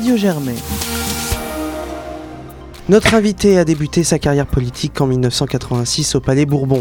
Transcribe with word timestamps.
Radio 0.00 0.16
Germain. 0.16 0.79
Notre 2.90 3.14
invité 3.14 3.56
a 3.56 3.64
débuté 3.64 4.02
sa 4.02 4.18
carrière 4.18 4.48
politique 4.48 5.00
en 5.00 5.06
1986 5.06 6.16
au 6.16 6.20
Palais 6.20 6.44
Bourbon. 6.44 6.80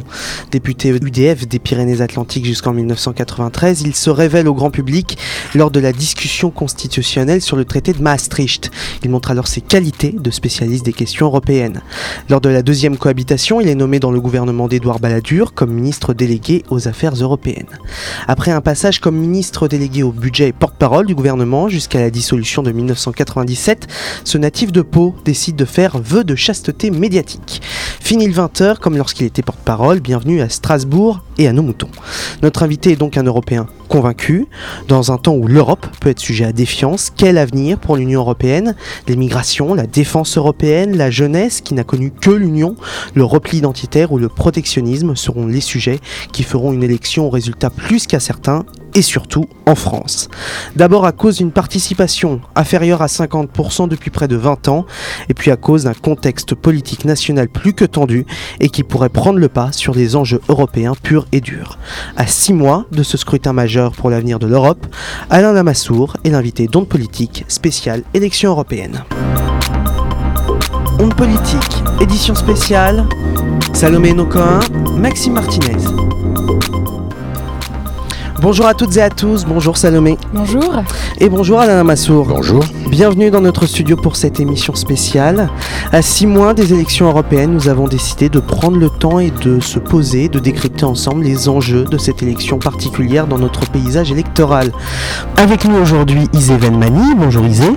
Député 0.49 0.89
UDF 0.89 1.47
des 1.47 1.59
Pyrénées-Atlantiques 1.59 2.45
jusqu'en 2.45 2.73
1993, 2.73 3.83
il 3.83 3.93
se 3.93 4.09
révèle 4.09 4.47
au 4.47 4.55
grand 4.55 4.71
public 4.71 5.19
lors 5.53 5.69
de 5.69 5.79
la 5.79 5.91
discussion 5.91 6.49
constitutionnelle 6.49 7.43
sur 7.43 7.55
le 7.55 7.63
traité 7.63 7.93
de 7.93 8.01
Maastricht. 8.01 8.71
Il 9.03 9.11
montre 9.11 9.29
alors 9.29 9.47
ses 9.47 9.61
qualités 9.61 10.11
de 10.11 10.31
spécialiste 10.31 10.83
des 10.83 10.93
questions 10.93 11.27
européennes. 11.27 11.83
Lors 12.27 12.41
de 12.41 12.49
la 12.49 12.63
deuxième 12.63 12.97
cohabitation, 12.97 13.61
il 13.61 13.67
est 13.67 13.75
nommé 13.75 13.99
dans 13.99 14.11
le 14.11 14.19
gouvernement 14.19 14.67
d'Édouard 14.67 14.97
Balladur 14.97 15.53
comme 15.53 15.71
ministre 15.71 16.15
délégué 16.15 16.63
aux 16.71 16.87
affaires 16.87 17.13
européennes. 17.13 17.67
Après 18.27 18.49
un 18.49 18.61
passage 18.61 18.99
comme 18.99 19.15
ministre 19.15 19.67
délégué 19.67 20.01
au 20.01 20.11
budget 20.11 20.47
et 20.47 20.53
porte-parole 20.53 21.05
du 21.05 21.13
gouvernement 21.13 21.69
jusqu'à 21.69 21.99
la 21.99 22.09
dissolution 22.09 22.63
de 22.63 22.71
1997, 22.71 23.85
ce 24.23 24.39
natif 24.39 24.71
de 24.71 24.81
Pau 24.81 25.13
décide 25.23 25.55
de 25.55 25.65
faire 25.65 25.98
vœu 25.99 26.23
de 26.23 26.35
chasteté 26.35 26.91
médiatique. 26.91 27.61
Fini 27.99 28.27
le 28.27 28.33
20h, 28.33 28.77
comme 28.79 28.97
lorsqu'il 28.97 29.25
était 29.25 29.41
porte-parole, 29.41 29.99
bienvenue 29.99 30.41
à 30.41 30.49
Strasbourg 30.49 31.23
et 31.37 31.47
à 31.47 31.53
nos 31.53 31.61
moutons. 31.61 31.89
Notre 32.41 32.63
invité 32.63 32.91
est 32.91 32.95
donc 32.95 33.17
un 33.17 33.23
Européen 33.23 33.67
convaincu, 33.87 34.47
dans 34.87 35.11
un 35.11 35.17
temps 35.17 35.33
où 35.33 35.47
l'Europe 35.47 35.87
peut 35.99 36.09
être 36.09 36.19
sujet 36.19 36.45
à 36.45 36.51
défiance, 36.51 37.11
quel 37.15 37.37
avenir 37.37 37.79
pour 37.79 37.97
l'Union 37.97 38.21
européenne? 38.21 38.75
Les 39.07 39.15
la 39.75 39.85
défense 39.85 40.37
européenne, 40.37 40.97
la 40.97 41.11
jeunesse 41.11 41.61
qui 41.61 41.73
n'a 41.73 41.83
connu 41.83 42.11
que 42.11 42.31
l'Union, 42.31 42.75
le 43.13 43.23
repli 43.23 43.59
identitaire 43.59 44.11
ou 44.11 44.17
le 44.17 44.29
protectionnisme 44.29 45.15
seront 45.15 45.47
les 45.47 45.61
sujets 45.61 45.99
qui 46.31 46.43
feront 46.43 46.73
une 46.73 46.83
élection 46.83 47.27
au 47.27 47.29
résultat 47.29 47.69
plus 47.69 48.07
qu'à 48.07 48.19
certains 48.19 48.65
et 48.99 49.01
surtout 49.01 49.45
en 49.65 49.75
France. 49.75 50.27
D'abord 50.75 51.05
à 51.05 51.13
cause 51.13 51.37
d'une 51.37 51.53
participation 51.53 52.41
inférieure 52.53 53.01
à 53.01 53.05
50% 53.05 53.87
depuis 53.87 54.09
près 54.09 54.27
de 54.27 54.35
20 54.35 54.67
ans, 54.67 54.85
et 55.29 55.33
puis 55.33 55.51
à 55.51 55.55
cause 55.55 55.85
d'un 55.85 55.93
contexte 55.93 56.53
politique 56.53 57.05
national 57.05 57.47
plus 57.47 57.71
que 57.71 57.85
tendu 57.85 58.25
et 58.59 58.67
qui 58.67 58.83
pourrait 58.83 59.07
prendre 59.07 59.39
le 59.39 59.47
pas 59.47 59.71
sur 59.71 59.95
les 59.95 60.17
enjeux 60.17 60.41
européens 60.49 60.95
purs 61.01 61.27
et 61.31 61.39
durs. 61.39 61.79
À 62.17 62.27
six 62.27 62.51
mois 62.51 62.87
de 62.91 63.01
ce 63.01 63.15
scrutin 63.15 63.53
majeur 63.53 63.93
pour 63.93 64.09
l'avenir 64.09 64.37
de 64.37 64.47
l'Europe, 64.47 64.85
Alain 65.29 65.53
Lamassoure 65.53 66.17
est 66.25 66.31
l'invité 66.31 66.67
d'Onde 66.67 66.89
Politique 66.89 67.45
spéciale 67.47 68.03
élection 68.13 68.49
européenne. 68.49 69.05
Onde 70.99 71.15
Politique, 71.15 71.83
édition 72.01 72.35
spéciale, 72.35 73.05
Salomé 73.71 74.11
Nocoin, 74.11 74.59
Maxime 74.97 75.35
Martinez. 75.35 76.28
Bonjour 78.41 78.67
à 78.67 78.73
toutes 78.73 78.95
et 78.95 79.01
à 79.01 79.09
tous, 79.09 79.43
bonjour 79.43 79.75
Salomé. 79.75 80.17
Bonjour. 80.33 80.81
Et 81.17 81.27
bonjour 81.27 81.59
Alain 81.59 81.83
Massour. 81.83 82.25
Bonjour. 82.25 82.63
Bienvenue 82.89 83.31
dans 83.31 83.41
notre 83.41 83.65
studio 83.65 83.97
pour 83.97 84.15
cette 84.15 84.39
émission 84.39 84.75
spéciale. 84.75 85.49
À 85.91 86.01
six 86.01 86.25
mois 86.25 86.53
des 86.53 86.73
élections 86.73 87.09
européennes, 87.09 87.51
nous 87.51 87.67
avons 87.67 87.89
décidé 87.89 88.29
de 88.29 88.39
prendre 88.39 88.77
le 88.77 88.89
temps 88.89 89.19
et 89.19 89.31
de 89.31 89.59
se 89.59 89.77
poser, 89.77 90.29
de 90.29 90.39
décrypter 90.39 90.85
ensemble 90.85 91.23
les 91.23 91.49
enjeux 91.49 91.83
de 91.83 91.97
cette 91.97 92.23
élection 92.23 92.59
particulière 92.59 93.27
dans 93.27 93.39
notre 93.39 93.69
paysage 93.69 94.09
électoral. 94.09 94.71
Avec 95.35 95.65
nous 95.65 95.75
aujourd'hui 95.75 96.29
Isée 96.31 96.55
Venmani, 96.55 97.15
bonjour 97.17 97.45
Isée. 97.45 97.73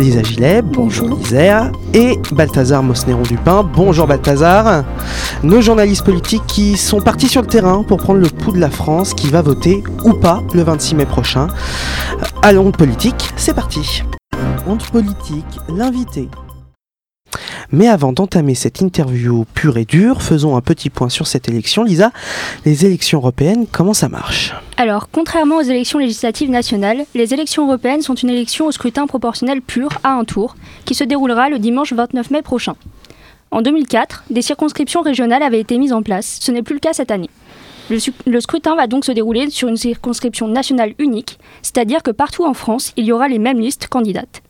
Lisa 0.00 0.22
Gillet, 0.24 0.62
bonjour, 0.62 1.10
bonjour 1.10 1.26
Isée. 1.26 1.52
Et 1.94 2.18
Balthazar 2.32 2.82
Mosneron-Dupin, 2.82 3.62
bonjour 3.72 4.08
Balthazar. 4.08 4.82
Nos 5.44 5.60
journalistes 5.60 6.04
politiques 6.04 6.46
qui 6.46 6.76
sont 6.76 7.00
partis 7.00 7.28
sur 7.28 7.42
le 7.42 7.48
terrain 7.48 7.84
pour 7.84 7.98
prendre 7.98 8.20
le 8.20 8.28
pouls 8.28 8.52
de 8.52 8.60
la 8.60 8.70
France 8.70 9.14
qui 9.14 9.28
va 9.28 9.42
voter 9.42 9.82
ou 10.04 10.14
pas 10.14 10.42
le 10.54 10.62
26 10.62 10.94
mai 10.94 11.06
prochain. 11.06 11.48
À 12.42 12.52
l'onde 12.52 12.76
politique, 12.76 13.30
c'est 13.36 13.54
parti. 13.54 14.02
Honte 14.66 14.90
politique, 14.90 15.44
l'invité. 15.68 16.28
Mais 17.70 17.88
avant 17.88 18.12
d'entamer 18.12 18.54
cette 18.54 18.80
interview 18.80 19.46
pure 19.54 19.78
et 19.78 19.86
dure, 19.86 20.22
faisons 20.22 20.56
un 20.56 20.60
petit 20.60 20.90
point 20.90 21.08
sur 21.08 21.26
cette 21.26 21.48
élection. 21.48 21.84
Lisa, 21.84 22.12
les 22.66 22.84
élections 22.84 23.18
européennes, 23.18 23.66
comment 23.70 23.94
ça 23.94 24.10
marche? 24.10 24.54
Alors, 24.76 25.08
contrairement 25.10 25.56
aux 25.56 25.62
élections 25.62 25.98
législatives 25.98 26.50
nationales, 26.50 27.06
les 27.14 27.32
élections 27.32 27.66
européennes 27.66 28.02
sont 28.02 28.14
une 28.14 28.28
élection 28.28 28.66
au 28.66 28.72
scrutin 28.72 29.06
proportionnel 29.06 29.62
pur 29.62 29.88
à 30.04 30.10
un 30.10 30.24
tour, 30.24 30.54
qui 30.84 30.94
se 30.94 31.04
déroulera 31.04 31.48
le 31.48 31.58
dimanche 31.58 31.94
29 31.94 32.30
mai 32.30 32.42
prochain. 32.42 32.74
En 33.50 33.62
2004, 33.62 34.24
des 34.30 34.42
circonscriptions 34.42 35.02
régionales 35.02 35.42
avaient 35.42 35.60
été 35.60 35.78
mises 35.78 35.92
en 35.92 36.02
place, 36.02 36.38
ce 36.40 36.52
n'est 36.52 36.62
plus 36.62 36.74
le 36.74 36.80
cas 36.80 36.92
cette 36.92 37.10
année. 37.10 37.30
Le, 37.90 38.40
scrutin 38.40 38.76
va 38.76 38.86
donc 38.86 39.04
se 39.04 39.12
dérouler 39.12 39.50
sur 39.50 39.68
une 39.68 39.76
circonscription 39.76 40.48
nationale 40.48 40.94
unique, 40.98 41.38
c'est-à-dire 41.62 42.02
que 42.02 42.10
partout 42.10 42.44
en 42.44 42.54
France, 42.54 42.92
il 42.96 43.04
y 43.04 43.12
aura 43.12 43.28
les 43.28 43.38
mêmes 43.38 43.60
listes 43.60 43.88
candidates. 43.88 44.42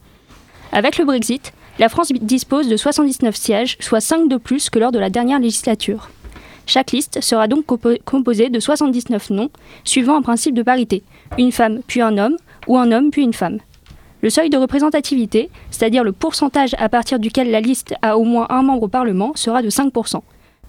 Avec 0.71 0.99
le 0.99 1.05
Brexit, 1.05 1.53
la 1.79 1.89
France 1.89 2.13
dispose 2.13 2.69
de 2.69 2.77
79 2.77 3.35
sièges, 3.35 3.77
soit 3.81 4.01
5 4.01 4.29
de 4.29 4.37
plus 4.37 4.71
que 4.71 4.79
lors 4.79 4.93
de 4.93 4.99
la 4.99 5.11
dernière 5.11 5.41
législature. 5.41 6.11
Chaque 6.67 6.93
liste 6.93 7.21
sera 7.21 7.49
donc 7.49 7.65
composée 8.05 8.51
de 8.51 8.61
79 8.61 9.31
noms, 9.31 9.51
suivant 9.85 10.17
un 10.17 10.23
principe 10.23 10.55
de 10.55 10.63
parité, 10.63 11.03
une 11.39 11.53
femme 11.53 11.81
puis 11.87 12.01
un 12.01 12.19
homme, 12.19 12.37
ou 12.67 12.79
un 12.79 12.93
homme 12.93 13.11
puis 13.11 13.23
une 13.23 13.35
femme. 13.35 13.59
Le 14.23 14.31
seuil 14.31 14.51
de 14.51 14.57
représentativité, 14.57 15.51
c'est-à-dire 15.71 16.05
le 16.05 16.13
pourcentage 16.13 16.77
à 16.79 16.89
partir 16.89 17.19
duquel 17.19 17.51
la 17.51 17.61
liste 17.61 17.95
a 18.03 18.17
au 18.17 18.23
moins 18.23 18.47
un 18.51 18.63
membre 18.63 18.85
au 18.85 18.89
Parlement, 18.89 19.33
sera 19.35 19.63
de 19.63 19.71
5%. 19.71 20.21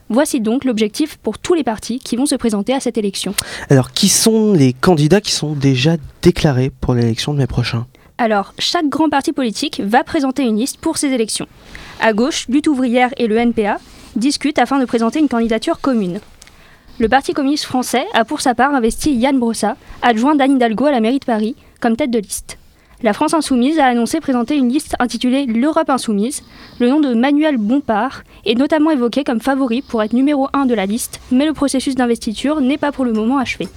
Voici 0.09 0.41
donc 0.41 0.65
l'objectif 0.65 1.17
pour 1.17 1.39
tous 1.39 1.53
les 1.53 1.63
partis 1.63 1.99
qui 1.99 2.15
vont 2.15 2.25
se 2.25 2.35
présenter 2.35 2.73
à 2.73 2.79
cette 2.79 2.97
élection. 2.97 3.33
Alors, 3.69 3.91
qui 3.91 4.09
sont 4.09 4.53
les 4.53 4.73
candidats 4.73 5.21
qui 5.21 5.31
sont 5.31 5.53
déjà 5.53 5.97
déclarés 6.21 6.69
pour 6.69 6.93
l'élection 6.93 7.33
de 7.33 7.39
mai 7.39 7.47
prochain? 7.47 7.87
Alors, 8.17 8.53
chaque 8.59 8.89
grand 8.89 9.09
parti 9.09 9.33
politique 9.33 9.81
va 9.83 10.03
présenter 10.03 10.43
une 10.43 10.57
liste 10.57 10.77
pour 10.77 10.97
ces 10.97 11.07
élections. 11.07 11.47
À 11.99 12.13
gauche, 12.13 12.47
Lutte 12.47 12.67
ouvrière 12.67 13.09
et 13.17 13.27
le 13.27 13.37
NPA 13.37 13.79
discutent 14.15 14.59
afin 14.59 14.79
de 14.79 14.85
présenter 14.85 15.19
une 15.19 15.29
candidature 15.29 15.79
commune. 15.79 16.19
Le 16.99 17.09
Parti 17.09 17.33
communiste 17.33 17.65
français 17.65 18.05
a 18.13 18.23
pour 18.23 18.41
sa 18.41 18.53
part 18.53 18.75
investi 18.75 19.15
Yann 19.15 19.39
Brossa, 19.39 19.77
adjoint 20.03 20.35
d'Anne 20.35 20.57
Hidalgo 20.57 20.85
à 20.85 20.91
la 20.91 20.99
mairie 20.99 21.19
de 21.19 21.25
Paris, 21.25 21.55
comme 21.79 21.95
tête 21.95 22.11
de 22.11 22.19
liste. 22.19 22.59
La 23.01 23.11
France 23.11 23.33
Insoumise 23.33 23.79
a 23.79 23.85
annoncé 23.85 24.21
présenter 24.21 24.55
une 24.55 24.69
liste 24.69 24.95
intitulée 24.99 25.45
L'Europe 25.45 25.89
Insoumise. 25.89 26.43
Le 26.79 26.89
nom 26.89 27.01
de 27.01 27.13
Manuel 27.13 27.57
Bompard 27.57 28.23
est 28.45 28.55
notamment 28.55 28.91
évoqué 28.91 29.23
comme 29.23 29.41
favori 29.41 29.81
pour 29.81 30.03
être 30.03 30.13
numéro 30.13 30.47
1 30.53 30.65
de 30.65 30.73
la 30.73 30.85
liste, 30.85 31.19
mais 31.31 31.45
le 31.45 31.53
processus 31.53 31.95
d'investiture 31.95 32.61
n'est 32.61 32.77
pas 32.77 32.91
pour 32.91 33.03
le 33.03 33.11
moment 33.11 33.39
achevé. 33.39 33.67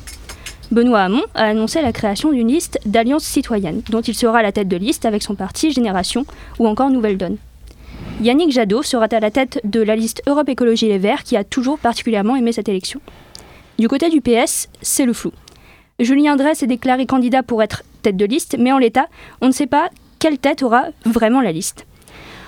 Benoît 0.70 1.02
Hamon 1.02 1.22
a 1.34 1.44
annoncé 1.44 1.82
la 1.82 1.92
création 1.92 2.30
d'une 2.30 2.48
liste 2.48 2.78
d'alliances 2.86 3.24
citoyennes, 3.24 3.82
dont 3.88 4.00
il 4.00 4.14
sera 4.14 4.38
à 4.38 4.42
la 4.42 4.52
tête 4.52 4.68
de 4.68 4.76
liste 4.76 5.06
avec 5.06 5.22
son 5.22 5.34
parti 5.34 5.70
Génération 5.72 6.24
ou 6.58 6.66
encore 6.66 6.90
Nouvelle 6.90 7.18
Donne. 7.18 7.36
Yannick 8.20 8.52
Jadot 8.52 8.82
sera 8.82 9.06
à 9.10 9.20
la 9.20 9.30
tête 9.30 9.60
de 9.64 9.80
la 9.80 9.96
liste 9.96 10.22
Europe 10.26 10.48
Écologie 10.48 10.88
Les 10.88 10.98
Verts 10.98 11.24
qui 11.24 11.36
a 11.36 11.44
toujours 11.44 11.78
particulièrement 11.78 12.36
aimé 12.36 12.52
cette 12.52 12.68
élection. 12.68 13.00
Du 13.78 13.88
côté 13.88 14.08
du 14.08 14.20
PS, 14.20 14.68
c'est 14.80 15.04
le 15.04 15.12
flou. 15.12 15.32
Julien 15.98 16.36
Dresse 16.36 16.62
est 16.62 16.66
déclaré 16.66 17.06
candidat 17.06 17.42
pour 17.42 17.62
être 17.62 17.82
tête 18.02 18.18
de 18.18 18.26
liste, 18.26 18.56
mais 18.58 18.70
en 18.70 18.76
l'état, 18.76 19.06
on 19.40 19.46
ne 19.46 19.52
sait 19.52 19.66
pas 19.66 19.88
quelle 20.18 20.38
tête 20.38 20.62
aura 20.62 20.84
vraiment 21.06 21.40
la 21.40 21.52
liste. 21.52 21.86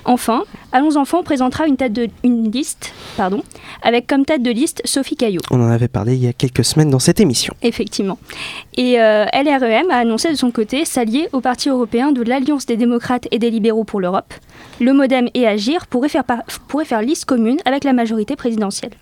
Enfin, 0.04 0.44
Allons 0.70 0.97
Enfants 0.97 1.22
présentera 1.22 1.66
une, 1.66 1.76
tête 1.76 1.92
de, 1.92 2.09
une 2.25 2.50
liste 2.50 2.92
pardon, 3.16 3.42
avec 3.82 4.06
comme 4.06 4.26
tête 4.26 4.42
de 4.42 4.50
liste 4.50 4.82
Sophie 4.84 5.16
Caillot. 5.16 5.41
On 5.50 5.62
en 5.62 5.70
avait 5.70 5.88
parlé 5.88 6.14
il 6.14 6.22
y 6.22 6.28
a 6.28 6.34
quelques 6.34 6.64
semaines 6.64 6.91
dans 6.91 6.98
cette 6.98 7.20
émission. 7.20 7.54
Effectivement. 7.62 8.19
Et 8.76 9.00
euh, 9.00 9.25
LREM 9.32 9.91
a 9.91 9.97
annoncé 9.97 10.30
de 10.30 10.36
son 10.36 10.50
côté 10.50 10.84
s'allier 10.84 11.28
au 11.32 11.41
Parti 11.41 11.70
européen 11.70 12.12
de 12.12 12.22
l'Alliance 12.22 12.66
des 12.66 12.76
démocrates 12.76 13.28
et 13.30 13.38
des 13.38 13.50
libéraux 13.50 13.84
pour 13.84 14.00
l'Europe. 14.00 14.34
Le 14.80 14.92
Modem 14.92 15.28
et 15.32 15.47
Agir 15.47 15.86
pourraient 15.86 16.10
faire, 16.10 16.25
pourraient 16.69 16.84
faire 16.84 17.03
liste 17.03 17.25
commune 17.25 17.59
avec 17.65 17.84
la 17.84 17.94
majorité 17.94 18.36
présidentielle. 18.36 18.92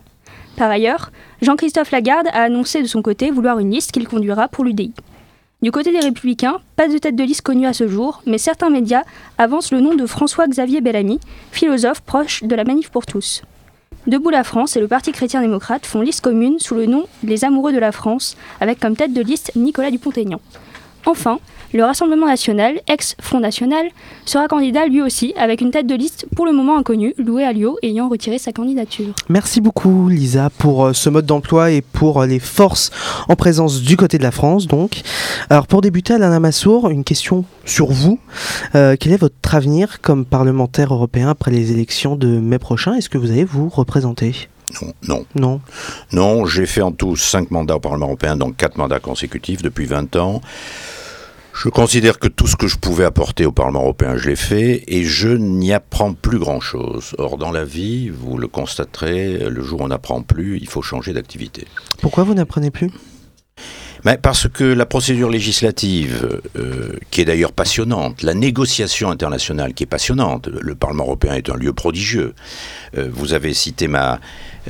Par 0.56 0.70
ailleurs, 0.70 1.10
Jean-Christophe 1.42 1.90
Lagarde 1.90 2.28
a 2.32 2.42
annoncé 2.42 2.80
de 2.80 2.86
son 2.86 3.02
côté 3.02 3.30
vouloir 3.30 3.58
une 3.58 3.70
liste 3.70 3.92
qu'il 3.92 4.08
conduira 4.08 4.48
pour 4.48 4.64
l'UDI. 4.64 4.92
Du 5.62 5.70
côté 5.70 5.92
des 5.92 6.00
Républicains, 6.00 6.60
pas 6.76 6.88
de 6.88 6.96
tête 6.96 7.16
de 7.16 7.24
liste 7.24 7.42
connue 7.42 7.66
à 7.66 7.72
ce 7.72 7.88
jour, 7.88 8.22
mais 8.26 8.38
certains 8.38 8.70
médias 8.70 9.02
avancent 9.36 9.72
le 9.72 9.80
nom 9.80 9.94
de 9.94 10.06
François-Xavier 10.06 10.80
Bellamy, 10.80 11.20
philosophe 11.52 12.00
proche 12.00 12.42
de 12.42 12.54
la 12.54 12.64
Manif 12.64 12.90
pour 12.90 13.04
tous. 13.04 13.42
Debout 14.06 14.30
la 14.30 14.44
France 14.44 14.76
et 14.76 14.80
le 14.80 14.88
Parti 14.88 15.12
chrétien-démocrate 15.12 15.84
font 15.84 16.00
liste 16.00 16.22
commune 16.22 16.58
sous 16.58 16.74
le 16.74 16.86
nom 16.86 17.06
Les 17.22 17.44
Amoureux 17.44 17.72
de 17.72 17.78
la 17.78 17.92
France, 17.92 18.36
avec 18.60 18.80
comme 18.80 18.96
tête 18.96 19.12
de 19.12 19.20
liste 19.20 19.52
Nicolas 19.56 19.90
Dupont-Aignan. 19.90 20.40
Enfin, 21.06 21.38
le 21.72 21.84
Rassemblement 21.84 22.26
national, 22.26 22.80
ex-Front 22.88 23.38
national, 23.38 23.86
sera 24.24 24.48
candidat 24.48 24.86
lui 24.86 25.02
aussi 25.02 25.34
avec 25.36 25.60
une 25.60 25.70
tête 25.70 25.86
de 25.86 25.94
liste 25.94 26.26
pour 26.34 26.44
le 26.44 26.52
moment 26.52 26.76
inconnue, 26.76 27.14
Loué 27.16 27.44
Alliot 27.44 27.78
ayant 27.82 28.08
retiré 28.08 28.38
sa 28.38 28.52
candidature. 28.52 29.14
Merci 29.28 29.60
beaucoup 29.60 30.08
Lisa 30.08 30.50
pour 30.58 30.86
euh, 30.86 30.92
ce 30.92 31.08
mode 31.08 31.26
d'emploi 31.26 31.70
et 31.70 31.80
pour 31.80 32.22
euh, 32.22 32.26
les 32.26 32.40
forces 32.40 32.90
en 33.28 33.36
présence 33.36 33.82
du 33.82 33.96
côté 33.96 34.18
de 34.18 34.24
la 34.24 34.32
France 34.32 34.66
donc. 34.66 35.02
Alors 35.48 35.68
pour 35.68 35.80
débuter 35.80 36.14
Alain 36.14 36.40
Massour, 36.40 36.90
une 36.90 37.04
question 37.04 37.44
sur 37.64 37.92
vous. 37.92 38.18
Euh, 38.74 38.96
quel 38.98 39.12
est 39.12 39.16
votre 39.16 39.54
avenir 39.54 40.00
comme 40.00 40.24
parlementaire 40.24 40.92
européen 40.92 41.28
après 41.28 41.52
les 41.52 41.70
élections 41.70 42.16
de 42.16 42.26
mai 42.26 42.58
prochain? 42.58 42.94
Est-ce 42.94 43.08
que 43.08 43.18
vous 43.18 43.30
allez 43.30 43.44
vous 43.44 43.68
représenter? 43.68 44.48
Non, 44.82 44.92
non. 45.06 45.26
Non. 45.34 45.60
Non, 46.12 46.46
j'ai 46.46 46.66
fait 46.66 46.82
en 46.82 46.92
tout 46.92 47.16
cinq 47.16 47.50
mandats 47.50 47.76
au 47.76 47.80
Parlement 47.80 48.06
européen, 48.06 48.36
donc 48.36 48.56
quatre 48.56 48.76
mandats 48.76 49.00
consécutifs 49.00 49.62
depuis 49.62 49.86
20 49.86 50.16
ans. 50.16 50.40
Je 51.56 51.70
considère 51.70 52.18
que 52.18 52.28
tout 52.28 52.46
ce 52.46 52.54
que 52.54 52.66
je 52.66 52.76
pouvais 52.76 53.04
apporter 53.04 53.46
au 53.46 53.52
Parlement 53.52 53.80
européen, 53.80 54.18
je 54.18 54.28
l'ai 54.28 54.36
fait 54.36 54.84
et 54.88 55.04
je 55.04 55.30
n'y 55.30 55.72
apprends 55.72 56.12
plus 56.12 56.38
grand-chose. 56.38 57.14
Or, 57.16 57.38
dans 57.38 57.50
la 57.50 57.64
vie, 57.64 58.10
vous 58.10 58.36
le 58.36 58.46
constaterez, 58.46 59.48
le 59.48 59.62
jour 59.62 59.80
où 59.80 59.84
on 59.84 59.88
n'apprend 59.88 60.20
plus, 60.20 60.58
il 60.58 60.68
faut 60.68 60.82
changer 60.82 61.14
d'activité. 61.14 61.66
Pourquoi 62.02 62.24
vous 62.24 62.34
n'apprenez 62.34 62.70
plus? 62.70 62.90
Parce 64.22 64.48
que 64.48 64.62
la 64.62 64.86
procédure 64.86 65.30
législative, 65.30 66.40
euh, 66.56 66.92
qui 67.10 67.22
est 67.22 67.24
d'ailleurs 67.24 67.52
passionnante, 67.52 68.22
la 68.22 68.34
négociation 68.34 69.10
internationale 69.10 69.74
qui 69.74 69.82
est 69.82 69.86
passionnante, 69.86 70.46
le 70.46 70.74
Parlement 70.76 71.04
européen 71.04 71.34
est 71.34 71.50
un 71.50 71.56
lieu 71.56 71.72
prodigieux. 71.72 72.34
Euh, 72.96 73.08
vous 73.10 73.32
avez 73.32 73.52
cité 73.52 73.88
ma, 73.88 74.20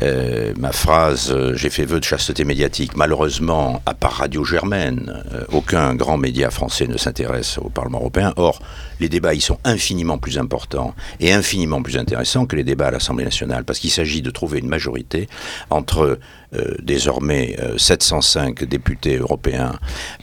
euh, 0.02 0.52
ma 0.58 0.72
phrase 0.72 1.34
J'ai 1.54 1.70
fait 1.70 1.84
vœu 1.84 2.00
de 2.00 2.04
chasteté 2.04 2.44
médiatique. 2.44 2.96
Malheureusement, 2.96 3.82
à 3.86 3.94
part 3.94 4.12
Radio 4.12 4.44
Germaine, 4.44 5.22
aucun 5.52 5.94
grand 5.94 6.18
média 6.18 6.50
français 6.50 6.86
ne 6.86 6.96
s'intéresse 6.96 7.58
au 7.58 7.68
Parlement 7.68 7.98
européen. 7.98 8.32
Or, 8.36 8.60
les 9.00 9.08
débats 9.08 9.34
y 9.34 9.40
sont 9.40 9.58
infiniment 9.64 10.18
plus 10.18 10.38
importants 10.38 10.94
et 11.20 11.32
infiniment 11.32 11.82
plus 11.82 11.96
intéressants 11.96 12.46
que 12.46 12.56
les 12.56 12.64
débats 12.64 12.88
à 12.88 12.90
l'Assemblée 12.90 13.24
nationale, 13.24 13.64
parce 13.64 13.78
qu'il 13.78 13.90
s'agit 13.90 14.22
de 14.22 14.30
trouver 14.30 14.58
une 14.58 14.68
majorité 14.68 15.28
entre 15.70 16.18
euh, 16.54 16.74
désormais 16.80 17.56
705 17.76 18.62
euh, 18.62 18.66
députés 18.66 19.16
européens 19.16 19.78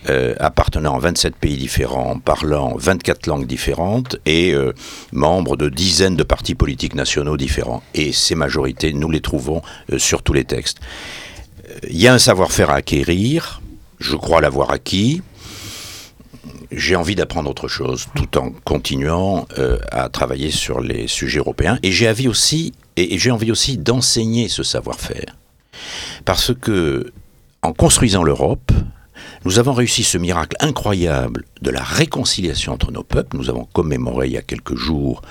euh, 0.10 0.34
appartenant 0.40 0.96
à 0.96 1.00
27 1.00 1.36
pays 1.36 1.58
différents, 1.58 2.18
parlant 2.18 2.76
24 2.78 3.28
langues 3.28 3.46
différentes 3.46 4.16
et 4.26 4.56
membres 5.12 5.58
de 5.58 5.70
dizaines 5.70 6.16
de 6.16 6.24
partis 6.24 6.56
politiques 6.56 6.96
nationaux 6.96 7.38
différents. 7.38 7.84
Et 7.94 8.14
ces 8.14 8.36
majorités, 8.36 8.94
nous 8.94 9.10
les 9.10 9.22
trouvons 9.22 9.62
sur 9.98 10.24
tous 10.24 10.34
les 10.34 10.46
textes. 10.46 10.80
Il 11.90 12.00
y 12.00 12.08
a 12.08 12.14
un 12.14 12.20
savoir-faire 12.20 12.70
à 12.70 12.76
acquérir, 12.76 13.62
je 14.00 14.16
crois 14.16 14.42
l'avoir 14.42 14.72
acquis 14.72 15.22
j'ai 16.76 16.96
envie 16.96 17.16
d'apprendre 17.16 17.50
autre 17.50 17.68
chose 17.68 18.08
tout 18.16 18.38
en 18.38 18.52
continuant 18.64 19.48
à 19.92 20.10
travailler 20.10 20.52
sur 20.52 20.82
les 20.82 21.08
sujets 21.08 21.40
européens. 21.40 21.78
Et 21.84 21.92
j'ai 21.92 22.10
envie 22.10 22.28
aussi, 22.28 22.74
et 22.98 23.18
j'ai 23.18 23.32
envie 23.32 23.52
aussi 23.52 23.78
d'enseigner 23.78 24.48
ce 24.48 24.64
savoir-faire. 24.64 25.38
Parce 26.26 26.54
que, 26.54 27.12
en 27.62 27.74
construisant 27.74 28.24
l'Europe, 28.24 28.72
nous 29.46 29.60
avons 29.60 29.74
réussi 29.74 30.04
ce 30.04 30.18
miracle 30.18 30.56
incroyable 30.60 31.46
de 31.62 31.70
la 31.70 31.84
réconciliation 31.84 32.74
entre 32.74 32.92
nos 32.92 33.04
peuples. 33.04 33.38
Nous 33.38 33.50
avons 33.50 33.66
commémoré 33.66 34.28
il 34.28 34.34
y 34.34 34.38
a 34.38 34.42
quelques 34.42 34.76
jours 34.76 35.22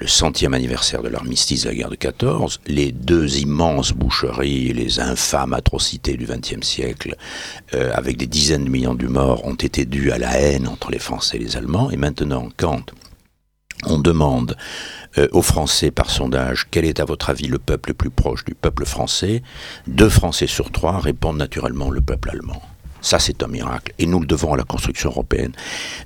le 0.00 0.06
centième 0.06 0.54
anniversaire 0.54 1.02
de 1.02 1.08
l'armistice 1.08 1.64
de 1.64 1.68
la 1.68 1.74
guerre 1.74 1.90
de 1.90 1.96
14, 1.96 2.60
les 2.66 2.90
deux 2.90 3.38
immenses 3.38 3.92
boucheries, 3.92 4.72
les 4.72 4.98
infâmes 4.98 5.52
atrocités 5.52 6.16
du 6.16 6.24
XXe 6.24 6.66
siècle, 6.66 7.16
euh, 7.74 7.92
avec 7.94 8.16
des 8.16 8.26
dizaines 8.26 8.64
de 8.64 8.70
millions 8.70 8.94
de 8.94 9.06
morts, 9.06 9.44
ont 9.44 9.54
été 9.54 9.84
dues 9.84 10.10
à 10.10 10.18
la 10.18 10.40
haine 10.40 10.66
entre 10.66 10.90
les 10.90 10.98
Français 10.98 11.36
et 11.36 11.40
les 11.40 11.56
Allemands. 11.58 11.90
Et 11.90 11.98
maintenant, 11.98 12.48
quand 12.56 12.92
on 13.84 13.98
demande 13.98 14.56
euh, 15.18 15.28
aux 15.32 15.42
Français 15.42 15.90
par 15.90 16.08
sondage 16.10 16.66
quel 16.70 16.86
est 16.86 16.98
à 16.98 17.04
votre 17.04 17.28
avis 17.28 17.46
le 17.46 17.58
peuple 17.58 17.90
le 17.90 17.94
plus 17.94 18.10
proche 18.10 18.44
du 18.46 18.54
peuple 18.54 18.86
français, 18.86 19.42
deux 19.86 20.08
Français 20.08 20.46
sur 20.46 20.70
trois 20.72 20.98
répondent 20.98 21.38
naturellement 21.38 21.90
le 21.90 22.00
peuple 22.00 22.30
allemand. 22.30 22.62
Ça, 23.02 23.18
c'est 23.18 23.42
un 23.42 23.48
miracle. 23.48 23.92
Et 23.98 24.06
nous 24.06 24.20
le 24.20 24.26
devons 24.26 24.54
à 24.54 24.56
la 24.56 24.64
construction 24.64 25.10
européenne. 25.10 25.52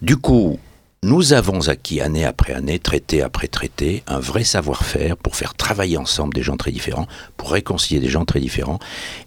Du 0.02 0.16
coup, 0.16 0.58
nous 1.04 1.34
avons 1.34 1.68
acquis 1.68 2.00
année 2.00 2.24
après 2.24 2.54
année, 2.54 2.78
traité 2.78 3.20
après 3.20 3.46
traité, 3.46 4.02
un 4.06 4.18
vrai 4.18 4.42
savoir-faire 4.42 5.18
pour 5.18 5.36
faire 5.36 5.54
travailler 5.54 5.98
ensemble 5.98 6.32
des 6.32 6.42
gens 6.42 6.56
très 6.56 6.72
différents, 6.72 7.06
pour 7.36 7.52
réconcilier 7.52 8.00
des 8.00 8.08
gens 8.08 8.24
très 8.24 8.40
différents. 8.40 8.78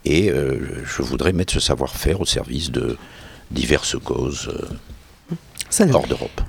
Et 0.04 0.32
euh, 0.32 0.84
je 0.86 1.04
voudrais 1.04 1.34
mettre 1.34 1.54
ce 1.54 1.60
savoir-faire 1.60 2.20
au 2.20 2.26
service 2.26 2.72
de 2.72 2.98
diverses 3.52 3.96
causes 4.04 4.50
euh, 5.80 5.94
hors 5.94 6.08
d'Europe. 6.08 6.42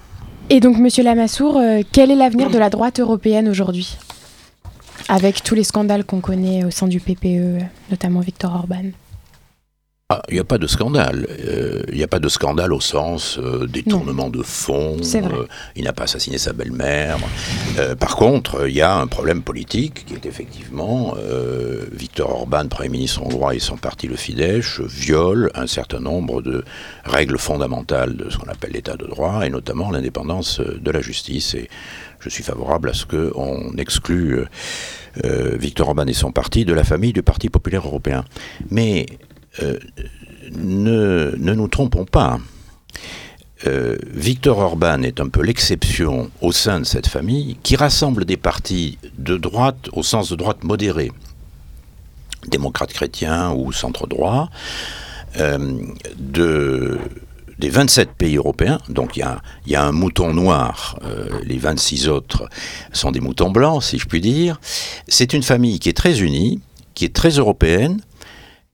Et 0.48 0.60
donc, 0.60 0.78
Monsieur 0.78 1.04
Lamassoure, 1.04 1.58
euh, 1.58 1.82
quel 1.92 2.10
est 2.10 2.16
l'avenir 2.16 2.48
de 2.48 2.58
la 2.58 2.70
droite 2.70 2.98
européenne 2.98 3.50
aujourd'hui? 3.50 3.98
Avec 5.08 5.42
tous 5.42 5.54
les 5.54 5.64
scandales 5.64 6.04
qu'on 6.04 6.20
connaît 6.20 6.64
au 6.64 6.70
sein 6.70 6.88
du 6.88 7.00
PPE, 7.00 7.58
notamment 7.90 8.20
Viktor 8.20 8.54
Orban. 8.54 8.92
Ah, 10.10 10.22
il 10.31 10.34
n'y 10.37 10.40
a 10.40 10.44
pas 10.44 10.56
de 10.56 10.66
scandale. 10.66 11.26
Euh, 11.46 11.82
il 11.90 11.99
n'y 11.99 12.02
a 12.02 12.08
pas 12.08 12.19
de 12.19 12.31
scandale 12.31 12.72
au 12.72 12.81
sens 12.81 13.38
euh, 13.38 13.66
détournement 13.66 14.31
de 14.31 14.43
fonds. 14.43 14.96
Euh, 15.02 15.46
il 15.76 15.84
n'a 15.84 15.93
pas 15.93 16.05
assassiné 16.05 16.38
sa 16.38 16.55
belle-mère. 16.55 17.19
par 18.00 18.16
contre, 18.16 18.66
il 18.69 18.75
y 18.75 18.81
a 18.81 18.96
un 18.96 19.06
problème 19.06 19.43
politique 19.43 20.06
qui 20.06 20.14
est 20.14 20.25
effectivement 20.25 21.14
Victor 21.93 22.31
Orban, 22.31 22.69
Premier 22.69 22.88
ministre 22.88 23.22
hongrois 23.22 23.55
et 23.55 23.58
son 23.58 23.76
parti 23.76 24.06
le 24.06 24.16
Fidesz 24.16 24.81
violent 24.81 25.50
un 25.55 25.66
certain 25.66 26.00
nombre 26.00 26.40
de 26.40 26.64
règles 27.05 27.37
fondamentales 27.37 28.16
de 28.16 28.31
ce 28.31 28.38
qu'on 28.38 28.50
appelle 28.50 28.72
l'état 28.72 28.96
de 28.96 29.05
droit 29.05 29.44
et 29.44 29.50
notamment 29.50 29.90
l'indépendance 29.90 30.60
de 30.60 30.90
la 30.90 31.02
justice. 31.02 31.52
Et 31.52 31.69
je 32.20 32.31
suis 32.31 32.43
favorable 32.43 32.88
à 32.88 32.94
ce 32.94 33.05
qu'on 33.05 33.76
exclue 33.76 34.40
Victor 35.22 35.88
Orban 35.88 36.06
et 36.06 36.14
son 36.14 36.32
parti 36.32 36.64
de 36.64 36.72
la 36.72 36.84
famille 36.84 37.12
du 37.12 37.22
Parti 37.22 37.50
populaire 37.50 37.87
européen. 37.87 38.25
Mais 38.70 39.05
euh, 39.62 39.78
ne, 40.52 41.34
nous 41.37 41.69
trompons 41.69 42.05
pas. 42.05 42.38
Euh, 43.66 43.96
Victor 44.06 44.58
Orban 44.58 45.02
est 45.02 45.20
un 45.20 45.28
peu 45.28 45.43
l'exception 45.43 46.31
au 46.40 46.52
sein 46.52 46.81
de 46.81 46.84
cette 46.84 47.08
famille 47.08 47.56
qui 47.62 47.75
rassemble 47.75 48.25
des 48.25 48.37
partis 48.37 48.99
de 49.19 49.37
droite 49.37 49.88
au 49.93 50.02
sens 50.02 50.31
de 50.31 50.37
droite 50.37 50.62
modérée, 50.62 51.10
démocrates 52.46 52.93
chrétiens 52.93 53.52
ou 53.52 53.72
centre-droit, 53.72 54.49
euh, 55.38 55.76
de, 56.16 56.99
des 57.58 57.69
27 57.69 58.12
pays 58.12 58.37
européens, 58.37 58.78
donc 58.88 59.16
il 59.16 59.26
y, 59.66 59.75
a, 59.75 59.84
un 59.84 59.93
mouton 59.93 60.32
noir, 60.32 60.99
les 61.44 61.58
26 61.58 62.08
autres 62.08 62.49
sont 62.93 63.10
des 63.10 63.20
moutons 63.20 63.50
blancs, 63.50 63.82
si 63.82 63.99
je 63.99 64.06
puis 64.06 64.20
dire. 64.20 64.60
C'est 65.08 65.32
une 65.32 65.43
famille 65.43 65.81
qui 65.81 65.88
est 65.88 65.96
très 65.96 66.22
unie, 66.22 66.60
qui 66.94 67.05
est 67.05 67.14
très 67.14 67.31
européenne, 67.31 68.00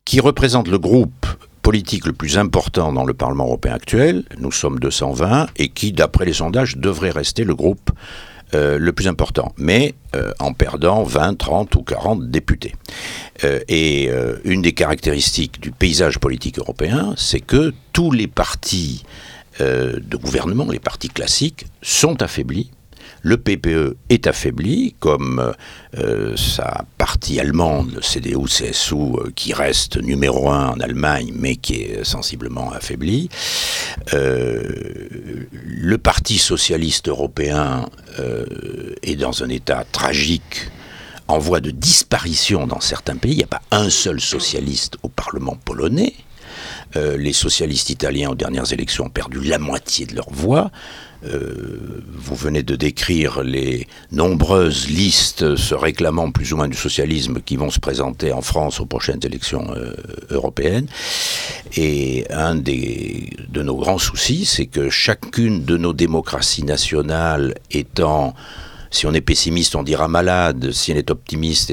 qui 0.04 0.20
représente 0.20 0.68
le 0.68 0.78
groupe 0.78 1.26
politique 1.62 2.06
le 2.06 2.12
plus 2.12 2.36
important 2.36 2.92
dans 2.92 3.04
le 3.04 3.14
Parlement 3.14 3.46
européen 3.46 3.72
actuel, 3.72 4.24
nous 4.38 4.52
sommes 4.52 4.78
220, 4.78 5.46
et 5.56 5.70
qui, 5.70 5.92
d'après 5.92 6.26
les 6.26 6.34
sondages, 6.34 6.76
devrait 6.76 7.10
rester 7.10 7.42
le 7.44 7.54
groupe 7.54 7.90
euh, 8.54 8.78
le 8.78 8.92
plus 8.92 9.08
important, 9.08 9.54
mais 9.56 9.94
euh, 10.14 10.30
en 10.40 10.52
perdant 10.52 11.02
20, 11.02 11.38
30 11.38 11.74
ou 11.76 11.82
40 11.82 12.30
députés. 12.30 12.74
Euh, 13.44 13.60
et 13.68 14.10
une 14.44 14.60
des 14.60 14.72
caractéristiques 14.72 15.60
du 15.60 15.72
paysage 15.72 16.18
politique 16.18 16.58
européen, 16.58 17.14
c'est 17.16 17.40
que 17.40 17.72
tous 17.93 18.10
les 18.10 18.26
partis 18.26 19.05
de 19.60 20.17
gouvernement, 20.17 20.67
les 20.69 20.81
partis 20.81 21.08
classiques, 21.08 21.67
sont 21.81 22.20
affaiblis 22.22 22.72
le 23.24 23.38
PPE 23.38 23.96
est 24.10 24.26
affaibli, 24.26 24.94
comme 25.00 25.54
euh, 25.98 26.36
sa 26.36 26.84
partie 26.98 27.40
allemande, 27.40 27.93
le 27.94 28.02
CDU-CSU, 28.02 28.94
euh, 28.94 29.31
qui 29.34 29.54
reste 29.54 29.96
numéro 29.96 30.50
un 30.50 30.69
en 30.69 30.81
Allemagne, 30.81 31.32
mais 31.34 31.56
qui 31.56 31.82
est 31.82 32.04
sensiblement 32.04 32.70
affaibli. 32.70 33.31
Euh, 34.12 34.62
le 35.52 35.96
Parti 35.96 36.36
socialiste 36.36 37.08
européen 37.08 37.88
est 39.02 39.16
dans 39.16 39.43
un 39.43 39.48
état 39.48 39.84
tragique 39.90 40.70
en 41.26 41.38
voie 41.38 41.60
de 41.60 41.70
disparition 41.70 42.66
dans 42.66 42.81
certains 42.81 43.16
pays. 43.16 43.32
Il 43.32 43.38
n'y 43.38 43.44
a 43.44 43.46
pas 43.46 43.62
un 43.70 43.88
seul 43.88 44.20
socialiste 44.20 44.98
au 45.02 45.08
Parlement 45.08 45.56
polonais. 45.64 46.12
les 46.94 47.32
socialistes 47.32 47.90
italiens 47.90 48.31
aux 48.31 48.34
dernières 48.34 48.72
élections 48.72 49.06
ont 49.06 49.10
perdu 49.10 49.40
la 49.40 49.58
moitié 49.58 50.04
de 50.04 50.14
leur 50.14 50.31
voix. 50.31 50.70
Euh, 51.26 52.02
vous 52.16 52.34
venez 52.34 52.62
de 52.62 52.76
décrire 52.76 53.43
les 53.43 53.86
nombreuses 54.12 54.88
listes 54.88 55.56
se 55.56 55.74
réclamant 55.74 56.31
plus 56.31 56.52
ou 56.52 56.56
moins 56.56 56.69
du 56.69 56.76
socialisme 56.76 57.40
qui 57.44 57.56
vont 57.56 57.70
se 57.70 57.81
présenter 57.81 58.32
en 58.32 58.43
France 58.43 58.81
aux 58.81 58.86
prochaines 58.86 59.20
élections 59.24 59.66
euh, 59.74 59.94
européennes. 60.31 60.86
Et 61.76 62.26
un 62.31 62.54
des, 62.54 63.31
de 63.48 63.62
nos 63.62 63.76
grands 63.76 63.98
soucis, 63.98 64.44
c'est 64.44 64.66
que 64.66 64.90
chacune 64.90 65.64
de 65.64 65.76
nos 65.76 65.93
démocraties 65.93 66.64
nationales 66.64 67.54
étant 67.70 68.34
si 68.94 69.06
on 69.06 69.13
est 69.13 69.20
pessimiste, 69.20 69.74
on 69.74 69.82
dira 69.82 70.06
malade. 70.06 70.70
Si 70.70 70.93
on 70.93 70.96
est 70.96 71.10
optimiste, 71.10 71.72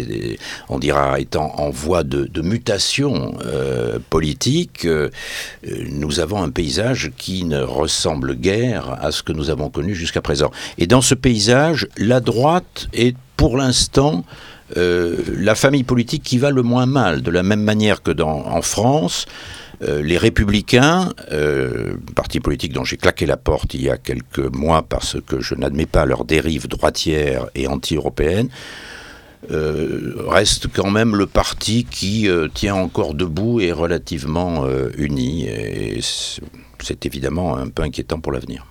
on 0.69 0.79
dira 0.79 1.19
étant 1.19 1.53
en 1.57 1.69
voie 1.69 2.03
de, 2.03 2.41
mutation 2.41 3.35
euh, 3.45 3.99
politique. 4.09 4.85
Euh, 4.85 5.09
nous 5.91 6.19
avons 6.19 6.41
un 6.41 6.49
paysage 6.49 7.11
qui 7.17 7.43
ne 7.43 7.61
ressemble 7.61 8.35
guère 8.35 8.97
à 8.99 9.11
ce 9.11 9.21
que 9.21 9.33
nous 9.33 9.51
avons 9.51 9.69
connu 9.69 9.93
jusqu'à 9.93 10.21
présent. 10.21 10.49
Et 10.79 10.87
dans 10.87 11.01
ce 11.01 11.13
paysage, 11.13 11.87
la 11.95 12.21
droite 12.21 12.87
est 12.93 13.15
pour 13.37 13.55
l'instant 13.55 14.25
euh, 14.77 15.17
la 15.37 15.53
famille 15.53 15.83
politique 15.83 16.23
qui 16.23 16.39
va 16.39 16.49
le 16.49 16.63
moins 16.63 16.87
mal, 16.87 17.21
de 17.21 17.29
la 17.29 17.43
même 17.43 17.61
manière 17.61 18.01
que 18.01 18.19
en 18.21 18.61
France. 18.61 19.27
Euh, 19.83 20.03
les 20.03 20.17
républicains, 20.17 21.13
euh, 21.31 21.95
parti 22.15 22.39
politique 22.39 22.73
dont 22.73 22.83
j'ai 22.83 22.97
claqué 22.97 23.25
la 23.25 23.37
porte 23.37 23.73
il 23.73 23.81
y 23.81 23.89
a 23.89 23.97
quelques 23.97 24.39
mois 24.39 24.83
parce 24.83 25.17
que 25.25 25.41
je 25.41 25.55
n'admets 25.55 25.87
pas 25.87 26.05
leur 26.05 26.23
dérive 26.23 26.67
droitière 26.67 27.47
et 27.55 27.67
anti-européenne, 27.67 28.49
reste 29.49 30.67
quand 30.71 30.91
même 30.91 31.15
le 31.15 31.25
parti 31.25 31.83
qui 31.83 32.29
tient 32.53 32.75
encore 32.75 33.15
debout 33.15 33.59
et 33.59 33.71
relativement 33.71 34.67
uni. 34.95 35.47
Et 35.47 35.99
c'est 36.79 37.05
évidemment 37.07 37.57
un 37.57 37.69
peu 37.69 37.81
inquiétant 37.81 38.19
pour 38.19 38.31
l'avenir. 38.33 38.70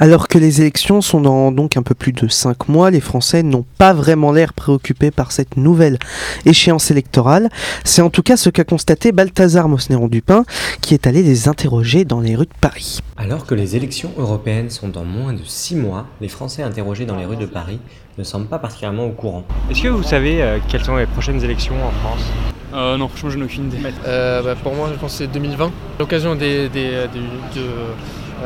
Alors 0.00 0.28
que 0.28 0.38
les 0.38 0.60
élections 0.60 1.00
sont 1.00 1.20
dans 1.20 1.52
donc 1.52 1.76
un 1.76 1.82
peu 1.82 1.94
plus 1.94 2.12
de 2.12 2.28
5 2.28 2.68
mois, 2.68 2.90
les 2.90 3.00
Français 3.00 3.42
n'ont 3.42 3.64
pas 3.78 3.92
vraiment 3.92 4.32
l'air 4.32 4.52
préoccupés 4.52 5.10
par 5.10 5.32
cette 5.32 5.56
nouvelle 5.56 5.98
échéance 6.44 6.90
électorale. 6.90 7.48
C'est 7.84 8.02
en 8.02 8.10
tout 8.10 8.22
cas 8.22 8.36
ce 8.36 8.50
qu'a 8.50 8.64
constaté 8.64 9.12
Balthazar 9.12 9.68
Mosneron-Dupin, 9.68 10.44
qui 10.80 10.94
est 10.94 11.06
allé 11.06 11.22
les 11.22 11.48
interroger 11.48 12.04
dans 12.04 12.20
les 12.20 12.34
rues 12.36 12.46
de 12.46 12.60
Paris. 12.60 13.00
Alors 13.16 13.46
que 13.46 13.54
les 13.54 13.76
élections 13.76 14.12
européennes 14.18 14.70
sont 14.70 14.88
dans 14.88 15.04
moins 15.04 15.32
de 15.32 15.44
6 15.44 15.76
mois, 15.76 16.06
les 16.20 16.28
Français 16.28 16.62
interrogés 16.62 17.06
dans 17.06 17.16
les 17.16 17.26
rues 17.26 17.36
de 17.36 17.46
Paris 17.46 17.78
ne 18.18 18.24
semblent 18.24 18.46
pas 18.46 18.58
particulièrement 18.58 19.06
au 19.06 19.12
courant. 19.12 19.44
Est-ce 19.70 19.82
que 19.82 19.88
vous 19.88 20.02
savez 20.02 20.42
euh, 20.42 20.58
quelles 20.68 20.84
sont 20.84 20.96
les 20.96 21.06
prochaines 21.06 21.42
élections 21.42 21.74
en 21.84 21.90
France? 21.90 22.24
Euh, 22.72 22.96
Non, 22.96 23.08
franchement, 23.08 23.30
je 23.30 23.38
n'ai 23.38 23.44
aucune 23.44 23.66
idée. 23.66 23.78
Euh, 24.06 24.42
bah, 24.42 24.54
pour 24.60 24.74
moi, 24.74 24.88
je 24.92 24.98
pense 24.98 25.12
que 25.12 25.18
c'est 25.18 25.26
2020, 25.28 25.70
l'occasion 25.98 26.34
des, 26.34 26.68
des, 26.68 27.06
de, 27.54 27.62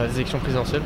des 0.08 0.14
élections 0.16 0.38
présidentielles. 0.38 0.82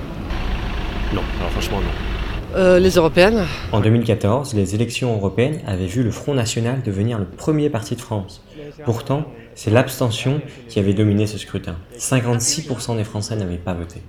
Non, 1.14 1.22
alors 1.38 1.50
franchement 1.50 1.80
non. 1.80 2.12
Euh, 2.54 2.78
les 2.78 2.90
européennes 2.90 3.44
En 3.72 3.80
2014, 3.80 4.54
les 4.54 4.74
élections 4.74 5.14
européennes 5.14 5.60
avaient 5.66 5.86
vu 5.86 6.02
le 6.02 6.10
Front 6.10 6.34
National 6.34 6.82
devenir 6.82 7.18
le 7.18 7.24
premier 7.24 7.70
parti 7.70 7.96
de 7.96 8.00
France. 8.00 8.42
Pourtant, 8.84 9.24
c'est 9.54 9.70
l'abstention 9.70 10.42
qui 10.68 10.78
avait 10.78 10.92
dominé 10.92 11.26
ce 11.26 11.38
scrutin. 11.38 11.76
56% 11.98 12.96
des 12.96 13.04
Français 13.04 13.36
n'avaient 13.36 13.56
pas 13.56 13.72
voté. 13.72 14.02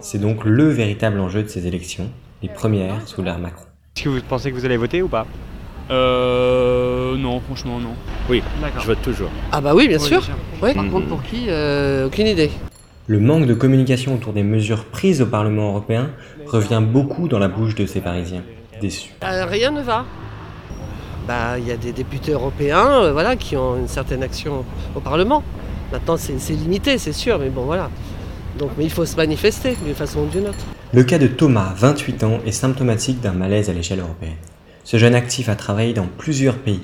C'est 0.00 0.18
donc 0.18 0.44
le 0.44 0.68
véritable 0.70 1.20
enjeu 1.20 1.42
de 1.42 1.48
ces 1.48 1.66
élections, 1.66 2.10
les 2.42 2.48
premières 2.48 3.06
sous 3.06 3.22
l'ère 3.22 3.38
Macron. 3.38 3.64
Est-ce 3.96 4.04
que 4.04 4.08
vous 4.08 4.20
pensez 4.26 4.50
que 4.50 4.56
vous 4.56 4.64
allez 4.64 4.78
voter 4.78 5.02
ou 5.02 5.08
pas? 5.08 5.26
Euh. 5.90 7.16
Non, 7.16 7.40
franchement, 7.40 7.80
non. 7.80 7.94
Oui, 8.30 8.42
je 8.80 8.86
vote 8.86 9.02
toujours. 9.02 9.30
Ah 9.52 9.60
bah 9.60 9.74
oui, 9.74 9.88
bien 9.88 9.98
sûr. 9.98 10.26
Par 10.60 10.74
contre, 10.74 11.06
pour 11.06 11.22
qui? 11.22 11.46
Euh, 11.48 12.06
Aucune 12.06 12.28
idée. 12.28 12.50
Le 13.10 13.18
manque 13.18 13.46
de 13.46 13.54
communication 13.54 14.14
autour 14.14 14.32
des 14.32 14.44
mesures 14.44 14.84
prises 14.84 15.20
au 15.20 15.26
Parlement 15.26 15.70
européen 15.70 16.12
revient 16.46 16.80
beaucoup 16.80 17.26
dans 17.26 17.40
la 17.40 17.48
bouche 17.48 17.74
de 17.74 17.84
ces 17.84 18.00
Parisiens, 18.00 18.44
déçus. 18.80 19.10
Euh, 19.24 19.46
rien 19.46 19.72
ne 19.72 19.82
va. 19.82 20.04
Bah, 21.26 21.58
il 21.58 21.66
y 21.66 21.72
a 21.72 21.76
des 21.76 21.90
députés 21.90 22.30
européens, 22.30 23.02
euh, 23.02 23.12
voilà, 23.12 23.34
qui 23.34 23.56
ont 23.56 23.76
une 23.76 23.88
certaine 23.88 24.22
action 24.22 24.64
au 24.94 25.00
Parlement. 25.00 25.42
Maintenant, 25.90 26.16
c'est 26.16 26.52
limité, 26.52 26.98
c'est 26.98 27.12
sûr, 27.12 27.40
mais 27.40 27.48
bon, 27.48 27.64
voilà. 27.64 27.90
Donc, 28.60 28.70
mais 28.78 28.84
il 28.84 28.90
faut 28.90 29.04
se 29.04 29.16
manifester 29.16 29.76
d'une 29.84 29.96
façon 29.96 30.20
ou 30.20 30.26
d'une 30.26 30.46
autre. 30.46 30.64
Le 30.92 31.02
cas 31.02 31.18
de 31.18 31.26
Thomas, 31.26 31.74
28 31.76 32.22
ans, 32.22 32.38
est 32.46 32.52
symptomatique 32.52 33.20
d'un 33.20 33.32
malaise 33.32 33.68
à 33.68 33.72
l'échelle 33.72 33.98
européenne. 33.98 34.38
Ce 34.84 34.98
jeune 34.98 35.16
actif 35.16 35.48
a 35.48 35.56
travaillé 35.56 35.94
dans 35.94 36.06
plusieurs 36.06 36.58
pays, 36.58 36.82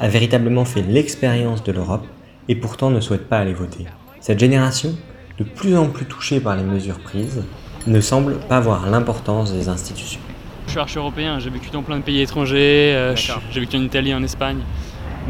a 0.00 0.08
véritablement 0.08 0.64
fait 0.64 0.82
l'expérience 0.82 1.62
de 1.62 1.70
l'Europe 1.70 2.08
et 2.48 2.56
pourtant 2.56 2.90
ne 2.90 2.98
souhaite 2.98 3.28
pas 3.28 3.38
aller 3.38 3.54
voter. 3.54 3.86
Cette 4.18 4.40
génération 4.40 4.96
de 5.38 5.44
plus 5.44 5.76
en 5.76 5.86
plus 5.86 6.04
touché 6.04 6.40
par 6.40 6.56
les 6.56 6.64
mesures 6.64 6.98
prises, 6.98 7.44
ne 7.86 8.00
semble 8.00 8.34
pas 8.34 8.60
voir 8.60 8.90
l'importance 8.90 9.52
des 9.52 9.68
institutions. 9.68 10.20
Je 10.66 10.72
suis 10.72 10.80
archi 10.80 10.98
européen, 10.98 11.38
j'ai 11.38 11.48
vécu 11.48 11.70
dans 11.70 11.82
plein 11.82 11.98
de 11.98 12.02
pays 12.02 12.20
étrangers, 12.20 12.92
euh, 12.94 13.16
j'ai 13.16 13.60
vécu 13.60 13.76
en 13.76 13.82
Italie, 13.82 14.12
en 14.12 14.22
Espagne. 14.22 14.58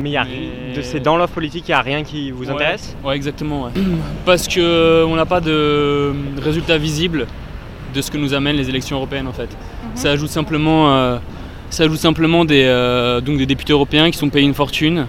Mais, 0.01 0.11
y 0.11 0.17
a, 0.17 0.25
de, 0.25 0.81
c'est 0.83 1.01
dans 1.01 1.17
l'offre 1.17 1.35
politique, 1.35 1.65
il 1.69 1.73
n'y 1.73 1.75
a 1.75 1.83
rien 1.83 2.05
qui 2.05 2.31
vous 2.31 2.49
intéresse? 2.51 2.97
Ouais, 3.05 3.17
exactement. 3.17 3.69
Parce 4.25 4.47
qu'on 4.47 4.61
euh, 4.61 5.17
n'a 5.17 5.27
pas 5.27 5.41
de 5.41 6.15
résultats 6.41 6.79
visibles 6.79 7.27
de 7.95 8.01
ce 8.01 8.11
que 8.11 8.17
nous 8.17 8.33
amènent 8.33 8.57
les 8.57 8.69
élections 8.69 8.97
européennes 8.97 9.27
en 9.27 9.33
fait. 9.33 9.51
Mhm. 9.51 9.91
Ça 9.95 10.11
ajoute 10.11 10.31
simplement, 10.31 10.93
euh, 10.93 11.19
ça 11.71 11.85
ajoute 11.85 11.99
simplement 11.99 12.45
des, 12.45 12.65
donc 13.25 13.39
des 13.39 13.47
députés 13.47 13.73
européens 13.73 14.11
qui 14.11 14.19
sont 14.19 14.29
payés 14.29 14.47
une 14.47 14.55
fortune 14.55 15.07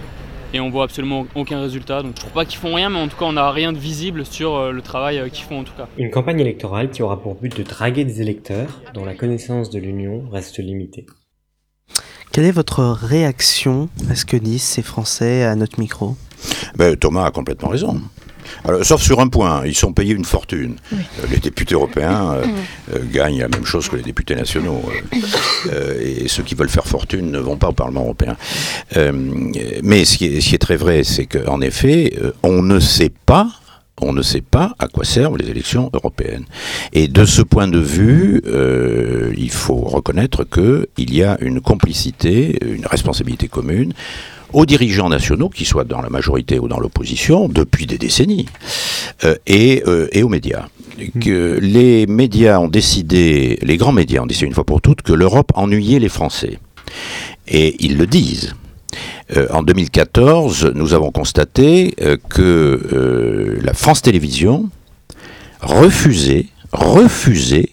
et 0.52 0.60
on 0.60 0.70
voit 0.70 0.84
absolument 0.84 1.26
aucun 1.34 1.60
résultat. 1.60 2.02
Donc 2.02 2.12
je 2.16 2.20
trouve 2.20 2.32
pas 2.32 2.44
qu'ils 2.44 2.58
font 2.58 2.74
rien, 2.74 2.90
mais 2.90 2.98
en 2.98 3.08
tout 3.08 3.16
cas 3.16 3.26
on 3.26 3.32
n'a 3.32 3.50
rien 3.50 3.72
de 3.72 3.78
visible 3.78 4.24
sur 4.26 4.56
euh, 4.56 4.72
le 4.72 4.82
travail 4.82 5.18
euh, 5.18 5.28
qu'ils 5.28 5.44
font 5.44 5.60
en 5.60 5.64
tout 5.64 5.74
cas. 5.76 5.88
Une 5.98 6.10
campagne 6.10 6.40
électorale 6.40 6.90
qui 6.90 7.02
aura 7.02 7.20
pour 7.20 7.34
but 7.34 7.56
de 7.56 7.62
draguer 7.62 8.04
des 8.04 8.20
électeurs 8.20 8.80
dont 8.94 9.04
la 9.04 9.14
connaissance 9.14 9.70
de 9.70 9.78
l'Union 9.78 10.28
reste 10.30 10.58
limitée. 10.58 11.06
Quelle 12.32 12.44
est 12.44 12.52
votre 12.52 12.84
réaction 12.84 13.88
à 14.08 14.14
ce 14.14 14.24
que 14.24 14.36
disent 14.36 14.62
ces 14.62 14.82
Français 14.82 15.42
à 15.42 15.56
notre 15.56 15.80
micro? 15.80 16.16
Ben, 16.76 16.96
Thomas 16.96 17.24
a 17.24 17.30
complètement 17.30 17.68
raison 17.68 18.00
sauf 18.82 19.02
sur 19.02 19.20
un 19.20 19.28
point, 19.28 19.62
ils 19.66 19.74
sont 19.74 19.92
payés 19.92 20.14
une 20.14 20.24
fortune. 20.24 20.76
Euh, 20.92 20.96
les 21.30 21.38
députés 21.38 21.74
européens 21.74 22.32
euh, 22.34 22.46
euh, 22.94 22.98
gagnent 23.12 23.40
la 23.40 23.48
même 23.48 23.64
chose 23.64 23.88
que 23.88 23.96
les 23.96 24.02
députés 24.02 24.34
nationaux. 24.34 24.82
et 26.00 26.28
ceux 26.28 26.42
qui 26.42 26.54
veulent 26.54 26.68
faire 26.68 26.86
fortune 26.86 27.30
ne 27.30 27.38
vont 27.38 27.56
pas 27.56 27.68
au 27.68 27.72
Parlement 27.72 28.02
européen. 28.02 28.36
mais 29.82 30.04
ce 30.04 30.18
qui, 30.18 30.26
est, 30.26 30.58
très 30.58 30.76
vrai, 30.76 31.04
c'est 31.04 31.26
qu'en 31.26 31.60
effet, 31.60 32.14
on 32.42 32.62
ne 32.62 32.80
sait 32.80 33.12
pas 33.26 33.48
on 34.02 34.14
ne 34.14 34.22
sait 34.22 34.40
pas 34.40 34.74
à 34.78 34.88
quoi 34.88 35.04
servent 35.04 35.36
les 35.36 35.50
élections 35.50 35.90
européennes. 35.92 36.46
Et 36.94 37.06
de 37.06 37.26
ce 37.26 37.42
point 37.42 37.68
de 37.68 37.78
vue, 37.78 38.40
il 39.36 39.50
faut 39.50 39.76
reconnaître 39.76 40.44
qu'il 40.44 41.14
y 41.14 41.22
a 41.22 41.36
une 41.42 41.60
complicité, 41.60 42.58
une 42.64 42.86
responsabilité 42.86 43.48
commune 43.48 43.92
aux 44.52 44.66
dirigeants 44.66 45.08
nationaux, 45.08 45.48
qu'ils 45.48 45.66
soient 45.66 45.84
dans 45.84 46.00
la 46.00 46.10
majorité 46.10 46.58
ou 46.58 46.68
dans 46.68 46.78
l'opposition, 46.78 47.48
depuis 47.48 47.86
des 47.86 47.98
décennies, 47.98 48.46
euh, 49.24 49.36
et, 49.46 49.82
euh, 49.86 50.08
et, 50.12 50.22
aux 50.22 50.28
médias. 50.28 50.66
Que 51.20 51.58
les 51.60 52.06
médias 52.06 52.58
ont 52.58 52.68
décidé, 52.68 53.58
les 53.62 53.76
grands 53.76 53.92
médias 53.92 54.20
ont 54.20 54.26
décidé 54.26 54.46
une 54.46 54.54
fois 54.54 54.64
pour 54.64 54.82
toutes 54.82 55.02
que 55.02 55.12
l'Europe 55.12 55.52
ennuyait 55.54 55.98
les 55.98 56.10
Français. 56.10 56.58
Et 57.48 57.76
ils 57.78 57.96
le 57.96 58.06
disent. 58.06 58.54
Euh, 59.36 59.46
en 59.50 59.62
2014, 59.62 60.72
nous 60.74 60.92
avons 60.92 61.10
constaté 61.10 61.94
que 62.28 63.58
la 63.62 63.72
France 63.72 64.02
Télévisions 64.02 64.68
refusait, 65.62 66.46
refusait 66.72 67.70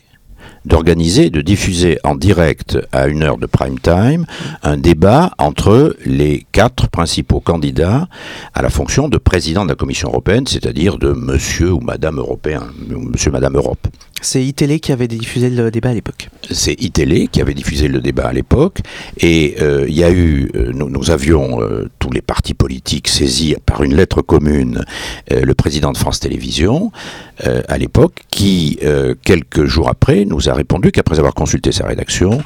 d'organiser, 0.67 1.29
de 1.29 1.41
diffuser 1.41 1.97
en 2.03 2.15
direct 2.15 2.77
à 2.91 3.07
une 3.07 3.23
heure 3.23 3.37
de 3.37 3.45
prime 3.45 3.79
time 3.79 4.25
un 4.63 4.77
débat 4.77 5.31
entre 5.37 5.95
les 6.05 6.45
quatre 6.51 6.87
principaux 6.87 7.39
candidats 7.39 8.07
à 8.53 8.61
la 8.61 8.69
fonction 8.69 9.07
de 9.07 9.17
président 9.17 9.63
de 9.63 9.69
la 9.69 9.75
Commission 9.75 10.09
européenne, 10.09 10.45
c'est-à-dire 10.47 10.97
de 10.97 11.13
Monsieur 11.13 11.71
ou 11.73 11.79
Madame 11.79 12.17
européen, 12.19 12.63
Monsieur, 12.87 13.31
Madame 13.31 13.55
Europe. 13.55 13.87
C'est 14.21 14.43
iTélé 14.43 14.79
qui 14.79 14.91
avait 14.91 15.07
diffusé 15.07 15.49
le 15.49 15.69
débat 15.69 15.89
à 15.89 15.93
l'époque. 15.93 16.29
C'est 16.49 16.73
iTélé 16.81 17.27
qui 17.27 17.39
avait 17.39 17.53
diffusé 17.53 17.87
le 17.87 18.01
débat 18.01 18.27
à 18.27 18.33
l'époque, 18.33 18.79
et 19.19 19.55
euh, 19.61 19.85
il 19.87 19.95
y 19.95 20.03
a 20.03 20.11
eu, 20.11 20.49
euh, 20.55 20.71
nous, 20.73 21.11
avions 21.11 21.61
euh, 21.61 21.89
tous 21.99 22.09
les 22.09 22.21
partis 22.21 22.53
politiques 22.53 23.07
saisis 23.07 23.55
par 23.65 23.83
une 23.83 23.95
lettre 23.95 24.21
commune 24.21 24.83
le 25.29 25.53
président 25.53 25.91
de 25.91 25.97
France 25.97 26.19
Télévisions 26.19 26.91
à 27.39 27.77
l'époque, 27.77 28.23
qui 28.31 28.79
quelques 29.23 29.65
jours 29.65 29.89
après 29.89 30.25
nous 30.25 30.49
a 30.49 30.53
répondu 30.53 30.91
qu'après 30.91 31.19
avoir 31.19 31.33
consulté 31.33 31.71
sa 31.71 31.85
rédaction, 31.85 32.41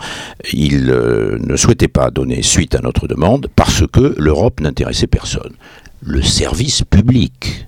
il 0.53 0.86
ne 0.86 1.55
souhaitait 1.55 1.88
pas 1.88 2.10
donner 2.12 2.41
suite 2.41 2.75
à 2.75 2.79
notre 2.79 3.07
demande 3.07 3.48
parce 3.55 3.83
que 3.91 4.15
l'Europe 4.17 4.60
n'intéressait 4.60 5.07
personne. 5.07 5.53
Le 6.01 6.21
service 6.21 6.83
public 6.83 7.67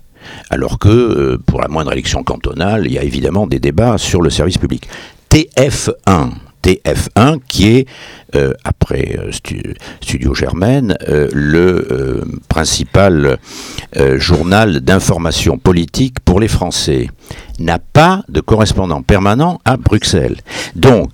alors 0.50 0.80
que 0.80 0.90
euh, 0.90 1.38
pour 1.46 1.62
la 1.62 1.68
moindre 1.68 1.92
élection 1.92 2.24
cantonale, 2.24 2.86
il 2.86 2.94
y 2.94 2.98
a 2.98 3.04
évidemment 3.04 3.48
des 3.48 3.60
débats 3.60 3.98
sur 3.98 4.22
le 4.22 4.30
service 4.30 4.58
public. 4.58 4.88
TF1, 5.30 6.32
TF1 6.64 7.40
qui 7.48 7.78
est, 7.78 7.88
euh, 8.36 8.54
après 8.64 9.18
euh, 9.20 9.32
Studio 10.02 10.34
Germaine, 10.34 10.96
le 11.08 12.24
principal 12.48 13.38
journal 14.16 14.80
d'information 14.80 15.58
politique 15.58 16.20
pour 16.22 16.40
les 16.40 16.48
Français, 16.48 17.10
n'a 17.60 17.80
pas 17.80 18.24
de 18.30 18.42
correspondant 18.42 19.02
permanent 19.02 19.60
à 19.66 19.78
Bruxelles. 19.78 20.38
Donc, 20.76 21.12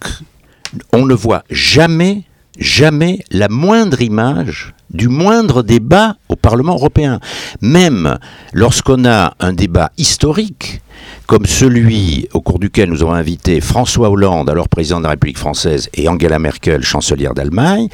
on 0.93 1.05
ne 1.05 1.13
voit 1.13 1.43
jamais, 1.49 2.23
jamais 2.57 3.19
la 3.31 3.49
moindre 3.49 4.01
image 4.01 4.73
du 4.91 5.07
moindre 5.07 5.61
débat 5.63 6.15
au 6.29 6.35
Parlement 6.35 6.73
européen. 6.73 7.19
Même 7.61 8.17
lorsqu'on 8.53 9.05
a 9.05 9.35
un 9.39 9.53
débat 9.53 9.91
historique, 9.97 10.81
comme 11.29 11.45
celui 11.45 12.27
au 12.33 12.41
cours 12.41 12.57
duquel 12.57 12.89
nous 12.89 13.03
avons 13.03 13.13
invité 13.13 13.61
François 13.61 14.09
Hollande, 14.09 14.49
alors 14.49 14.67
président 14.67 14.97
de 14.97 15.03
la 15.03 15.11
République 15.11 15.37
française, 15.37 15.87
et 15.93 16.09
Angela 16.09 16.39
Merkel, 16.39 16.81
chancelière 16.81 17.35
d'Allemagne, 17.35 17.87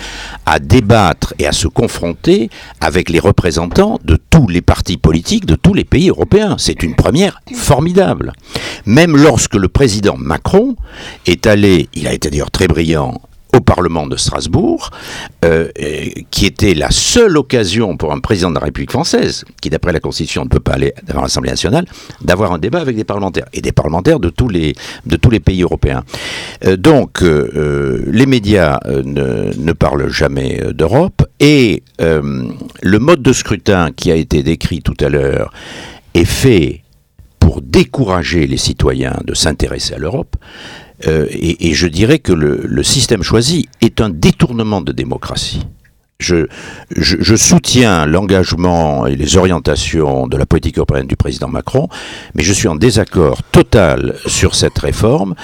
à 0.45 0.59
débattre 0.59 1.33
et 1.37 1.45
à 1.45 1.51
se 1.51 1.67
confronter 1.67 2.49
avec 2.79 3.09
les 3.09 3.19
représentants 3.19 3.99
de 4.05 4.15
tous 4.15 4.47
les 4.47 4.61
partis 4.61 4.95
politiques 4.95 5.45
de 5.45 5.55
tous 5.55 5.73
les 5.73 5.83
pays 5.83 6.07
européens. 6.07 6.55
C'est 6.57 6.81
une 6.81 6.95
première 6.95 7.41
formidable. 7.53 8.31
Même 8.85 9.17
lorsque 9.17 9.55
le 9.55 9.67
président 9.67 10.15
Macron 10.17 10.77
est 11.25 11.45
allé, 11.45 11.89
il 11.93 12.07
a 12.07 12.13
été 12.13 12.29
d'ailleurs 12.29 12.51
très 12.51 12.69
brillant, 12.69 13.19
au 13.55 13.61
Parlement 13.61 14.05
de 14.05 14.17
Strasbourg, 14.17 14.89
euh, 15.43 15.69
qui 16.29 16.45
était 16.45 16.73
la 16.73 16.91
seule 16.91 17.37
occasion 17.37 17.95
pour 17.97 18.11
un 18.11 18.19
président 18.19 18.49
de 18.49 18.55
la 18.55 18.65
République 18.65 18.91
française, 18.91 19.45
qui 19.61 19.69
d'après 19.69 19.93
la 19.93 19.99
Constitution 19.99 20.43
ne 20.43 20.49
peut 20.49 20.59
pas 20.59 20.73
aller 20.73 20.93
devant 21.07 21.21
l'Assemblée 21.21 21.51
nationale, 21.51 21.85
d'avoir 22.21 22.51
un 22.51 22.57
débat 22.57 22.81
avec 22.81 22.95
des 22.95 23.05
parlementaires, 23.05 23.45
et 23.53 23.61
des 23.61 23.71
parlementaires 23.71 24.19
de 24.19 24.29
tous 24.29 24.49
les, 24.49 24.73
pays 25.39 25.63
européens. 25.63 26.03
Euh, 26.65 26.75
donc, 26.75 27.21
euh, 27.21 28.03
les 28.07 28.25
médias 28.25 28.79
ne, 28.87 29.51
ne, 29.57 29.71
parlent 29.73 30.09
jamais 30.09 30.61
d'Europe, 30.73 31.23
et 31.39 31.83
le 31.99 32.99
mode 32.99 33.21
de 33.21 33.33
scrutin 33.33 33.91
qui 33.95 34.11
a 34.11 34.15
été 34.15 34.43
décrit 34.43 34.81
tout 34.81 34.97
à 34.99 35.09
l'heure 35.09 35.51
est 36.13 36.25
fait 36.25 36.81
pour 37.39 37.61
décourager 37.61 38.47
les 38.47 38.57
citoyens 38.57 39.19
de 39.23 39.33
s'intéresser 39.33 39.93
à 39.93 39.97
l'Europe, 39.97 40.35
euh, 41.07 41.27
et, 41.29 41.73
je 41.73 41.87
dirais 41.87 42.19
que 42.19 42.31
le, 42.31 42.83
système 42.83 43.23
choisi 43.23 43.67
est 43.81 44.01
un 44.01 44.09
détournement 44.09 44.81
de 44.81 44.91
démocratie. 44.91 45.65
Je, 46.19 46.45
soutiens 47.35 48.05
l'engagement 48.05 49.05
et 49.05 49.15
les 49.15 49.35
orientations 49.35 50.27
de 50.27 50.37
la 50.37 50.45
politique 50.45 50.77
européenne 50.77 51.07
du 51.07 51.17
président 51.17 51.49
Macron, 51.49 51.89
mais 52.35 52.43
je 52.43 52.53
suis 52.53 52.67
en 52.67 52.75
désaccord 52.75 53.43
total 53.51 54.15
sur 54.25 54.55
cette 54.55 54.77
réforme. 54.79 55.35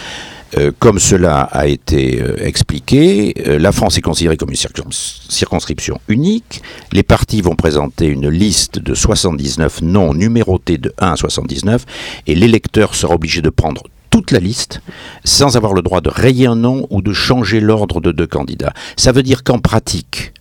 Euh, 0.58 0.72
comme 0.80 1.00
cela 1.00 1.44
a 1.44 1.68
été 1.68 2.22
euh, 2.22 2.36
expliqué, 2.46 3.34
la 3.46 3.72
France 3.72 3.98
est 3.98 4.02
considérée 4.02 4.36
comme 4.36 4.50
une 4.50 4.92
circonscription 5.30 6.02
unique. 6.10 6.62
Les 6.92 7.04
partis 7.04 7.42
vont 7.42 7.56
présenter 7.56 8.08
une 8.08 8.28
liste 8.28 8.80
de 8.80 8.94
79 8.94 9.82
noms 9.82 10.14
numérotés 10.14 10.78
de 10.78 10.94
1 10.98 11.12
à 11.12 11.16
79 11.16 11.86
et 12.28 12.36
l'électeur 12.36 12.96
sera 12.96 13.16
obligé 13.16 13.42
de 13.42 13.50
prendre 13.50 13.84
toute 14.12 14.30
la 14.30 14.40
liste 14.40 14.82
sans 15.24 15.58
avoir 15.58 15.74
le 15.74 15.82
droit 15.82 16.02
de 16.02 16.10
rayer 16.10 16.46
un 16.46 16.56
nom 16.56 16.86
ou 16.92 17.02
de 17.02 17.14
changer 17.14 17.60
l'ordre 17.60 18.00
de 18.00 18.12
deux 18.12 18.28
candidats. 18.28 18.74
Ça 18.98 19.12
veut 19.12 19.24
dire 19.24 19.44
qu'en 19.44 19.58
pratique, 19.58 20.34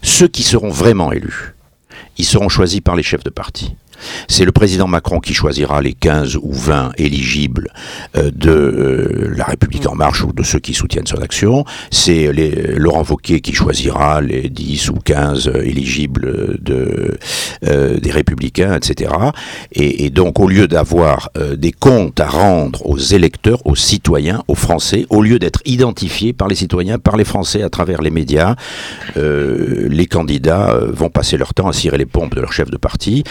ceux 0.00 0.28
qui 0.28 0.42
seront 0.42 0.70
vraiment 0.70 1.12
élus, 1.12 1.54
ils 2.16 2.24
seront 2.24 2.48
choisis 2.48 2.80
par 2.80 2.96
les 2.96 3.02
chefs 3.02 3.24
de 3.24 3.30
parti. 3.30 3.74
C'est 4.28 4.44
le 4.44 4.52
président 4.52 4.86
Macron 4.86 5.20
qui 5.20 5.34
choisira 5.34 5.80
les 5.80 5.92
15 5.92 6.36
ou 6.36 6.52
20 6.52 6.92
éligibles 6.98 7.68
euh, 8.16 8.30
de 8.34 8.50
euh, 8.50 9.34
La 9.36 9.44
République 9.44 9.86
en 9.86 9.94
marche 9.94 10.24
ou 10.24 10.32
de 10.32 10.42
ceux 10.42 10.58
qui 10.58 10.74
soutiennent 10.74 11.06
son 11.06 11.20
action. 11.20 11.64
C'est 11.90 12.32
Laurent 12.76 13.04
Wauquiez 13.08 13.40
qui 13.40 13.54
choisira 13.54 14.20
les 14.20 14.48
10 14.48 14.90
ou 14.90 14.94
15 14.94 15.52
éligibles 15.64 16.58
euh, 16.70 17.98
des 17.98 18.10
Républicains, 18.10 18.76
etc. 18.76 19.12
Et, 19.72 20.10
donc, 20.10 20.40
au 20.40 20.48
lieu 20.48 20.68
d'avoir 20.68 21.30
des 21.56 21.72
comptes 21.72 22.20
à 22.20 22.26
rendre 22.26 22.86
aux 22.86 22.98
électeurs, 22.98 23.66
aux 23.66 23.74
citoyens, 23.74 24.42
aux 24.48 24.54
Français, 24.54 25.06
au 25.10 25.22
lieu 25.22 25.38
d'être 25.38 25.60
identifiés 25.64 26.32
par 26.32 26.48
les 26.48 26.54
citoyens, 26.54 26.98
par 26.98 27.16
les 27.16 27.24
Français 27.24 27.62
à 27.62 27.70
travers 27.70 28.02
les 28.02 28.10
médias, 28.10 28.54
les 29.16 30.06
candidats 30.06 30.78
vont 30.92 31.10
passer 31.10 31.36
leur 31.36 31.54
temps 31.54 31.68
à 31.68 31.72
cirer 31.72 31.98
les 31.98 32.06
pompes 32.06 32.34
de 32.34 32.40
leur 32.40 32.52
chef 32.52 32.70
de 32.70 32.76
parti 32.76 33.24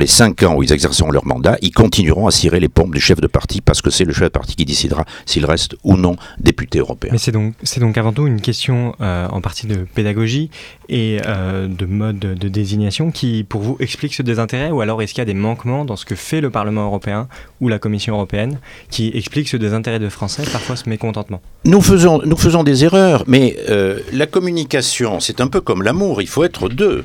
les 0.00 0.06
cinq 0.06 0.42
ans 0.42 0.54
où 0.56 0.62
ils 0.62 0.72
exerceront 0.72 1.10
leur 1.10 1.26
mandat, 1.26 1.58
ils 1.60 1.72
continueront 1.72 2.26
à 2.26 2.30
cirer 2.30 2.58
les 2.58 2.68
pompes 2.68 2.94
du 2.94 3.00
chef 3.00 3.20
de 3.20 3.26
parti 3.26 3.60
parce 3.60 3.82
que 3.82 3.90
c'est 3.90 4.04
le 4.04 4.12
chef 4.12 4.24
de 4.24 4.28
parti 4.28 4.56
qui 4.56 4.64
décidera 4.64 5.04
s'il 5.26 5.44
reste 5.44 5.76
ou 5.84 5.96
non 5.96 6.16
député 6.40 6.78
européen. 6.78 7.10
Mais 7.12 7.18
c'est 7.18 7.32
donc, 7.32 7.54
c'est 7.62 7.80
donc 7.80 7.98
avant 7.98 8.12
tout 8.12 8.26
une 8.26 8.40
question 8.40 8.94
euh, 9.02 9.28
en 9.28 9.42
partie 9.42 9.66
de 9.66 9.86
pédagogie 9.94 10.50
et 10.88 11.18
euh, 11.26 11.68
de 11.68 11.84
mode 11.84 12.18
de 12.18 12.48
désignation 12.48 13.10
qui, 13.10 13.44
pour 13.44 13.60
vous, 13.60 13.76
explique 13.78 14.14
ce 14.14 14.22
désintérêt 14.22 14.70
ou 14.70 14.80
alors 14.80 15.02
est-ce 15.02 15.12
qu'il 15.12 15.20
y 15.20 15.22
a 15.22 15.26
des 15.26 15.34
manquements 15.34 15.84
dans 15.84 15.96
ce 15.96 16.06
que 16.06 16.14
fait 16.14 16.40
le 16.40 16.48
Parlement 16.48 16.86
européen 16.86 17.28
ou 17.60 17.68
la 17.68 17.78
Commission 17.78 18.14
européenne 18.14 18.58
qui 18.90 19.12
explique 19.14 19.48
ce 19.48 19.58
désintérêt 19.58 19.98
de 19.98 20.08
Français, 20.08 20.44
parfois 20.50 20.76
ce 20.76 20.88
mécontentement? 20.88 21.42
Nous 21.66 21.82
faisons, 21.82 22.22
nous 22.24 22.38
faisons 22.38 22.64
des 22.64 22.84
erreurs, 22.84 23.24
mais 23.26 23.58
euh, 23.68 24.00
la 24.14 24.26
communication, 24.26 25.20
c'est 25.20 25.42
un 25.42 25.46
peu 25.46 25.60
comme 25.60 25.82
l'amour, 25.82 26.22
il 26.22 26.28
faut 26.28 26.44
être 26.44 26.70
deux. 26.70 27.04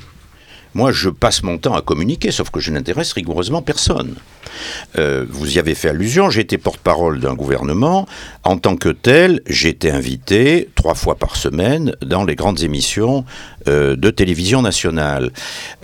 Moi, 0.76 0.92
je 0.92 1.10
passe 1.10 1.42
mon 1.42 1.58
temps 1.58 1.74
à 1.74 1.82
communiquer, 1.82 2.32
sauf 2.32 2.50
que 2.50 2.60
je 2.60 2.70
n'intéresse 2.70 3.14
rigoureusement 3.14 3.62
personne. 3.62 4.16
Euh, 4.98 5.26
vous 5.30 5.56
y 5.56 5.60
avez 5.60 5.74
fait 5.74 5.88
allusion, 5.88 6.30
j'ai 6.30 6.42
été 6.42 6.58
porte-parole 6.58 7.22
d'un 7.22 7.34
gouvernement. 7.34 8.06
En 8.44 8.58
tant 8.58 8.76
que 8.76 8.90
tel, 8.90 9.40
j'ai 9.48 9.70
été 9.70 9.90
invité 9.90 10.70
trois 10.76 10.94
fois 10.94 11.16
par 11.16 11.38
semaine 11.38 11.96
dans 12.02 12.26
les 12.26 12.36
grandes 12.36 12.62
émissions 12.62 13.24
euh, 13.70 13.96
de 13.96 14.10
télévision 14.10 14.62
nationale. 14.62 15.32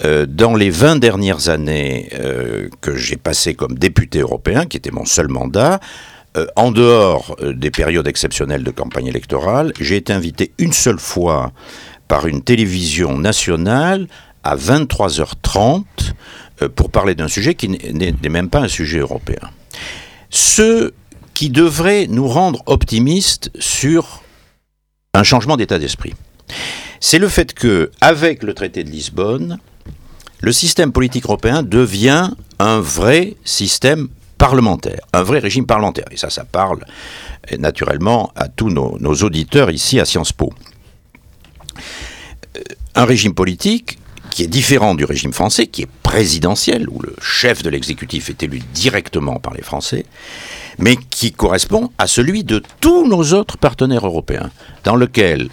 Euh, 0.03 0.25
dans 0.25 0.55
les 0.55 0.69
20 0.69 0.97
dernières 0.97 1.47
années 1.47 2.09
que 2.81 2.97
j'ai 2.97 3.15
passées 3.15 3.53
comme 3.53 3.75
député 3.77 4.19
européen, 4.19 4.65
qui 4.65 4.75
était 4.75 4.91
mon 4.91 5.05
seul 5.05 5.29
mandat, 5.29 5.79
en 6.55 6.71
dehors 6.71 7.35
des 7.41 7.71
périodes 7.71 8.07
exceptionnelles 8.07 8.63
de 8.63 8.71
campagne 8.71 9.07
électorale, 9.07 9.73
j'ai 9.79 9.97
été 9.97 10.13
invité 10.13 10.51
une 10.59 10.73
seule 10.73 10.99
fois 10.99 11.51
par 12.07 12.27
une 12.27 12.41
télévision 12.41 13.17
nationale 13.17 14.07
à 14.43 14.55
23h30 14.55 15.83
euh, 16.61 16.69
pour 16.69 16.89
parler 16.89 17.15
d'un 17.15 17.27
sujet 17.27 17.55
qui 17.55 17.69
n'est 17.69 18.29
même 18.29 18.49
pas 18.49 18.59
un 18.59 18.67
sujet 18.67 18.99
européen. 18.99 19.49
Ce 20.29 20.93
qui 21.33 21.49
devrait 21.49 22.07
nous 22.07 22.27
rendre 22.27 22.61
optimistes 22.65 23.51
sur 23.59 24.23
un 25.13 25.23
changement 25.23 25.57
d'état 25.57 25.79
d'esprit, 25.79 26.13
c'est 26.99 27.19
le 27.19 27.27
fait 27.27 27.53
que, 27.53 27.91
avec 27.99 28.43
le 28.43 28.53
traité 28.53 28.83
de 28.83 28.89
Lisbonne, 28.89 29.59
le 30.41 30.51
système 30.51 30.91
politique 30.91 31.25
européen 31.25 31.63
devient 31.63 32.31
un 32.59 32.79
vrai 32.79 33.35
système 33.43 34.07
parlementaire, 34.37 35.01
un 35.13 35.23
vrai 35.23 35.39
régime 35.39 35.65
parlementaire. 35.65 36.05
Et 36.11 36.17
ça, 36.17 36.29
ça 36.29 36.45
parle 36.45 36.83
naturellement 37.57 38.31
à 38.35 38.47
tous 38.47 38.69
nos, 38.69 38.97
nos 38.99 39.13
auditeurs 39.15 39.69
ici 39.71 39.99
à 39.99 40.05
Sciences 40.05 40.33
Po. 40.33 40.51
Euh, 42.57 42.61
un 42.95 43.05
régime 43.05 43.33
politique 43.33 43.97
qui 44.31 44.43
est 44.43 44.47
différent 44.47 44.95
du 44.95 45.05
régime 45.05 45.33
français, 45.33 45.67
qui 45.67 45.83
est 45.83 45.89
présidentiel, 46.01 46.89
où 46.89 46.99
le 47.01 47.13
chef 47.21 47.61
de 47.61 47.69
l'exécutif 47.69 48.29
est 48.29 48.41
élu 48.41 48.59
directement 48.73 49.39
par 49.39 49.53
les 49.53 49.61
Français, 49.61 50.05
mais 50.79 50.95
qui 50.95 51.31
correspond 51.31 51.91
à 51.97 52.07
celui 52.07 52.43
de 52.43 52.63
tous 52.79 53.07
nos 53.07 53.33
autres 53.33 53.57
partenaires 53.57 54.07
européens, 54.07 54.49
dans 54.83 54.95
lequel 54.95 55.49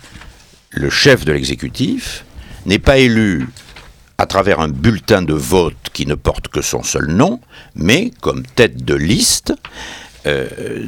le 0.71 0.91
chef 0.91 1.25
de 1.25 1.33
l'exécutif 1.33 2.25
n'est 2.67 2.79
pas 2.79 2.99
élu 2.99 3.49
à 4.17 4.27
travers 4.27 4.61
un 4.61 4.69
bulletin 4.69 5.23
de 5.23 5.35
vote 5.35 5.77
qui 5.93 6.07
ne 6.07 6.15
porte 6.15 6.49
que 6.49 6.63
son 6.63 6.83
seul 6.83 7.09
nom, 7.09 7.41
mais 7.75 8.13
comme 8.21 8.45
tête 8.45 8.85
de 8.85 8.95
liste, 8.95 9.55
euh, 10.29 10.87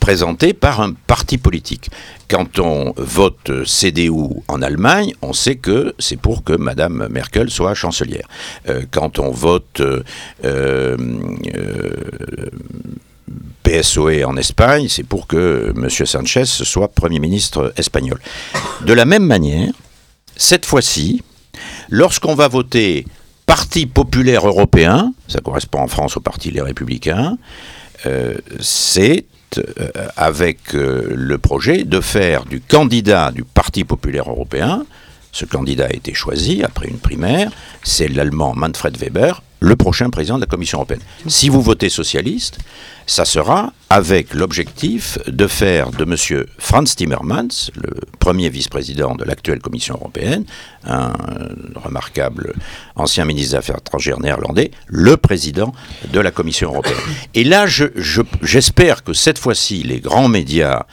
présenté 0.00 0.52
par 0.52 0.80
un 0.80 0.92
parti 0.92 1.38
politique. 1.38 1.90
Quand 2.28 2.58
on 2.58 2.92
vote 2.96 3.64
CDU 3.64 4.10
en 4.48 4.60
Allemagne, 4.60 5.14
on 5.22 5.32
sait 5.32 5.56
que 5.56 5.94
c'est 5.98 6.16
pour 6.16 6.44
que 6.44 6.52
Madame 6.52 7.06
Merkel 7.08 7.48
soit 7.48 7.74
chancelière. 7.74 8.26
Euh, 8.68 8.82
quand 8.90 9.18
on 9.18 9.30
vote 9.30 9.80
euh, 10.44 10.96
PSOE 13.62 14.24
en 14.24 14.36
Espagne, 14.36 14.88
c'est 14.88 15.04
pour 15.04 15.26
que 15.26 15.72
M. 15.76 15.88
Sanchez 15.88 16.44
soit 16.44 16.88
Premier 16.88 17.20
ministre 17.20 17.72
espagnol. 17.76 18.20
De 18.84 18.92
la 18.92 19.04
même 19.04 19.24
manière, 19.24 19.72
cette 20.36 20.66
fois-ci, 20.66 21.22
lorsqu'on 21.88 22.34
va 22.34 22.48
voter 22.48 23.06
Parti 23.46 23.86
populaire 23.86 24.46
européen, 24.46 25.12
ça 25.28 25.40
correspond 25.40 25.80
en 25.80 25.88
France 25.88 26.16
au 26.16 26.20
Parti 26.20 26.50
Les 26.50 26.62
Républicains, 26.62 27.36
c'est 28.60 29.24
euh, 29.58 30.08
avec 30.16 30.74
euh, 30.74 31.12
le 31.14 31.36
projet 31.36 31.84
de 31.84 32.00
faire 32.00 32.44
du 32.44 32.60
candidat 32.60 33.30
du 33.32 33.44
Parti 33.44 33.84
populaire 33.84 34.30
européen, 34.30 34.86
ce 35.32 35.46
candidat 35.46 35.86
a 35.86 35.92
été 35.92 36.14
choisi 36.14 36.62
après 36.62 36.88
une 36.88 36.98
primaire, 36.98 37.50
c'est 37.82 38.08
l'allemand 38.08 38.54
Manfred 38.54 38.96
Weber, 38.98 39.42
le 39.60 39.76
prochain 39.76 40.10
président 40.10 40.36
de 40.36 40.40
la 40.40 40.46
Commission 40.46 40.78
européenne. 40.78 41.00
Si 41.28 41.48
vous 41.48 41.62
votez 41.62 41.88
socialiste, 41.88 42.58
ça 43.06 43.24
sera 43.24 43.72
avec 43.90 44.34
l'objectif 44.34 45.18
de 45.28 45.46
faire 45.46 45.90
de 45.90 46.02
M. 46.02 46.44
Franz 46.58 46.96
Timmermans, 46.96 47.70
le 47.76 47.94
premier 48.18 48.48
vice-président 48.48 49.14
de 49.14 49.24
l'actuelle 49.24 49.60
Commission 49.60 49.94
européenne, 49.94 50.44
un 50.84 51.12
remarquable 51.76 52.54
ancien 52.96 53.24
ministre 53.24 53.52
des 53.52 53.58
Affaires 53.58 53.78
étrangères 53.78 54.20
néerlandais, 54.20 54.72
le 54.86 55.16
président 55.16 55.72
de 56.12 56.20
la 56.20 56.32
Commission 56.32 56.70
européenne. 56.70 56.98
Et 57.34 57.44
là, 57.44 57.66
j'espère 57.66 59.04
que 59.04 59.12
cette 59.12 59.38
fois-ci, 59.38 59.84
les 59.84 60.00
grands 60.00 60.28
médias 60.28 60.86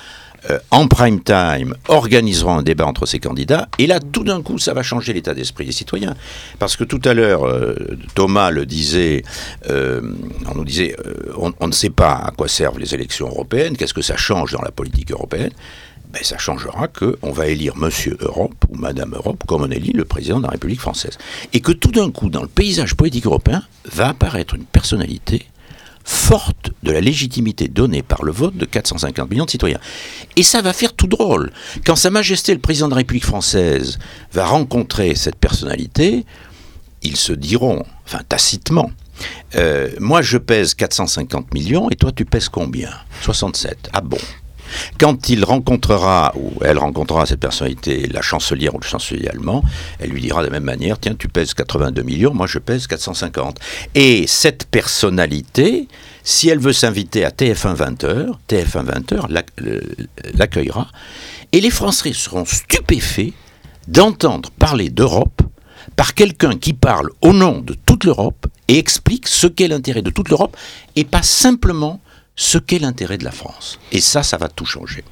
euh, 0.49 0.59
en 0.71 0.87
prime 0.87 1.21
time, 1.21 1.75
organiseront 1.87 2.57
un 2.59 2.63
débat 2.63 2.85
entre 2.85 3.05
ces 3.05 3.19
candidats. 3.19 3.67
Et 3.77 3.87
là, 3.87 3.99
tout 3.99 4.23
d'un 4.23 4.41
coup, 4.41 4.57
ça 4.57 4.73
va 4.73 4.83
changer 4.83 5.13
l'état 5.13 5.33
d'esprit 5.33 5.65
des 5.65 5.71
citoyens. 5.71 6.15
Parce 6.59 6.75
que 6.75 6.83
tout 6.83 7.01
à 7.03 7.13
l'heure, 7.13 7.45
euh, 7.45 7.75
Thomas 8.15 8.49
le 8.49 8.65
disait, 8.65 9.23
euh, 9.69 10.01
on 10.49 10.55
nous 10.55 10.65
disait, 10.65 10.95
on, 11.37 11.67
ne 11.67 11.73
sait 11.73 11.89
pas 11.89 12.13
à 12.13 12.31
quoi 12.31 12.47
servent 12.47 12.79
les 12.79 12.93
élections 12.93 13.27
européennes, 13.27 13.75
qu'est-ce 13.75 13.93
que 13.93 14.01
ça 14.01 14.17
change 14.17 14.53
dans 14.53 14.61
la 14.61 14.71
politique 14.71 15.11
européenne. 15.11 15.51
Ben, 16.11 16.23
ça 16.23 16.39
changera 16.39 16.87
qu'on 16.87 17.31
va 17.31 17.47
élire 17.47 17.77
Monsieur 17.77 18.17
Europe 18.19 18.65
ou 18.69 18.75
Madame 18.75 19.13
Europe 19.13 19.43
comme 19.45 19.61
on 19.61 19.69
élit 19.69 19.91
le 19.91 20.05
président 20.05 20.39
de 20.39 20.43
la 20.43 20.49
République 20.49 20.79
française. 20.79 21.19
Et 21.53 21.59
que 21.59 21.71
tout 21.71 21.91
d'un 21.91 22.09
coup, 22.09 22.29
dans 22.29 22.41
le 22.41 22.47
paysage 22.47 22.95
politique 22.95 23.27
européen, 23.27 23.61
va 23.91 24.09
apparaître 24.09 24.55
une 24.55 24.65
personnalité 24.65 25.45
forte 26.09 26.71
de 26.81 26.91
la 26.91 27.01
légitimité 27.01 27.67
donnée 27.67 28.01
par 28.01 28.23
le 28.23 28.31
vote 28.31 28.57
de 28.57 28.65
450 28.65 29.29
millions 29.29 29.45
de 29.45 29.51
citoyens. 29.51 29.79
Et 30.35 30.41
ça 30.41 30.63
va 30.63 30.73
faire 30.73 30.93
tout 30.93 31.05
drôle. 31.05 31.51
Quand 31.85 31.95
Sa 31.95 32.09
Majesté 32.09 32.53
le 32.53 32.59
Président 32.59 32.87
de 32.87 32.93
la 32.93 32.97
République 32.97 33.25
française 33.25 33.99
va 34.33 34.45
rencontrer 34.47 35.13
cette 35.13 35.35
personnalité, 35.35 36.25
ils 37.03 37.15
se 37.15 37.31
diront, 37.31 37.85
enfin 38.05 38.21
tacitement, 38.27 38.89
euh, 39.53 39.89
moi 39.99 40.23
je 40.23 40.39
pèse 40.39 40.73
450 40.73 41.53
millions 41.53 41.91
et 41.91 41.95
toi 41.95 42.11
tu 42.11 42.25
pèses 42.25 42.49
combien? 42.49 42.89
67. 43.21 43.89
Ah 43.93 44.01
bon? 44.01 44.17
Quand 44.99 45.29
il 45.29 45.43
rencontrera, 45.43 46.33
ou 46.35 46.53
elle 46.63 46.77
rencontrera 46.77 47.25
cette 47.25 47.39
personnalité, 47.39 48.07
la 48.07 48.21
chancelière 48.21 48.75
ou 48.75 48.79
le 48.79 48.85
chancelier 48.85 49.27
allemand, 49.27 49.63
elle 49.99 50.09
lui 50.09 50.21
dira 50.21 50.41
de 50.41 50.47
la 50.47 50.51
même 50.51 50.63
manière, 50.63 50.99
tiens, 50.99 51.15
tu 51.17 51.27
pèses 51.27 51.53
82 51.53 52.01
millions, 52.03 52.33
moi 52.33 52.47
je 52.47 52.59
pèse 52.59 52.87
450. 52.87 53.59
Et 53.95 54.27
cette 54.27 54.65
personnalité, 54.65 55.87
si 56.23 56.49
elle 56.49 56.59
veut 56.59 56.73
s'inviter 56.73 57.25
à 57.25 57.29
TF1 57.29 57.75
20h, 57.75 58.33
TF1 58.49 58.85
20h 58.85 59.43
l'accueillera, 60.35 60.87
et 61.51 61.61
les 61.61 61.71
Français 61.71 62.13
seront 62.13 62.45
stupéfaits 62.45 63.33
d'entendre 63.87 64.51
parler 64.51 64.89
d'Europe 64.89 65.41
par 65.95 66.13
quelqu'un 66.13 66.57
qui 66.57 66.73
parle 66.73 67.09
au 67.21 67.33
nom 67.33 67.59
de 67.59 67.73
toute 67.73 68.03
l'Europe 68.03 68.47
et 68.67 68.77
explique 68.77 69.27
ce 69.27 69.47
qu'est 69.47 69.67
l'intérêt 69.67 70.01
de 70.01 70.11
toute 70.11 70.29
l'Europe 70.29 70.55
et 70.95 71.03
pas 71.03 71.23
simplement 71.23 71.99
ce 72.39 72.57
qu'est 72.57 72.79
l'intérêt 72.79 73.17
de 73.17 73.25
la 73.25 73.31
France. 73.31 73.79
Et 73.91 73.99
ça, 73.99 74.23
ça 74.23 74.37
va 74.37 74.47
tout 74.47 74.65
changer. 74.65 75.03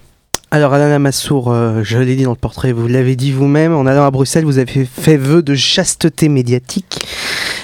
Alors 0.50 0.74
Alain 0.74 0.88
Lamassoure, 0.88 1.52
euh, 1.52 1.84
je 1.84 1.98
l'ai 1.98 2.16
dit 2.16 2.24
dans 2.24 2.32
le 2.32 2.38
portrait, 2.38 2.72
vous 2.72 2.88
l'avez 2.88 3.18
dit 3.18 3.34
vous-même, 3.34 3.76
en 3.76 3.86
allant 3.86 4.06
à 4.06 4.12
Bruxelles, 4.12 4.46
vous 4.46 4.60
avez 4.60 4.86
fait 4.86 5.18
vœu 5.18 5.42
de 5.42 5.54
chasteté 5.54 6.30
médiatique. 6.30 7.06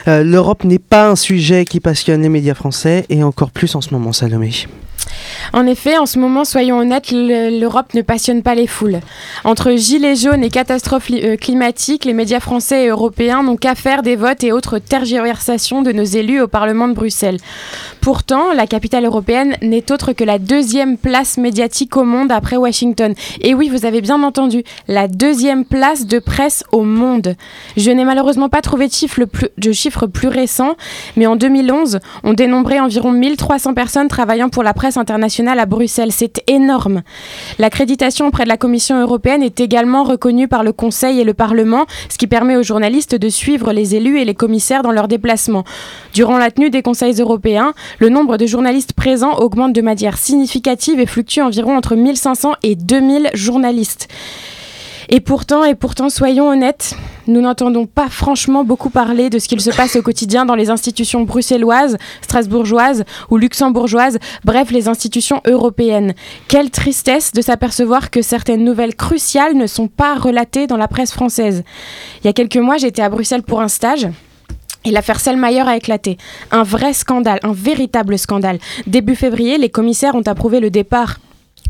Euh, 0.09 0.21
L'Europe 0.21 0.65
n'est 0.65 0.79
pas 0.79 1.07
un 1.07 1.15
sujet 1.15 1.63
qui 1.63 1.79
passionne 1.79 2.21
les 2.21 2.27
médias 2.27 2.55
français, 2.55 3.05
et 3.07 3.23
encore 3.23 3.51
plus 3.51 3.73
en 3.75 3.79
ce 3.79 3.93
moment, 3.93 4.11
Salomé. 4.11 4.51
En 5.53 5.67
effet, 5.67 5.97
en 5.97 6.05
ce 6.05 6.19
moment, 6.19 6.45
soyons 6.45 6.79
honnêtes, 6.79 7.11
l'Europe 7.11 7.93
ne 7.93 8.01
passionne 8.01 8.41
pas 8.41 8.55
les 8.55 8.67
foules. 8.67 8.99
Entre 9.43 9.71
gilets 9.75 10.15
jaunes 10.15 10.43
et 10.43 10.49
catastrophes 10.49 11.11
euh, 11.11 11.37
climatiques, 11.37 12.05
les 12.05 12.13
médias 12.13 12.39
français 12.39 12.85
et 12.85 12.87
européens 12.87 13.43
n'ont 13.43 13.57
qu'à 13.57 13.75
faire 13.75 14.01
des 14.01 14.15
votes 14.15 14.43
et 14.43 14.51
autres 14.51 14.79
tergiversations 14.79 15.81
de 15.81 15.91
nos 15.91 16.03
élus 16.03 16.41
au 16.41 16.47
Parlement 16.47 16.87
de 16.87 16.93
Bruxelles. 16.93 17.37
Pourtant, 18.01 18.53
la 18.53 18.67
capitale 18.67 19.05
européenne 19.05 19.55
n'est 19.61 19.91
autre 19.91 20.13
que 20.13 20.23
la 20.23 20.39
deuxième 20.39 20.97
place 20.97 21.37
médiatique 21.37 21.95
au 21.95 22.03
monde 22.03 22.31
après 22.31 22.57
Washington. 22.57 23.13
Et 23.41 23.53
oui, 23.53 23.69
vous 23.69 23.85
avez 23.85 24.01
bien 24.01 24.23
entendu, 24.23 24.63
la 24.87 25.07
deuxième 25.07 25.65
place 25.65 26.05
de 26.05 26.19
presse 26.19 26.63
au 26.71 26.83
monde. 26.83 27.35
Je 27.77 27.91
n'ai 27.91 28.03
malheureusement 28.05 28.49
pas 28.49 28.61
trouvé 28.61 28.87
de 28.87 28.93
chiffres 28.93 29.25
plus, 29.25 29.49
de 29.57 29.71
chiffres 29.71 30.07
plus 30.07 30.27
récents, 30.27 30.75
mais 31.15 31.27
en 31.27 31.35
2011, 31.35 31.99
on 32.23 32.33
dénombrait 32.33 32.79
environ 32.79 33.11
1300 33.11 33.73
personnes 33.73 34.07
travaillant 34.07 34.49
pour 34.49 34.63
la 34.63 34.73
presse 34.73 34.92
internationale 34.97 35.59
à 35.59 35.65
Bruxelles. 35.65 36.11
C'est 36.11 36.43
énorme. 36.47 37.01
L'accréditation 37.59 38.27
auprès 38.27 38.43
de 38.43 38.49
la 38.49 38.57
Commission 38.57 38.99
européenne 38.99 39.43
est 39.43 39.59
également 39.59 40.03
reconnue 40.03 40.47
par 40.47 40.63
le 40.63 40.71
Conseil 40.71 41.19
et 41.19 41.23
le 41.23 41.33
Parlement, 41.33 41.85
ce 42.09 42.17
qui 42.17 42.27
permet 42.27 42.55
aux 42.55 42.63
journalistes 42.63 43.15
de 43.15 43.29
suivre 43.29 43.73
les 43.73 43.95
élus 43.95 44.19
et 44.19 44.25
les 44.25 44.35
commissaires 44.35 44.83
dans 44.83 44.91
leurs 44.91 45.07
déplacements. 45.07 45.63
Durant 46.13 46.37
la 46.37 46.51
tenue 46.51 46.69
des 46.69 46.81
conseils 46.81 47.19
européens, 47.19 47.73
le 47.99 48.09
nombre 48.09 48.37
de 48.37 48.45
journalistes 48.45 48.93
présents 48.93 49.37
augmente 49.39 49.73
de 49.73 49.81
manière 49.81 50.17
significative 50.17 50.99
et 50.99 51.05
fluctue 51.05 51.41
environ 51.41 51.75
entre 51.77 51.95
1500 51.95 52.53
et 52.63 52.75
2000 52.75 53.31
journalistes. 53.33 54.07
Et 55.15 55.19
pourtant, 55.19 55.63
et 55.63 55.75
pourtant, 55.75 56.09
soyons 56.09 56.49
honnêtes, 56.49 56.95
nous 57.27 57.39
n'entendons 57.39 57.85
pas 57.85 58.09
franchement 58.09 58.63
beaucoup 58.63 58.89
parler 58.89 59.29
de 59.29 59.37
ce 59.37 59.47
qu'il 59.47 59.61
se 59.61 59.69
passe 59.69 59.95
au 59.95 60.01
quotidien 60.01 60.43
dans 60.43 60.55
les 60.55 60.71
institutions 60.71 61.21
bruxelloises, 61.21 61.99
strasbourgeoises 62.23 63.03
ou 63.29 63.37
luxembourgeoises, 63.37 64.17
bref, 64.43 64.71
les 64.71 64.87
institutions 64.87 65.39
européennes. 65.45 66.15
Quelle 66.47 66.71
tristesse 66.71 67.31
de 67.31 67.43
s'apercevoir 67.43 68.09
que 68.09 68.23
certaines 68.23 68.63
nouvelles 68.63 68.95
cruciales 68.95 69.53
ne 69.55 69.67
sont 69.67 69.87
pas 69.87 70.15
relatées 70.15 70.65
dans 70.65 70.77
la 70.77 70.87
presse 70.87 71.11
française. 71.11 71.63
Il 72.23 72.25
y 72.25 72.29
a 72.31 72.33
quelques 72.33 72.57
mois, 72.57 72.77
j'étais 72.77 73.03
à 73.03 73.09
Bruxelles 73.09 73.43
pour 73.43 73.61
un 73.61 73.67
stage. 73.67 74.07
Et 74.83 74.89
l'affaire 74.89 75.19
Selmayr 75.19 75.67
a 75.67 75.77
éclaté. 75.77 76.17
Un 76.49 76.63
vrai 76.63 76.93
scandale, 76.93 77.39
un 77.43 77.53
véritable 77.53 78.17
scandale. 78.17 78.57
Début 78.87 79.15
février, 79.15 79.59
les 79.59 79.69
commissaires 79.69 80.15
ont 80.15 80.23
approuvé 80.25 80.59
le 80.59 80.71
départ 80.71 81.19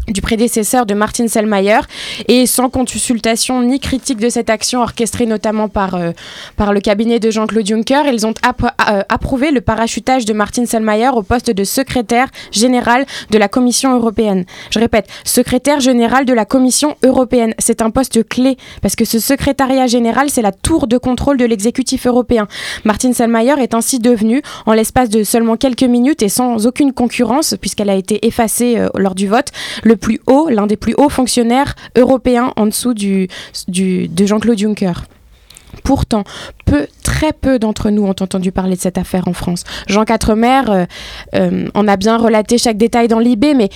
du 0.08 0.22
prédécesseur 0.22 0.86
de 0.86 0.94
Martin 0.94 1.28
Selmayr 1.28 1.88
et 2.28 2.46
sans 2.46 2.70
consultation 2.70 3.62
ni 3.62 3.80
critique 3.80 4.20
de 4.20 4.30
cette 4.30 4.50
action 4.50 4.82
orchestrée 4.82 5.26
notamment 5.26 5.70
par, 5.70 5.96
euh, 5.96 6.12
par 6.58 6.74
le 6.74 6.82
cabinet 6.82 7.20
de 7.20 7.32
Jean-Claude 7.32 7.66
Juncker, 7.66 8.04
ils 8.12 8.26
ont 8.26 8.34
euh, 8.44 9.02
approuvé 9.08 9.52
le 9.52 9.62
parachutage 9.62 10.26
de 10.26 10.34
Martin 10.34 10.66
Selmayr 10.66 11.16
au 11.16 11.24
poste 11.24 11.52
de 11.52 11.64
secrétaire 11.64 12.28
général 12.52 13.06
de 13.32 13.38
la 13.38 13.48
Commission 13.48 13.96
européenne. 13.96 14.46
Je 14.72 14.80
répète, 14.80 15.08
secrétaire 15.24 15.80
général 15.80 16.26
de 16.26 16.34
la 16.34 16.46
Commission 16.46 16.96
européenne. 17.04 17.54
C'est 17.60 17.82
un 17.82 17.90
poste 17.90 18.28
clé 18.28 18.58
parce 18.82 18.96
que 18.96 19.06
ce 19.06 19.20
secrétariat 19.20 19.88
général, 19.88 20.30
c'est 20.30 20.42
la 20.42 20.52
tour 20.52 20.88
de 20.88 20.98
contrôle 20.98 21.38
de 21.38 21.46
l'exécutif 21.46 22.08
européen. 22.08 22.48
Martin 22.84 23.14
Selmayr 23.14 23.60
est 23.60 23.74
ainsi 23.74 24.00
devenu, 24.00 24.42
en 24.66 24.74
l'espace 24.74 25.10
de 25.10 25.24
seulement 25.24 25.56
quelques 25.56 25.84
minutes 25.84 26.22
et 26.24 26.30
sans 26.30 26.68
aucune 26.68 26.94
concurrence, 26.94 27.56
puisqu'elle 27.60 27.90
a 27.90 27.96
été 27.96 28.26
effacée 28.28 28.78
euh, 28.78 28.90
lors 28.96 29.16
du 29.16 29.28
vote, 29.28 29.50
le 29.84 29.96
plus 29.96 30.20
haut, 30.28 30.50
l'un 30.50 30.68
des 30.68 30.78
plus 30.78 30.94
hauts 30.98 31.10
fonctionnaires 31.10 31.76
européens 31.96 32.54
en 32.56 32.66
dessous 32.66 32.94
du, 32.94 33.28
de 33.68 34.26
Jean-Claude 34.26 34.58
Juncker. 34.58 34.94
Pourtant, 35.84 36.24
peu, 36.66 36.88
très 37.04 37.34
peu 37.34 37.60
d'entre 37.60 37.90
nous 37.90 38.04
ont 38.04 38.10
entendu 38.10 38.52
parler 38.52 38.76
de 38.76 38.82
cette 38.82 38.98
affaire 38.98 39.28
en 39.28 39.34
France. 39.34 39.64
Jean 39.88 40.06
Quatremer 40.06 40.62
euh, 40.70 40.86
euh, 41.36 41.68
en 41.74 41.88
a 41.88 41.98
bien 41.98 42.18
relaté 42.18 42.58
chaque 42.58 42.78
détail 42.78 43.08
dans 43.08 43.20
l'IB, 43.20 43.46
mais 43.56 43.70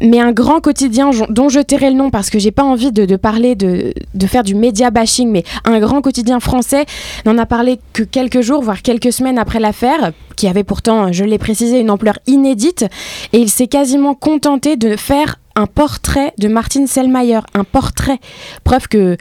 mais 0.00 0.20
un 0.20 0.32
grand 0.32 0.60
quotidien 0.60 1.10
dont 1.28 1.48
je 1.48 1.60
tairai 1.60 1.90
le 1.90 1.96
nom 1.96 2.10
parce 2.10 2.30
que 2.30 2.38
j'ai 2.38 2.50
pas 2.50 2.62
envie 2.62 2.92
de, 2.92 3.16
parler 3.16 3.54
de, 3.54 3.92
de, 4.14 4.26
faire 4.26 4.42
du 4.42 4.54
média 4.54 4.90
bashing, 4.90 5.30
mais 5.30 5.44
un 5.64 5.78
grand 5.78 6.00
quotidien 6.00 6.40
français 6.40 6.86
n'en 7.26 7.38
a 7.38 7.46
parlé 7.46 7.78
que 7.92 8.02
quelques 8.02 8.40
jours, 8.40 8.62
voire 8.62 8.82
quelques 8.82 9.12
semaines 9.12 9.38
après 9.38 9.60
l'affaire, 9.60 10.12
qui 10.36 10.48
avait 10.48 10.64
pourtant, 10.64 11.12
je 11.12 11.24
l'ai 11.24 11.38
précisé, 11.38 11.80
une 11.80 11.90
ampleur 11.90 12.18
inédite, 12.26 12.86
et 13.32 13.38
il 13.38 13.50
s'est 13.50 13.66
quasiment 13.66 14.14
contenté 14.14 14.76
de 14.76 14.96
faire 14.96 15.36
un 15.56 15.66
portrait 15.66 16.32
de 16.38 16.48
Martin 16.48 16.86
Selmayr, 16.86 17.44
un 17.54 17.64
portrait, 17.64 18.18
preuve 18.64 18.88
que 18.88 19.16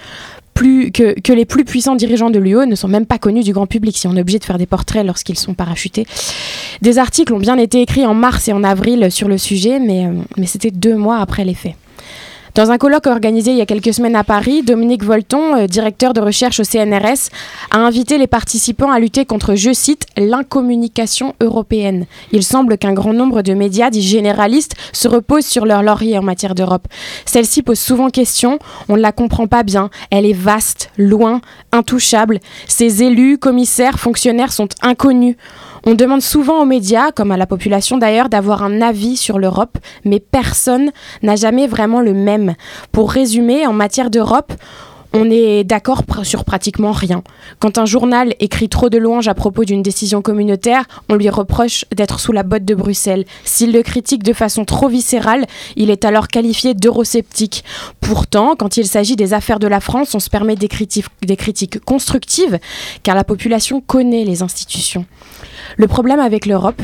que, 0.92 1.34
les 1.34 1.46
plus 1.46 1.66
puissants 1.66 1.96
dirigeants 1.96 2.30
de 2.30 2.40
l'UE 2.40 2.68
ne 2.68 2.76
sont 2.76 2.88
même 2.88 3.06
pas 3.06 3.18
connus 3.18 3.44
du 3.44 3.54
grand 3.54 3.68
public, 3.68 3.98
si 3.98 4.08
on 4.08 4.16
est 4.16 4.22
obligé 4.22 4.40
de 4.40 4.46
faire 4.46 4.58
des 4.58 4.66
portraits 4.66 5.06
lorsqu'ils 5.06 5.38
sont 5.38 5.54
parachutés. 5.54 6.06
Des 6.82 6.98
articles 6.98 7.34
ont 7.34 7.40
bien 7.40 7.58
été 7.58 7.82
écrits 7.82 8.06
en 8.06 8.14
mars 8.14 8.48
et 8.48 8.54
en 8.54 8.64
avril 8.64 9.12
sur 9.12 9.28
le 9.28 9.38
sujet, 9.38 9.80
mais, 9.80 10.06
euh, 10.06 10.14
mais 10.38 10.46
c'était 10.46 10.72
deux 10.72 10.96
mois 10.96 11.18
après 11.18 11.46
les 11.46 11.54
faits. 11.54 11.76
Dans 12.56 12.72
un 12.72 12.78
colloque 12.78 13.08
organisé 13.08 13.52
il 13.52 13.58
y 13.58 13.62
a 13.62 13.66
quelques 13.66 13.94
semaines 13.94 14.16
à 14.16 14.24
Paris, 14.24 14.64
Dominique 14.64 15.04
Volton, 15.04 15.56
euh, 15.56 15.68
directeur 15.68 16.14
de 16.14 16.20
recherche 16.20 16.60
au 16.60 16.64
CNRS, 16.64 17.30
a 17.72 17.78
invité 17.78 18.18
les 18.18 18.28
participants 18.28 18.92
à 18.92 19.00
lutter 19.00 19.26
contre, 19.26 19.56
je 19.56 19.72
cite, 19.72 20.08
l'incommunication 20.18 21.36
européenne. 21.42 22.06
Il 22.32 22.44
semble 22.44 22.78
qu'un 22.78 22.94
grand 22.94 23.14
nombre 23.14 23.44
de 23.44 23.54
médias 23.54 23.92
dits 23.92 24.02
généralistes 24.02 24.74
se 24.94 25.08
reposent 25.08 25.46
sur 25.46 25.66
leur 25.66 25.84
laurier 25.84 26.18
en 26.18 26.24
matière 26.24 26.56
d'Europe. 26.56 26.88
Celle-ci 27.26 27.62
pose 27.62 27.80
souvent 27.80 28.10
question, 28.10 28.58
on 28.88 28.98
ne 28.98 29.02
la 29.02 29.12
comprend 29.12 29.48
pas 29.48 29.64
bien, 29.64 29.90
elle 30.10 30.26
est 30.26 30.34
vaste, 30.34 30.90
loin, 30.98 31.42
intouchable. 31.72 32.40
Ses 32.68 33.04
élus, 33.04 33.38
commissaires, 33.38 34.00
fonctionnaires 34.00 34.54
sont 34.54 34.70
inconnus. 34.82 35.36
On 35.86 35.94
demande 35.94 36.22
souvent 36.22 36.62
aux 36.62 36.66
médias, 36.66 37.12
comme 37.12 37.32
à 37.32 37.38
la 37.38 37.46
population 37.46 37.98
d'ailleurs, 37.98 38.30
d'avoir 38.30 38.64
un 38.64 38.82
avis 38.82 39.18
sur 39.18 39.40
l'Europe, 39.40 39.78
mais 40.06 40.20
personne 40.20 40.92
n'a 41.24 41.36
jamais 41.36 41.68
vraiment 41.68 42.02
le 42.02 42.14
même. 42.14 42.56
Pour 42.92 43.12
résumer, 43.12 43.66
en 43.66 43.74
matière 43.74 44.10
d'Europe, 44.10 44.54
on 45.14 45.30
est 45.30 45.64
d'accord 45.64 46.04
sur 46.24 46.46
pratiquement 46.46 46.92
rien. 46.92 47.24
Quand 47.60 47.78
un 47.78 47.86
journal 47.86 48.36
écrit 48.40 48.70
trop 48.70 48.90
de 48.90 48.98
louanges 48.98 49.28
à 49.28 49.34
propos 49.34 49.66
d'une 49.66 49.82
décision 49.82 50.22
communautaire, 50.22 50.86
on 51.10 51.16
lui 51.16 51.30
reproche 51.30 51.86
d'être 51.92 52.20
sous 52.20 52.32
la 52.32 52.44
botte 52.44 52.66
de 52.66 52.76
Bruxelles. 52.76 53.26
S'il 53.44 53.72
le 53.72 53.82
critique 53.82 54.24
de 54.24 54.34
façon 54.34 54.66
trop 54.66 54.88
viscérale, 54.88 55.46
il 55.76 55.90
est 55.90 56.06
alors 56.06 56.28
qualifié 56.28 56.74
d'eurosceptique. 56.74 57.64
Pourtant, 58.02 58.56
quand 58.56 58.78
il 58.78 58.88
s'agit 58.88 59.16
des 59.16 59.34
affaires 59.34 59.60
de 59.60 59.68
la 59.68 59.80
France, 59.80 60.14
on 60.14 60.20
se 60.20 60.30
permet 60.30 60.56
des 60.56 60.68
critiques, 60.68 61.08
des 61.24 61.36
critiques 61.36 61.80
constructives, 61.80 62.60
car 63.04 63.16
la 63.16 63.24
population 63.24 63.82
connaît 63.82 64.26
les 64.26 64.44
institutions. 64.44 65.06
Le 65.78 65.88
problème 65.88 66.20
avec 66.20 66.46
l'Europe, 66.46 66.82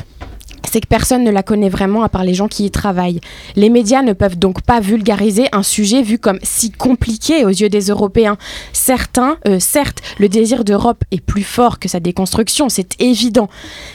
c'est 0.76 0.82
que 0.82 0.88
personne 0.88 1.24
ne 1.24 1.32
la 1.32 1.42
connaît 1.42 1.70
vraiment 1.70 2.04
à 2.04 2.10
part 2.10 2.26
les 2.26 2.34
gens 2.34 2.50
qui 2.50 2.66
y 2.66 2.70
travaillent. 2.70 3.22
Les 3.56 3.70
médias 3.70 4.02
ne 4.02 4.12
peuvent 4.12 4.38
donc 4.38 4.62
pas 4.62 4.82
vulgariser 4.82 5.48
un 5.54 5.64
sujet 5.64 6.02
vu 6.02 6.20
comme 6.20 6.38
si 6.44 6.70
compliqué 6.70 7.46
aux 7.46 7.50
yeux 7.50 7.70
des 7.70 7.84
Européens. 7.84 8.36
Certains, 8.74 9.38
euh, 9.48 9.58
certes, 9.62 10.02
le 10.20 10.28
désir 10.28 10.66
d'Europe 10.66 11.02
est 11.12 11.22
plus 11.22 11.44
fort 11.44 11.80
que 11.80 11.88
sa 11.88 12.02
déconstruction, 12.02 12.68
c'est 12.68 13.02
évident, 13.02 13.48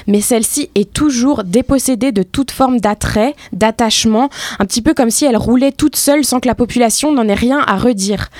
mais 0.06 0.22
celle-ci 0.22 0.70
est 0.74 0.90
toujours 0.90 1.44
dépossédée 1.44 2.12
de 2.12 2.22
toute 2.22 2.50
forme 2.50 2.80
d'attrait, 2.80 3.34
d'attachement, 3.52 4.30
un 4.58 4.64
petit 4.64 4.80
peu 4.80 4.94
comme 4.94 5.10
si 5.10 5.26
elle 5.26 5.36
roulait 5.36 5.72
toute 5.72 5.96
seule 5.96 6.24
sans 6.24 6.40
que 6.40 6.48
la 6.48 6.54
population 6.54 7.12
n'en 7.12 7.28
ait 7.28 7.34
rien 7.34 7.60
à 7.66 7.76
redire. 7.76 8.30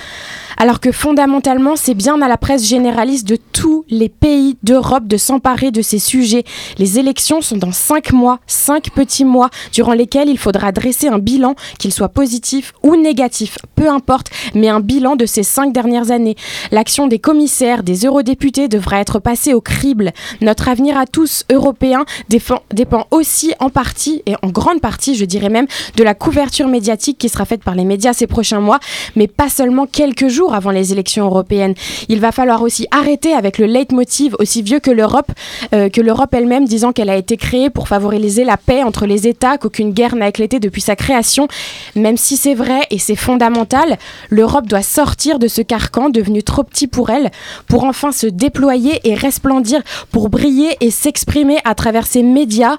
Alors 0.61 0.79
que 0.79 0.91
fondamentalement, 0.91 1.75
c'est 1.75 1.95
bien 1.95 2.21
à 2.21 2.27
la 2.27 2.37
presse 2.37 2.67
généraliste 2.67 3.27
de 3.27 3.35
tous 3.35 3.83
les 3.89 4.09
pays 4.09 4.57
d'Europe 4.61 5.07
de 5.07 5.17
s'emparer 5.17 5.71
de 5.71 5.81
ces 5.81 5.97
sujets. 5.97 6.43
Les 6.77 6.99
élections 6.99 7.41
sont 7.41 7.57
dans 7.57 7.71
cinq 7.71 8.11
mois, 8.11 8.37
cinq 8.45 8.91
petits 8.91 9.25
mois, 9.25 9.49
durant 9.73 9.93
lesquels 9.93 10.29
il 10.29 10.37
faudra 10.37 10.71
dresser 10.71 11.07
un 11.07 11.17
bilan, 11.17 11.55
qu'il 11.79 11.91
soit 11.91 12.09
positif 12.09 12.73
ou 12.83 12.95
négatif, 12.95 13.57
peu 13.75 13.89
importe, 13.89 14.27
mais 14.53 14.69
un 14.69 14.81
bilan 14.81 15.15
de 15.15 15.25
ces 15.25 15.41
cinq 15.41 15.73
dernières 15.73 16.11
années. 16.11 16.35
L'action 16.71 17.07
des 17.07 17.17
commissaires, 17.17 17.81
des 17.81 18.05
eurodéputés 18.05 18.67
devra 18.67 18.99
être 18.99 19.17
passée 19.17 19.55
au 19.55 19.61
crible. 19.61 20.11
Notre 20.41 20.67
avenir 20.67 20.95
à 20.95 21.07
tous, 21.07 21.43
européens, 21.51 22.05
dépend 22.29 23.07
aussi 23.09 23.55
en 23.59 23.71
partie, 23.71 24.21
et 24.27 24.35
en 24.43 24.49
grande 24.49 24.79
partie, 24.79 25.15
je 25.15 25.25
dirais 25.25 25.49
même, 25.49 25.65
de 25.97 26.03
la 26.03 26.13
couverture 26.13 26.67
médiatique 26.67 27.17
qui 27.17 27.29
sera 27.29 27.45
faite 27.45 27.63
par 27.63 27.73
les 27.73 27.83
médias 27.83 28.13
ces 28.13 28.27
prochains 28.27 28.59
mois, 28.59 28.79
mais 29.15 29.27
pas 29.27 29.49
seulement 29.49 29.87
quelques 29.87 30.27
jours 30.27 30.50
avant 30.53 30.71
les 30.71 30.91
élections 30.91 31.25
européennes. 31.25 31.73
Il 32.09 32.19
va 32.19 32.31
falloir 32.31 32.61
aussi 32.61 32.87
arrêter 32.91 33.33
avec 33.33 33.57
le 33.57 33.65
leitmotiv 33.65 34.35
aussi 34.39 34.61
vieux 34.61 34.79
que 34.79 34.91
l'Europe, 34.91 35.31
euh, 35.73 35.89
que 35.89 36.01
l'Europe 36.01 36.33
elle-même 36.33 36.65
disant 36.65 36.91
qu'elle 36.91 37.09
a 37.09 37.15
été 37.15 37.37
créée 37.37 37.69
pour 37.69 37.87
favoriser 37.87 38.43
la 38.43 38.57
paix 38.57 38.83
entre 38.83 39.05
les 39.05 39.27
États, 39.27 39.57
qu'aucune 39.57 39.91
guerre 39.91 40.15
n'a 40.15 40.29
éclaté 40.29 40.59
depuis 40.59 40.81
sa 40.81 40.95
création. 40.95 41.47
Même 41.95 42.17
si 42.17 42.37
c'est 42.37 42.53
vrai 42.53 42.81
et 42.89 42.99
c'est 42.99 43.15
fondamental, 43.15 43.97
l'Europe 44.29 44.67
doit 44.67 44.81
sortir 44.81 45.39
de 45.39 45.47
ce 45.47 45.61
carcan 45.61 46.09
devenu 46.09 46.43
trop 46.43 46.63
petit 46.63 46.87
pour 46.87 47.09
elle, 47.09 47.31
pour 47.67 47.83
enfin 47.83 48.11
se 48.11 48.27
déployer 48.27 48.99
et 49.03 49.15
resplendir, 49.15 49.81
pour 50.11 50.29
briller 50.29 50.77
et 50.81 50.91
s'exprimer 50.91 51.57
à 51.63 51.75
travers 51.75 52.05
ses 52.05 52.23
médias 52.23 52.77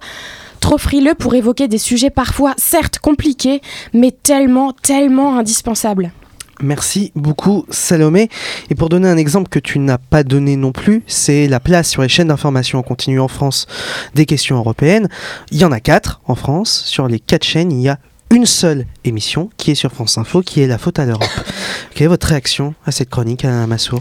trop 0.61 0.79
frileux 0.79 1.15
pour 1.15 1.35
évoquer 1.35 1.69
des 1.69 1.79
sujets 1.79 2.09
parfois 2.09 2.55
certes 2.57 2.99
compliqués, 3.01 3.61
mais 3.93 4.13
tellement, 4.13 4.73
tellement 4.73 5.37
indispensables. 5.37 6.13
Merci 6.61 7.13
beaucoup 7.15 7.67
Salomé. 7.71 8.29
Et 8.71 8.75
pour 8.75 8.89
donner 8.89 9.09
un 9.09 9.17
exemple 9.17 9.49
que 9.49 9.59
tu 9.59 9.79
n'as 9.79 9.99
pas 9.99 10.23
donné 10.23 10.57
non 10.57 10.73
plus, 10.73 11.03
c'est 11.07 11.49
la 11.49 11.61
place 11.61 11.89
sur 11.89 12.03
les 12.03 12.09
chaînes 12.09 12.29
d'information 12.29 12.79
en 12.79 12.83
continu 12.83 13.21
en 13.21 13.29
France 13.29 13.67
des 14.15 14.27
questions 14.27 14.57
européennes. 14.57 15.09
Il 15.51 15.59
y 15.59 15.65
en 15.65 15.73
a 15.73 15.81
quatre 15.81 16.21
en 16.27 16.35
France. 16.35 16.83
Sur 16.87 17.09
les 17.09 17.19
quatre 17.19 17.45
chaînes, 17.45 17.73
il 17.73 17.81
y 17.81 17.89
a 17.89 17.99
une 18.31 18.47
seule 18.47 18.87
émission 19.05 19.51
qui 19.59 19.73
est 19.73 19.75
sur 19.75 19.93
France 19.93 20.17
Info, 20.19 20.41
qui 20.41 20.63
est 20.63 20.67
La 20.67 20.79
faute 20.79 20.99
à 20.99 21.05
l'Europe. 21.05 21.29
Quelle 21.95 22.07
est 22.07 22.09
votre 22.09 22.29
réaction 22.29 22.75
à 22.87 22.93
cette 22.93 23.11
chronique, 23.11 23.45
à 23.45 23.67
Massour? 23.67 24.01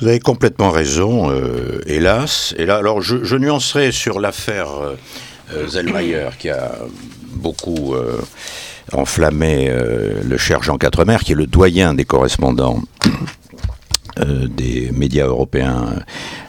Vous 0.00 0.06
avez 0.06 0.20
complètement 0.20 0.70
raison, 0.70 1.30
euh, 1.30 1.80
hélas. 1.86 2.54
Et 2.58 2.66
là, 2.66 2.76
alors, 2.76 3.00
je, 3.00 3.36
nuancerai 3.36 3.92
sur 3.92 4.20
l'affaire 4.20 4.68
euh, 4.70 4.94
euh, 5.54 5.66
Zellmayer, 5.66 6.28
qui 6.38 6.50
a 6.50 6.76
beaucoup 7.32 7.94
enflammé 8.92 9.68
euh, 9.68 10.22
le 10.22 10.36
cher 10.36 10.62
Jean 10.62 10.78
Quatremer, 10.78 11.18
qui 11.24 11.32
est 11.32 11.36
le 11.36 11.46
doyen 11.46 11.94
des 11.94 12.04
correspondants 12.04 12.82
euh, 14.18 14.46
des 14.46 14.90
médias 14.92 15.26
européens, 15.26 15.96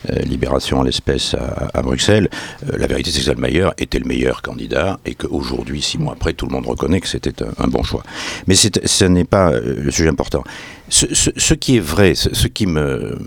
euh, 0.09 0.19
Libération 0.19 0.81
à 0.81 0.85
l'espèce 0.85 1.35
à, 1.73 1.81
Bruxelles, 1.81 2.29
la 2.65 2.87
vérité 2.87 3.11
c'est 3.11 3.19
que 3.19 3.25
Zellmayer 3.25 3.69
était 3.77 3.99
le 3.99 4.05
meilleur 4.05 4.41
candidat 4.41 4.99
et 5.05 5.15
qu'aujourd'hui, 5.15 5.81
six 5.81 5.97
mois 5.97 6.13
après, 6.13 6.33
tout 6.33 6.45
le 6.45 6.53
monde 6.53 6.65
reconnaît 6.65 7.01
que 7.01 7.07
c'était 7.07 7.43
un, 7.57 7.67
bon 7.67 7.83
choix. 7.83 8.03
Mais 8.47 8.55
ce 8.55 9.05
n'est 9.05 9.25
pas 9.25 9.51
le 9.51 9.91
sujet 9.91 10.09
important. 10.09 10.43
Ce, 10.89 11.53
qui 11.53 11.77
est 11.77 11.81
vrai, 11.81 12.15
ce, 12.15 12.47
qui 12.47 12.67
me 12.67 13.17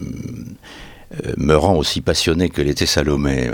me 1.36 1.54
rend 1.54 1.74
aussi 1.74 2.00
passionné 2.00 2.48
que 2.48 2.62
l'était 2.62 2.86
Salomé 2.86 3.50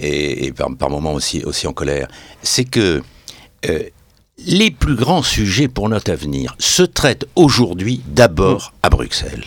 et, 0.00 0.52
par, 0.52 0.74
par, 0.76 0.88
moments 0.88 1.12
aussi, 1.12 1.42
aussi 1.44 1.66
en 1.66 1.72
colère, 1.72 2.08
c'est 2.42 2.64
que 2.64 3.02
les 4.46 4.70
plus 4.70 4.94
grands 4.94 5.22
sujets 5.22 5.68
pour 5.68 5.88
notre 5.88 6.10
avenir 6.10 6.54
se 6.58 6.82
traitent 6.82 7.26
aujourd'hui 7.36 8.00
d'abord 8.06 8.72
à 8.82 8.90
Bruxelles. 8.90 9.44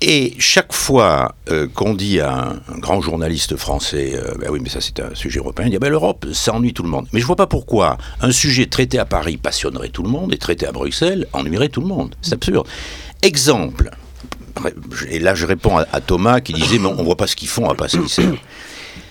Et 0.00 0.34
chaque 0.38 0.74
fois 0.74 1.34
euh, 1.50 1.66
qu'on 1.66 1.94
dit 1.94 2.20
à 2.20 2.52
un, 2.68 2.78
grand 2.78 3.00
journaliste 3.00 3.56
français, 3.56 4.12
euh, 4.14 4.34
ben 4.38 4.50
oui, 4.50 4.60
mais 4.62 4.68
ça 4.68 4.80
c'est 4.82 5.00
un 5.00 5.14
sujet 5.14 5.38
européen, 5.38 5.66
il 5.66 5.70
dit 5.70 5.78
ben, 5.78 5.88
l'Europe, 5.88 6.26
ça 6.32 6.52
ennuie 6.52 6.74
tout 6.74 6.82
le 6.82 6.90
monde. 6.90 7.06
Mais 7.12 7.20
je 7.20 7.26
vois 7.26 7.36
pas 7.36 7.46
pourquoi 7.46 7.96
un 8.20 8.32
sujet 8.32 8.66
traité 8.66 8.98
à 8.98 9.06
Paris 9.06 9.38
passionnerait 9.38 9.88
tout 9.88 10.02
le 10.02 10.10
monde 10.10 10.34
et 10.34 10.36
traité 10.36 10.66
à 10.66 10.72
Bruxelles 10.72 11.26
ennuierait 11.32 11.70
tout 11.70 11.80
le 11.80 11.86
monde. 11.86 12.14
C'est 12.20 12.34
absurde. 12.34 12.66
Exemple, 13.22 13.90
et 15.08 15.20
là 15.20 15.34
je 15.34 15.46
réponds 15.46 15.78
à, 15.78 16.00
Thomas 16.02 16.40
qui 16.40 16.52
disait 16.52 16.78
mais 16.78 16.88
on 16.88 17.02
voit 17.02 17.16
pas 17.16 17.26
ce 17.26 17.36
qu'ils 17.36 17.48
font, 17.48 17.62
on 17.62 17.66
voit 17.68 17.76
pas 17.76 17.88
ce 17.88 17.96
qu'ils 17.96 18.08
servent. 18.10 18.36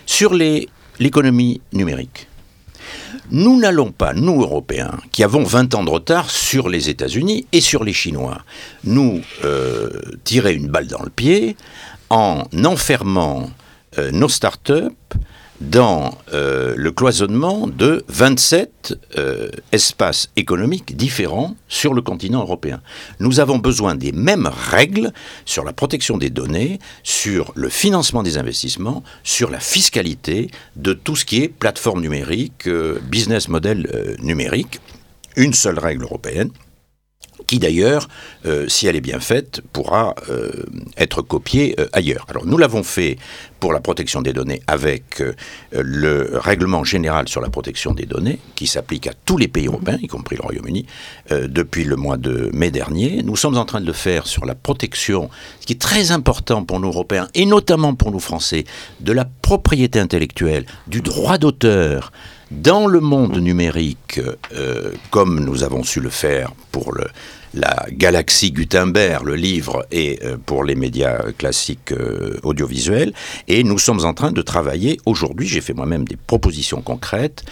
Sur 0.05 0.33
l'économie 0.35 1.61
numérique. 1.71 2.27
Nous 3.31 3.57
n'allons 3.59 3.91
pas, 3.91 4.13
nous 4.13 4.41
Européens, 4.41 4.97
qui 5.11 5.23
avons 5.23 5.43
20 5.43 5.75
ans 5.75 5.83
de 5.83 5.89
retard 5.89 6.29
sur 6.29 6.67
les 6.67 6.89
États-Unis 6.89 7.45
et 7.53 7.61
sur 7.61 7.83
les 7.83 7.93
Chinois, 7.93 8.39
nous 8.83 9.21
euh, 9.45 9.89
tirer 10.23 10.53
une 10.53 10.67
balle 10.67 10.87
dans 10.87 11.01
le 11.01 11.09
pied 11.09 11.55
en 12.09 12.43
enfermant 12.65 13.49
euh, 13.97 14.11
nos 14.11 14.27
start-up 14.29 14.93
dans 15.69 16.17
euh, 16.33 16.73
le 16.75 16.91
cloisonnement 16.91 17.67
de 17.67 18.03
27 18.09 18.99
euh, 19.17 19.49
espaces 19.71 20.29
économiques 20.35 20.95
différents 20.95 21.55
sur 21.67 21.93
le 21.93 22.01
continent 22.01 22.41
européen. 22.41 22.81
Nous 23.19 23.39
avons 23.39 23.57
besoin 23.57 23.95
des 23.95 24.11
mêmes 24.11 24.47
règles 24.47 25.13
sur 25.45 25.63
la 25.63 25.73
protection 25.73 26.17
des 26.17 26.29
données, 26.29 26.79
sur 27.03 27.51
le 27.55 27.69
financement 27.69 28.23
des 28.23 28.37
investissements, 28.37 29.03
sur 29.23 29.49
la 29.49 29.59
fiscalité 29.59 30.49
de 30.75 30.93
tout 30.93 31.15
ce 31.15 31.25
qui 31.25 31.41
est 31.41 31.47
plateforme 31.47 32.01
numérique, 32.01 32.67
euh, 32.67 32.99
business 33.03 33.47
model 33.47 34.17
numérique. 34.21 34.79
Une 35.35 35.53
seule 35.53 35.79
règle 35.79 36.03
européenne 36.03 36.51
qui 37.47 37.59
d'ailleurs, 37.59 38.07
euh, 38.45 38.67
si 38.67 38.87
elle 38.87 38.95
est 38.95 39.01
bien 39.01 39.19
faite, 39.19 39.61
pourra 39.71 40.15
euh, 40.29 40.51
être 40.97 41.21
copiée 41.21 41.75
euh, 41.79 41.87
ailleurs. 41.93 42.25
Alors 42.29 42.45
nous 42.45 42.57
l'avons 42.57 42.83
fait 42.83 43.17
pour 43.59 43.73
la 43.73 43.79
protection 43.79 44.21
des 44.21 44.33
données 44.33 44.61
avec 44.67 45.23
le 45.71 46.31
règlement 46.33 46.83
général 46.83 47.29
sur 47.29 47.39
la 47.39 47.49
protection 47.49 47.93
des 47.93 48.05
données, 48.05 48.39
qui 48.55 48.67
s'applique 48.67 49.07
à 49.07 49.13
tous 49.25 49.37
les 49.37 49.47
pays 49.47 49.67
européens, 49.67 49.97
y 50.01 50.07
compris 50.07 50.35
le 50.35 50.41
Royaume-Uni, 50.41 50.85
depuis 51.31 51.85
le 51.85 51.95
mois 51.95 52.17
de 52.17 52.49
mai 52.51 52.71
dernier. 52.71 53.23
Nous 53.23 53.37
sommes 53.37 53.57
en 53.57 53.63
train 53.63 53.79
de 53.79 53.85
le 53.85 53.93
faire 53.93 54.27
sur 54.27 54.45
la 54.45 54.53
protection, 54.53 55.29
ce 55.61 55.65
qui 55.65 55.71
est 55.71 55.81
très 55.81 56.11
important 56.11 56.65
pour 56.65 56.81
nous 56.81 56.89
Européens, 56.89 57.29
et 57.35 57.45
notamment 57.45 57.95
pour 57.95 58.11
nous 58.11 58.19
Français, 58.19 58.65
de 58.99 59.13
la 59.13 59.23
propriété 59.23 59.97
intellectuelle, 59.97 60.65
du 60.87 60.99
droit 60.99 61.37
d'auteur, 61.37 62.11
dans 62.61 62.87
le 62.87 62.99
monde 62.99 63.37
numérique, 63.37 64.19
euh, 64.53 64.91
comme 65.09 65.43
nous 65.43 65.63
avons 65.63 65.83
su 65.83 65.99
le 65.99 66.09
faire 66.09 66.51
pour 66.71 66.93
le, 66.93 67.07
la 67.53 67.85
galaxie 67.91 68.51
Gutenberg, 68.51 69.23
le 69.25 69.35
livre, 69.35 69.85
et 69.91 70.19
euh, 70.23 70.37
pour 70.43 70.63
les 70.63 70.75
médias 70.75 71.31
classiques 71.37 71.91
euh, 71.91 72.39
audiovisuels. 72.43 73.13
Et 73.47 73.63
nous 73.63 73.79
sommes 73.79 74.05
en 74.05 74.13
train 74.13 74.31
de 74.31 74.41
travailler 74.41 74.99
aujourd'hui, 75.05 75.47
j'ai 75.47 75.61
fait 75.61 75.73
moi-même 75.73 76.07
des 76.07 76.17
propositions 76.17 76.81
concrètes 76.81 77.43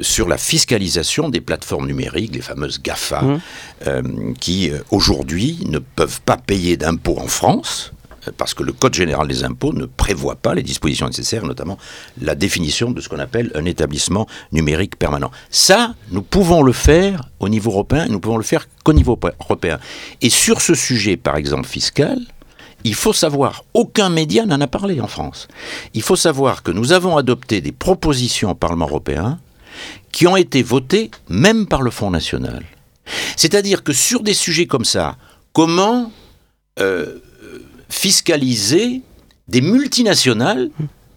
sur 0.00 0.28
la 0.28 0.38
fiscalisation 0.38 1.28
des 1.28 1.42
plateformes 1.42 1.86
numériques, 1.86 2.34
les 2.34 2.40
fameuses 2.40 2.80
GAFA, 2.80 3.20
mmh. 3.20 4.34
qui 4.40 4.70
aujourd'hui 4.90 5.58
ne 5.66 5.78
peuvent 5.78 6.22
pas 6.22 6.38
payer 6.38 6.78
d'impôts 6.78 7.18
en 7.18 7.26
France 7.26 7.92
parce 8.36 8.54
que 8.54 8.62
le 8.62 8.72
Code 8.72 8.94
général 8.94 9.28
des 9.28 9.44
impôts 9.44 9.72
ne 9.72 9.86
prévoit 9.86 10.36
pas 10.36 10.54
les 10.54 10.62
dispositions 10.62 11.06
nécessaires, 11.06 11.44
notamment 11.44 11.78
la 12.20 12.34
définition 12.34 12.90
de 12.90 13.00
ce 13.00 13.08
qu'on 13.08 13.18
appelle 13.18 13.50
un 13.54 13.64
établissement 13.64 14.26
numérique 14.52 14.96
permanent. 14.96 15.30
Ça, 15.50 15.94
nous 16.10 16.22
pouvons 16.22 16.62
le 16.62 16.72
faire 16.72 17.28
au 17.40 17.48
niveau 17.48 17.70
européen, 17.70 18.06
nous 18.08 18.20
pouvons 18.20 18.36
le 18.36 18.42
faire 18.42 18.66
qu'au 18.84 18.92
niveau 18.92 19.18
européen. 19.40 19.78
Et 20.20 20.30
sur 20.30 20.60
ce 20.60 20.74
sujet, 20.74 21.16
par 21.16 21.36
exemple, 21.36 21.68
fiscal, 21.68 22.18
il 22.84 22.94
faut 22.94 23.12
savoir, 23.12 23.64
aucun 23.74 24.08
média 24.08 24.46
n'en 24.46 24.60
a 24.60 24.66
parlé 24.66 25.00
en 25.00 25.08
France. 25.08 25.48
Il 25.94 26.02
faut 26.02 26.16
savoir 26.16 26.62
que 26.62 26.70
nous 26.70 26.92
avons 26.92 27.16
adopté 27.16 27.60
des 27.60 27.72
propositions 27.72 28.52
au 28.52 28.54
Parlement 28.54 28.86
européen 28.86 29.38
qui 30.12 30.26
ont 30.26 30.36
été 30.36 30.62
votées 30.62 31.10
même 31.28 31.66
par 31.66 31.82
le 31.82 31.90
Front 31.90 32.10
National. 32.10 32.64
C'est-à-dire 33.36 33.82
que 33.82 33.92
sur 33.92 34.22
des 34.22 34.34
sujets 34.34 34.66
comme 34.66 34.84
ça, 34.84 35.16
comment 35.52 36.12
euh, 36.78 37.18
fiscaliser 37.88 39.02
des 39.48 39.60
multinationales 39.60 40.70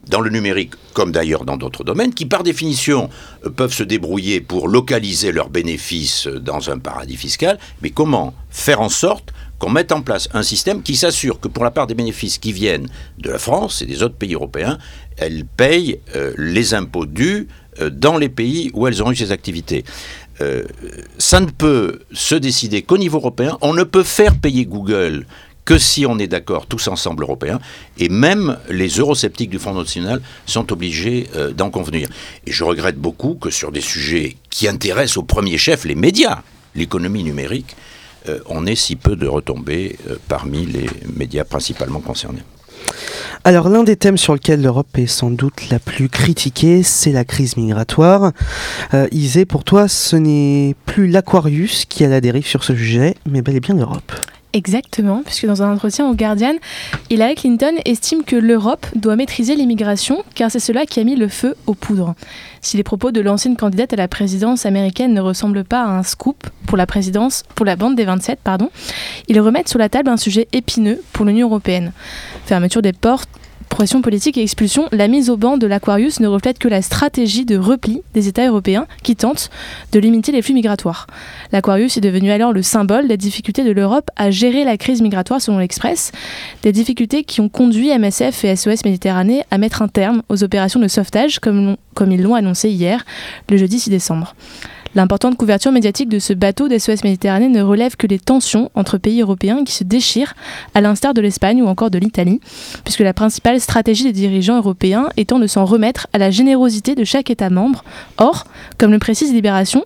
dans 0.08 0.22
le 0.22 0.30
numérique 0.30 0.74
comme 0.94 1.12
d'ailleurs 1.12 1.46
dans 1.46 1.58
d'autres 1.58 1.84
domaines, 1.84 2.14
qui 2.14 2.26
par 2.26 2.44
définition 2.44 3.10
euh, 3.46 3.50
peuvent 3.50 3.74
se 3.74 3.84
débrouiller 3.84 4.42
pour 4.42 4.68
localiser 4.68 5.32
leurs 5.32 5.50
bénéfices 5.50 6.28
dans 6.28 6.70
un 6.70 6.80
paradis 6.80 7.18
fiscal, 7.18 7.60
mais 7.82 7.92
comment 7.92 8.34
faire 8.50 8.82
en 8.82 8.90
sorte 8.90 9.32
qu'on 9.60 9.70
mette 9.70 9.92
en 9.92 10.02
place 10.02 10.28
un 10.34 10.44
système 10.44 10.82
qui 10.82 10.96
s'assure 10.96 11.40
que 11.40 11.48
pour 11.48 11.64
la 11.64 11.72
part 11.72 11.88
des 11.88 11.94
bénéfices 11.94 12.40
qui 12.40 12.52
viennent 12.52 12.88
de 13.20 13.30
la 13.30 13.38
France 13.38 13.82
et 13.82 13.86
des 13.86 14.02
autres 14.02 14.16
pays 14.16 14.34
européens, 14.34 14.80
elles 15.18 15.46
payent 15.46 16.00
euh, 16.16 16.34
les 16.38 16.74
impôts 16.74 17.06
dus 17.06 17.48
euh, 17.80 17.90
dans 17.90 18.18
les 18.18 18.30
pays 18.30 18.72
où 18.74 18.88
elles 18.88 19.04
ont 19.04 19.12
eu 19.12 19.16
ces 19.16 19.32
activités? 19.32 19.84
ça 21.20 21.40
ne 21.40 21.52
peut 21.52 22.00
se 22.14 22.34
décider 22.34 22.82
qu'au 22.82 22.98
niveau 22.98 23.20
européen. 23.20 23.60
On 23.62 23.76
ne 23.76 23.84
peut 23.84 24.02
faire 24.02 24.40
payer 24.40 24.66
Google 24.66 25.28
que 25.66 25.78
si 25.78 26.06
on 26.06 26.18
est 26.20 26.28
d'accord 26.28 26.66
tous 26.66 26.88
ensemble 26.88 27.24
européens, 27.24 27.60
et 27.98 28.10
même 28.10 28.58
les 28.70 28.88
eurosceptiques 28.88 29.50
du 29.50 29.60
Front 29.60 29.74
National 29.74 30.22
sont 30.46 30.72
obligés 30.72 31.28
euh, 31.36 31.52
d'en 31.52 31.70
convenir. 31.70 32.10
Et 32.46 32.52
je 32.52 32.64
regrette 32.64 32.98
beaucoup 32.98 33.36
que 33.36 33.50
sur 33.50 33.72
des 33.72 33.82
sujets 33.82 34.38
qui 34.50 34.68
intéressent 34.68 35.18
au 35.18 35.24
premier 35.24 35.58
chef 35.58 35.86
les 35.86 35.96
médias, 35.96 36.42
l'économie 36.76 37.24
numérique, 37.24 37.76
on 38.46 38.68
ait 38.68 38.76
si 38.76 38.96
peu 38.96 39.16
de 39.16 39.26
retombées 39.26 39.98
parmi 40.28 40.68
les 40.68 40.88
médias 41.18 41.44
principalement 41.44 42.02
concernés. 42.02 42.44
Alors 43.44 43.70
l'un 43.70 43.84
des 43.84 43.96
thèmes 43.96 44.18
sur 44.18 44.34
lequel 44.34 44.62
l'Europe 44.62 44.96
est 44.98 45.08
sans 45.08 45.32
doute 45.32 45.70
la 45.72 45.80
plus 45.80 46.10
critiquée, 46.10 46.84
c'est 46.84 47.12
la 47.12 47.26
crise 47.26 47.58
migratoire. 47.58 48.32
Euh, 48.94 49.08
Isée, 49.12 49.46
pour 49.46 49.64
toi, 49.64 49.88
ce 49.88 50.16
n'est 50.16 50.76
plus 50.86 51.08
l'Aquarius 51.08 51.86
qui 51.86 52.06
a 52.06 52.08
la 52.08 52.22
dérive 52.22 52.46
sur 52.46 52.64
ce 52.64 52.76
sujet, 52.76 53.16
mais 53.28 53.42
bel 53.42 53.56
et 53.56 53.60
bien 53.60 53.76
l'Europe. 53.76 54.12
Exactement, 54.54 55.22
puisque 55.24 55.46
dans 55.46 55.64
un 55.64 55.72
entretien 55.74 56.10
au 56.10 56.14
Guardian, 56.14 56.56
Hillary 57.10 57.36
Clinton 57.36 57.74
estime 57.86 58.24
que 58.26 58.36
l'Europe 58.36 58.86
doit 58.96 59.16
maîtriser 59.16 59.56
l'immigration, 59.56 60.24
car 60.36 60.52
c'est 60.52 60.60
cela 60.60 60.86
qui 60.86 61.00
a 61.00 61.06
mis 61.06 61.16
le 61.16 61.30
feu 61.30 61.56
aux 61.68 61.74
poudres. 61.74 62.16
Si 62.60 62.76
les 62.76 62.84
propos 62.84 63.12
de 63.12 63.22
l'ancienne 63.22 63.56
candidate 63.56 63.94
à 63.94 63.96
la 63.96 64.10
présidence 64.10 64.66
américaine 64.66 65.14
ne 65.14 65.22
ressemblent 65.22 65.64
pas 65.64 65.84
à 65.84 65.88
un 65.88 66.04
scoop 66.04 66.48
pour 66.68 66.78
la 66.78 66.86
présidence, 66.86 67.44
pour 67.56 67.66
la 67.66 67.78
bande 67.78 67.96
des 67.96 68.04
27, 68.04 68.40
pardon, 68.44 68.70
ils 69.30 69.40
remettent 69.40 69.70
sur 69.70 69.80
la 69.80 69.88
table 69.88 70.10
un 70.10 70.18
sujet 70.18 70.50
épineux 70.52 71.02
pour 71.14 71.26
l'Union 71.26 71.48
européenne. 71.48 71.94
Fermeture 72.46 72.82
des 72.82 72.94
portes, 72.94 73.30
pression 73.72 74.02
politique 74.02 74.38
et 74.38 74.44
expulsion, 74.44 74.88
la 74.92 75.08
mise 75.08 75.30
au 75.30 75.38
banc 75.38 75.58
de 75.58 75.66
l'Aquarius 75.66 76.20
ne 76.20 76.28
reflète 76.28 76.60
que 76.60 76.68
la 76.68 76.82
stratégie 76.82 77.46
de 77.46 77.58
repli 77.58 78.02
des 78.14 78.28
États 78.28 78.48
européens 78.48 78.86
qui 79.02 79.16
tentent 79.16 79.50
de 79.94 80.00
limiter 80.00 80.32
les 80.32 80.42
flux 80.42 80.54
migratoires. 80.54 81.08
L'Aquarius 81.52 81.98
est 81.98 82.02
devenu 82.02 82.32
alors 82.32 82.54
le 82.54 82.62
symbole 82.62 83.08
des 83.08 83.18
difficultés 83.18 83.64
de 83.64 83.72
l'Europe 83.72 84.10
à 84.18 84.30
gérer 84.30 84.66
la 84.66 84.78
crise 84.78 85.02
migratoire 85.02 85.42
selon 85.42 85.58
l'Express, 85.58 86.12
des 86.62 86.74
difficultés 86.74 87.24
qui 87.24 87.42
ont 87.42 87.50
conduit 87.50 87.98
MSF 87.98 88.44
et 88.44 88.56
SOS 88.56 88.84
Méditerranée 88.86 89.44
à 89.50 89.58
mettre 89.58 89.82
un 89.82 89.88
terme 89.88 90.22
aux 90.30 90.44
opérations 90.44 90.80
de 90.80 90.88
sauvetage 90.88 91.40
comme, 91.40 91.78
comme 91.96 92.12
ils 92.12 92.22
l'ont 92.22 92.36
annoncé 92.36 92.70
hier, 92.70 93.06
le 93.50 93.58
jeudi 93.58 93.80
6 93.80 93.90
décembre. 93.90 94.36
L'importante 94.94 95.38
couverture 95.38 95.72
médiatique 95.72 96.10
de 96.10 96.20
ce 96.20 96.34
bateau 96.34 96.68
d'SOS 96.68 97.06
Méditerranée 97.06 97.48
ne 97.48 97.62
relève 97.62 97.96
que 97.96 98.08
les 98.08 98.20
tensions 98.20 98.70
entre 98.76 98.98
pays 98.98 99.22
européens 99.22 99.64
qui 99.64 99.72
se 99.72 99.86
déchirent, 99.86 100.34
à 100.76 100.82
l'instar 100.82 101.14
de 101.14 101.22
l'Espagne 101.22 101.62
ou 101.62 101.68
encore 101.68 101.90
de 101.90 101.98
l'Italie, 101.98 102.42
puisque 102.84 103.00
la 103.00 103.14
principale 103.14 103.62
stratégie 103.62 104.04
des 104.04 104.12
dirigeants 104.12 104.58
européens 104.58 105.08
étant 105.16 105.40
de 105.40 105.48
s'en 105.48 105.64
remettre 105.64 106.08
à 106.12 106.18
la 106.18 106.30
générosité 106.30 106.94
de 106.94 107.06
chaque 107.06 107.30
État 107.30 107.50
membre. 107.50 107.86
Or, 108.18 108.44
comme 108.78 108.92
le 108.92 109.00
précise 109.00 109.32
Libération, 109.32 109.86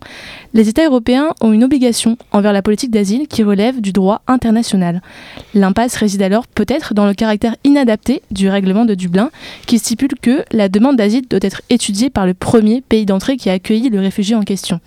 les 0.55 0.69
États 0.69 0.85
européens 0.85 1.35
ont 1.39 1.53
une 1.53 1.63
obligation 1.63 2.17
envers 2.31 2.53
la 2.53 2.63
politique 2.63 2.89
d'asile 2.89 3.27
qui 3.27 3.43
relève 3.43 3.81
du 3.81 3.91
droit 3.91 4.21
international. 4.25 5.03
L'impasse 5.53 5.97
réside 5.97 6.23
alors 6.23 6.47
peut-être 6.47 6.95
dans 6.95 7.05
le 7.05 7.13
caractère 7.13 7.55
inadapté 7.63 8.23
du 8.31 8.49
règlement 8.49 8.85
de 8.85 8.95
Dublin, 8.95 9.29
qui 9.67 9.77
stipule 9.77 10.15
que 10.19 10.43
la 10.51 10.67
demande 10.67 10.95
d'asile 10.95 11.27
doit 11.29 11.39
être 11.43 11.61
étudiée 11.69 12.09
par 12.09 12.25
le 12.25 12.33
premier 12.33 12.81
pays 12.81 13.05
d'entrée 13.05 13.37
qui 13.37 13.51
a 13.51 13.53
accueilli 13.53 13.89
le 13.89 13.99
réfugié 13.99 14.35
en 14.35 14.41
question. 14.41 14.79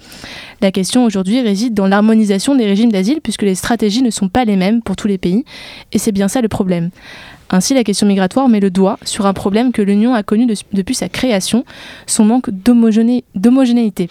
La 0.60 0.72
question 0.72 1.04
aujourd'hui 1.04 1.40
réside 1.40 1.74
dans 1.74 1.86
l'harmonisation 1.86 2.54
des 2.54 2.66
régimes 2.66 2.90
d'asile, 2.90 3.20
puisque 3.22 3.42
les 3.42 3.54
stratégies 3.54 4.02
ne 4.02 4.10
sont 4.10 4.28
pas 4.28 4.44
les 4.44 4.56
mêmes 4.56 4.82
pour 4.82 4.96
tous 4.96 5.08
les 5.08 5.18
pays, 5.18 5.44
et 5.92 5.98
c'est 5.98 6.12
bien 6.12 6.28
ça 6.28 6.40
le 6.40 6.48
problème. 6.48 6.90
Ainsi, 7.50 7.72
la 7.74 7.82
question 7.82 8.06
migratoire 8.06 8.48
met 8.48 8.60
le 8.60 8.70
doigt 8.70 8.98
sur 9.04 9.24
un 9.24 9.32
problème 9.32 9.72
que 9.72 9.80
l'Union 9.80 10.14
a 10.14 10.22
connu 10.22 10.46
depuis 10.72 10.94
sa 10.94 11.08
création, 11.08 11.64
son 12.06 12.24
manque 12.24 12.50
d'homogénéité. 12.50 14.08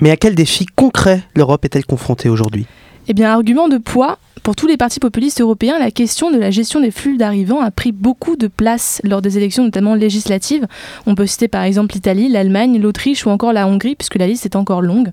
Mais 0.00 0.10
à 0.10 0.16
quel 0.16 0.34
défi 0.34 0.66
concret 0.66 1.22
l'Europe 1.36 1.64
est-elle 1.64 1.86
confrontée 1.86 2.28
aujourd'hui? 2.28 2.66
Eh 3.10 3.12
bien, 3.12 3.32
argument 3.32 3.66
de 3.66 3.76
poids, 3.76 4.18
pour 4.44 4.54
tous 4.54 4.68
les 4.68 4.76
partis 4.76 5.00
populistes 5.00 5.40
européens, 5.40 5.80
la 5.80 5.90
question 5.90 6.30
de 6.30 6.38
la 6.38 6.52
gestion 6.52 6.78
des 6.78 6.92
flux 6.92 7.16
d'arrivants 7.16 7.60
a 7.60 7.72
pris 7.72 7.90
beaucoup 7.90 8.36
de 8.36 8.46
place 8.46 9.00
lors 9.02 9.20
des 9.20 9.36
élections, 9.36 9.64
notamment 9.64 9.96
législatives. 9.96 10.68
On 11.06 11.16
peut 11.16 11.26
citer 11.26 11.48
par 11.48 11.64
exemple 11.64 11.92
l'Italie, 11.92 12.28
l'Allemagne, 12.28 12.80
l'Autriche 12.80 13.26
ou 13.26 13.30
encore 13.30 13.52
la 13.52 13.66
Hongrie, 13.66 13.96
puisque 13.96 14.14
la 14.14 14.28
liste 14.28 14.46
est 14.46 14.54
encore 14.54 14.80
longue. 14.80 15.10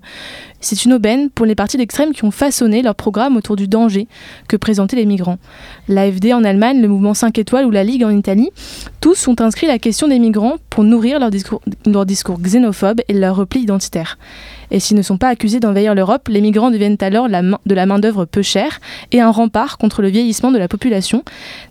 C'est 0.60 0.84
une 0.84 0.92
aubaine 0.92 1.28
pour 1.28 1.44
les 1.44 1.56
partis 1.56 1.76
d'extrême 1.76 2.12
qui 2.12 2.24
ont 2.24 2.30
façonné 2.30 2.82
leur 2.82 2.94
programme 2.94 3.36
autour 3.36 3.56
du 3.56 3.66
danger 3.66 4.06
que 4.46 4.56
présentaient 4.56 4.94
les 4.94 5.04
migrants. 5.04 5.38
L'AFD 5.88 6.32
en 6.34 6.44
Allemagne, 6.44 6.80
le 6.80 6.86
mouvement 6.86 7.14
5 7.14 7.36
étoiles 7.36 7.66
ou 7.66 7.72
la 7.72 7.82
Ligue 7.82 8.04
en 8.04 8.10
Italie, 8.10 8.50
tous 9.00 9.26
ont 9.26 9.40
inscrit 9.40 9.66
la 9.66 9.80
question 9.80 10.06
des 10.06 10.20
migrants 10.20 10.58
pour 10.70 10.84
nourrir 10.84 11.18
leur 11.18 11.30
discours, 11.30 11.62
leur 11.84 12.06
discours 12.06 12.38
xénophobe 12.40 13.00
et 13.08 13.12
leur 13.12 13.34
repli 13.34 13.62
identitaire. 13.62 14.18
Et 14.70 14.80
s'ils 14.80 14.96
ne 14.96 15.02
sont 15.02 15.18
pas 15.18 15.28
accusés 15.28 15.60
d'envahir 15.60 15.94
l'Europe, 15.94 16.28
les 16.28 16.40
migrants 16.40 16.70
deviennent 16.70 16.96
alors 17.00 17.28
de 17.28 17.74
la 17.74 17.86
main-d'œuvre 17.86 18.24
peu 18.24 18.42
chère 18.42 18.80
et 19.12 19.20
un 19.20 19.30
rempart 19.30 19.78
contre 19.78 20.02
le 20.02 20.08
vieillissement 20.08 20.50
de 20.50 20.58
la 20.58 20.68
population. 20.68 21.24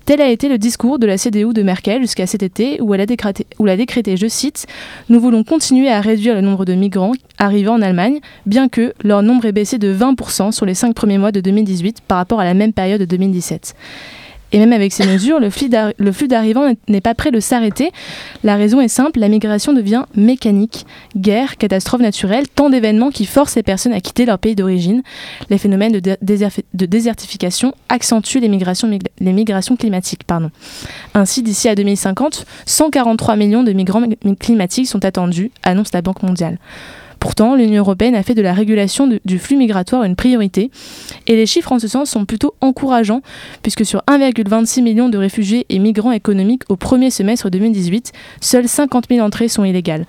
Tel 0.06 0.22
a 0.22 0.30
été 0.30 0.50
le 0.50 0.58
discours 0.58 1.00
de 1.00 1.06
la 1.06 1.18
CDU 1.18 1.54
de 1.54 1.64
Merkel 1.64 2.02
jusqu'à 2.02 2.28
cet 2.28 2.44
été, 2.44 2.82
où 2.82 2.94
elle, 2.94 3.02
a 3.02 3.06
décrété, 3.06 3.46
où 3.60 3.68
elle 3.68 3.74
a 3.74 3.78
décrété, 3.78 4.18
je 4.18 4.28
cite, 4.28 4.68
Nous 5.10 5.20
voulons 5.20 5.44
continuer 5.44 5.90
à 5.90 6.02
réduire 6.02 6.34
le 6.34 6.42
nombre 6.42 6.66
de 6.66 6.74
migrants 6.74 7.14
arrivant 7.38 7.76
en 7.76 7.82
Allemagne, 7.82 8.20
bien 8.46 8.68
que 8.68 8.94
leur 9.04 9.22
nombre 9.22 9.46
ait 9.46 9.52
baissé 9.52 9.78
de 9.78 9.94
20% 9.94 10.52
sur 10.52 10.66
les 10.66 10.74
cinq 10.74 10.94
premiers 10.96 11.18
mois 11.18 11.32
de 11.32 11.42
2018 11.42 12.02
par 12.08 12.18
rapport 12.18 12.40
à 12.40 12.46
la 12.46 12.54
même 12.54 12.74
période 12.74 13.00
de 13.00 13.06
2017. 13.06 13.76
Et 14.52 14.60
même 14.60 14.72
avec 14.72 14.94
ces 14.94 15.06
mesures, 15.06 15.40
le 15.40 15.50
flux 15.50 16.28
d'arrivants 16.28 16.74
n'est 16.88 17.02
pas 17.02 17.14
prêt 17.16 17.32
de 17.32 17.40
s'arrêter. 17.40 17.92
La 18.44 18.56
raison 18.56 18.80
est 18.80 18.88
simple, 18.88 19.20
la 19.20 19.28
migration 19.28 19.74
devient 19.74 20.04
mécanique. 20.16 20.86
Guerre, 21.16 21.58
catastrophe 21.58 22.02
naturelle, 22.02 22.48
tant 22.48 22.70
d'événements 22.70 23.10
qui 23.10 23.26
forcent 23.26 23.56
les 23.56 23.64
personnes 23.64 23.94
à 23.94 24.00
quitter 24.00 24.26
leur 24.26 24.40
pays 24.40 24.56
d'origine. 24.56 25.04
Les 25.50 25.58
phénomènes 25.58 26.00
de, 26.00 26.18
désertification 26.86 27.74
accentuent 27.90 28.40
les 28.40 28.50
migrations, 28.50 28.88
climatiques. 29.78 30.22
Ainsi, 31.14 31.44
d'ici 31.44 31.68
à 31.68 31.76
2050, 31.76 32.46
143 32.66 33.36
millions 33.36 33.64
de 33.64 33.74
migrants 33.74 34.04
climatiques 34.40 34.88
sont 34.88 35.04
attendus, 35.04 35.52
annonce 35.64 35.94
la 35.94 36.02
Banque 36.02 36.24
mondiale. 36.24 36.58
Pourtant, 37.20 37.56
l'Union 37.56 37.80
européenne 37.80 38.16
a 38.16 38.24
fait 38.24 38.36
de 38.36 38.42
la 38.42 38.54
régulation 38.54 39.10
du 39.24 39.40
flux 39.40 39.58
migratoire 39.58 40.04
une 40.04 40.16
priorité, 40.16 40.72
et 41.28 41.36
les 41.36 41.46
chiffres 41.46 41.72
en 41.72 41.80
ce 41.80 41.88
sens 41.88 42.10
sont 42.10 42.26
plutôt 42.26 42.54
encourageants, 42.62 43.22
puisque 43.62 43.86
sur 43.86 44.02
1,26 44.08 44.82
million 44.82 45.10
de 45.10 45.18
réfugiés 45.18 45.66
et 45.70 45.80
migrants 45.80 46.12
économiques 46.12 46.64
au 46.70 46.76
premier 46.76 47.10
semestre 47.10 47.50
2018, 47.50 48.12
seules 48.42 48.68
50 48.68 49.06
000 49.10 49.26
entrées 49.26 49.48
sont 49.48 49.64
illégales. 49.64 50.06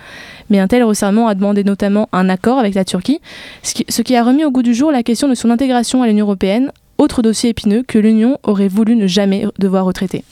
Mais 0.51 0.59
un 0.59 0.69
tel 0.69 0.83
resserrement 0.85 1.29
a 1.29 1.35
demandé 1.35 1.65
notamment 1.65 2.09
un 2.13 2.29
accord 2.29 2.59
avec 2.59 2.75
la 2.75 2.85
Turquie, 2.85 3.21
ce 3.63 4.03
qui 4.03 4.17
a 4.17 4.23
remis 4.23 4.45
au 4.45 4.51
goût 4.51 4.63
du 4.63 4.75
jour 4.75 4.91
la 4.91 5.03
question 5.03 5.29
de 5.29 5.35
son 5.35 5.51
intégration 5.51 6.03
à 6.03 6.07
l'Union 6.07 6.27
européenne, 6.27 6.73
autre 6.99 7.23
dossier 7.23 7.51
épineux 7.51 7.85
que 7.87 7.99
l'Union 7.99 8.39
aurait 8.43 8.69
voulu 8.69 8.97
ne 8.97 9.07
jamais 9.07 9.47
devoir 9.59 9.85
retraiter. 9.85 10.25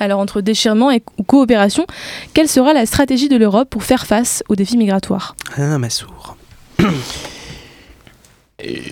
Alors 0.00 0.20
entre 0.20 0.40
déchirement 0.40 0.90
et 0.90 1.02
coopération, 1.26 1.86
quelle 2.34 2.48
sera 2.48 2.72
la 2.72 2.86
stratégie 2.86 3.28
de 3.28 3.36
l'Europe 3.36 3.70
pour 3.70 3.84
faire 3.84 4.06
face 4.06 4.42
aux 4.48 4.56
défis 4.56 4.76
migratoires? 4.76 5.36
Ah, 5.56 5.78
Massour. 5.78 6.36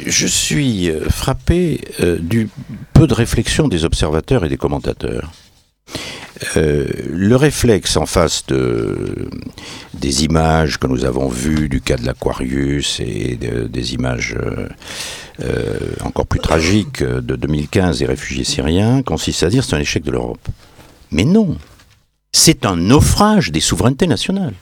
Je 0.07 0.27
suis 0.27 0.91
euh, 0.91 1.09
frappé 1.09 1.81
euh, 2.01 2.19
du 2.19 2.49
peu 2.93 3.07
de 3.07 3.15
réflexion 3.15 3.67
des 3.67 3.85
observateurs 3.85 4.45
et 4.45 4.49
des 4.49 4.59
commentateurs. 4.59 5.33
Euh, 6.57 6.87
le 7.11 7.37
réflexe 7.37 7.97
en 7.97 8.05
face 8.05 8.45
de, 8.47 9.31
des 9.95 10.25
images 10.25 10.79
que 10.79 10.87
nous 10.87 11.07
avons 11.07 11.29
vues 11.29 11.71
du 11.71 11.81
cas 11.81 11.97
de 11.97 12.05
l'Aquarius 12.05 13.01
et 13.01 13.39
des 13.39 13.95
images 13.95 14.37
encore 16.01 16.27
plus 16.27 16.41
tragiques 16.41 17.03
de 17.03 17.37
2015 17.37 18.01
des 18.01 18.07
réfugiés 18.07 18.45
syriens 18.45 19.03
consiste 19.03 19.43
à 19.45 19.49
dire 19.49 19.65
c'est 19.65 19.77
un 19.77 19.81
échec 19.81 20.03
de 20.03 20.11
l'Europe. 20.11 20.49
Mais 21.15 21.25
non, 21.25 21.57
c'est 22.33 22.67
un 22.67 22.75
naufrage 22.75 23.53
des 23.53 23.61
souverainetés 23.61 24.09
nationales. 24.09 24.55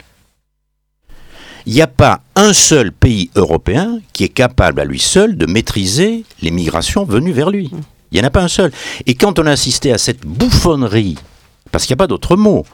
Il 1.65 1.73
n'y 1.73 1.81
a 1.81 1.87
pas 1.87 2.21
un 2.35 2.53
seul 2.53 2.91
pays 2.91 3.31
européen 3.35 3.99
qui 4.13 4.23
est 4.23 4.29
capable 4.29 4.79
à 4.79 4.85
lui 4.85 4.99
seul 4.99 5.35
de 5.35 5.47
maîtriser 5.47 6.25
les 6.43 6.51
migrations 6.51 7.05
venues 7.05 7.31
vers 7.31 7.49
lui. 7.49 7.71
Il 8.11 8.19
n'y 8.19 8.21
en 8.21 8.27
a 8.27 8.29
pas 8.29 8.43
un 8.43 8.47
seul. 8.47 8.71
Et 9.07 9.15
quand 9.15 9.39
on 9.39 9.47
a 9.47 9.51
assisté 9.51 9.91
à 9.91 9.97
cette 9.97 10.21
bouffonnerie, 10.21 11.17
parce 11.71 11.87
qu'il 11.87 11.95
n'y 11.95 11.97
a 11.97 12.03
pas 12.03 12.07
d'autre 12.07 12.35
mot, 12.35 12.67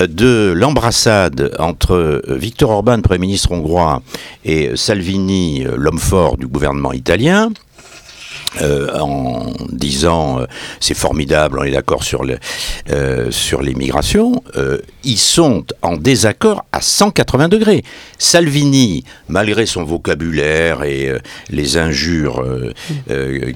de 0.00 0.54
l'embrassade 0.56 1.54
entre 1.58 2.22
Viktor 2.26 2.70
Orban, 2.70 3.02
Premier 3.02 3.18
ministre 3.18 3.52
hongrois, 3.52 4.02
et 4.46 4.74
Salvini, 4.76 5.64
l'homme 5.76 5.98
fort 5.98 6.38
du 6.38 6.46
gouvernement 6.46 6.94
italien, 6.94 7.50
euh, 8.60 8.98
en 8.98 9.52
disant 9.70 10.40
euh, 10.40 10.46
c'est 10.80 10.94
formidable, 10.94 11.60
on 11.60 11.62
est 11.62 11.70
d'accord 11.70 12.02
sur, 12.02 12.24
le, 12.24 12.38
euh, 12.90 13.30
sur 13.30 13.62
les 13.62 13.76
ils 15.04 15.18
sont 15.18 15.64
en 15.82 15.96
désaccord 15.96 16.64
à 16.72 16.80
180 16.80 17.48
degrés. 17.48 17.84
Salvini, 18.18 19.04
malgré 19.28 19.66
son 19.66 19.84
vocabulaire 19.84 20.82
et 20.82 21.12
les 21.48 21.76
injures 21.78 22.44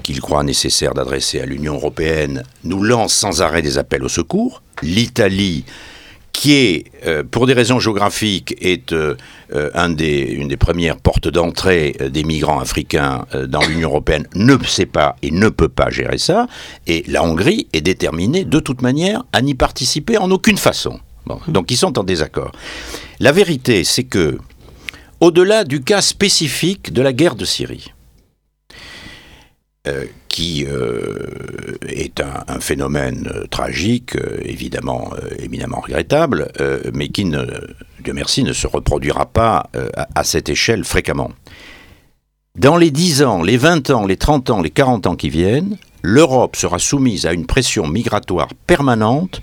qu'il 0.01 0.21
croit 0.21 0.43
nécessaire 0.43 0.93
d'adresser 0.93 1.41
à 1.41 1.45
l'Union 1.45 1.75
européenne, 1.75 2.43
nous 2.63 2.81
lance 2.81 3.13
sans 3.13 3.41
arrêt 3.41 3.61
des 3.61 3.77
appels 3.77 4.03
au 4.03 4.09
secours. 4.09 4.63
L'Italie 4.81 5.65
qui 6.35 6.53
est, 6.53 6.83
euh, 7.07 7.23
pour 7.23 7.47
des 7.47 7.53
raisons 7.53 7.79
géographiques, 7.79 8.55
est 8.59 8.91
euh, 8.91 9.15
euh, 9.53 9.69
un 9.73 9.89
des, 9.89 10.19
une 10.19 10.49
des 10.49 10.57
premières 10.57 10.97
portes 10.97 11.29
d'entrée 11.29 11.95
des 12.09 12.23
migrants 12.23 12.59
africains 12.59 13.25
dans 13.47 13.61
l'Union 13.61 13.89
européenne, 13.89 14.27
ne 14.35 14.57
sait 14.65 14.85
pas 14.85 15.15
et 15.21 15.31
ne 15.31 15.47
peut 15.47 15.69
pas 15.69 15.89
gérer 15.89 16.17
ça. 16.17 16.47
Et 16.87 17.05
la 17.07 17.23
Hongrie 17.23 17.67
est 17.71 17.81
déterminée, 17.81 18.43
de 18.43 18.59
toute 18.59 18.81
manière, 18.81 19.23
à 19.31 19.41
n'y 19.41 19.55
participer 19.55 20.17
en 20.17 20.29
aucune 20.29 20.57
façon. 20.57 20.99
donc 21.47 21.71
ils 21.71 21.77
sont 21.77 21.97
en 21.97 22.03
désaccord. 22.03 22.51
La 23.19 23.31
vérité, 23.31 23.85
c'est 23.85 24.03
que, 24.03 24.37
au-delà 25.21 25.63
du 25.63 25.81
cas 25.81 26.01
spécifique 26.01 26.91
de 26.91 27.01
la 27.01 27.13
guerre 27.13 27.35
de 27.35 27.45
Syrie, 27.45 27.93
qui 30.27 30.65
est 31.87 32.19
un, 32.19 32.59
phénomène 32.59 33.29
tragique, 33.49 34.17
évidemment 34.41 35.11
éminemment 35.39 35.79
regrettable, 35.79 36.51
mais 36.93 37.09
qui, 37.09 37.25
ne, 37.25 37.45
Dieu 38.03 38.13
merci, 38.13 38.43
ne 38.43 38.53
se 38.53 38.67
reproduira 38.67 39.25
pas 39.25 39.69
à, 39.95 40.07
à, 40.15 40.23
cette 40.23 40.49
échelle 40.49 40.83
fréquemment. 40.83 41.31
Dans 42.57 42.77
les 42.77 42.91
10 42.91 43.23
ans, 43.23 43.43
les 43.43 43.57
20 43.57 43.89
ans, 43.89 44.05
les 44.05 44.17
30 44.17 44.49
ans, 44.49 44.61
les 44.61 44.69
40 44.71 45.07
ans 45.07 45.15
qui 45.15 45.29
viennent, 45.29 45.77
l'Europe 46.05 46.55
sera 46.55 46.79
soumise 46.79 47.25
à 47.25 47.33
une 47.33 47.45
pression 47.45 47.87
migratoire 47.87 48.49
permanente, 48.67 49.41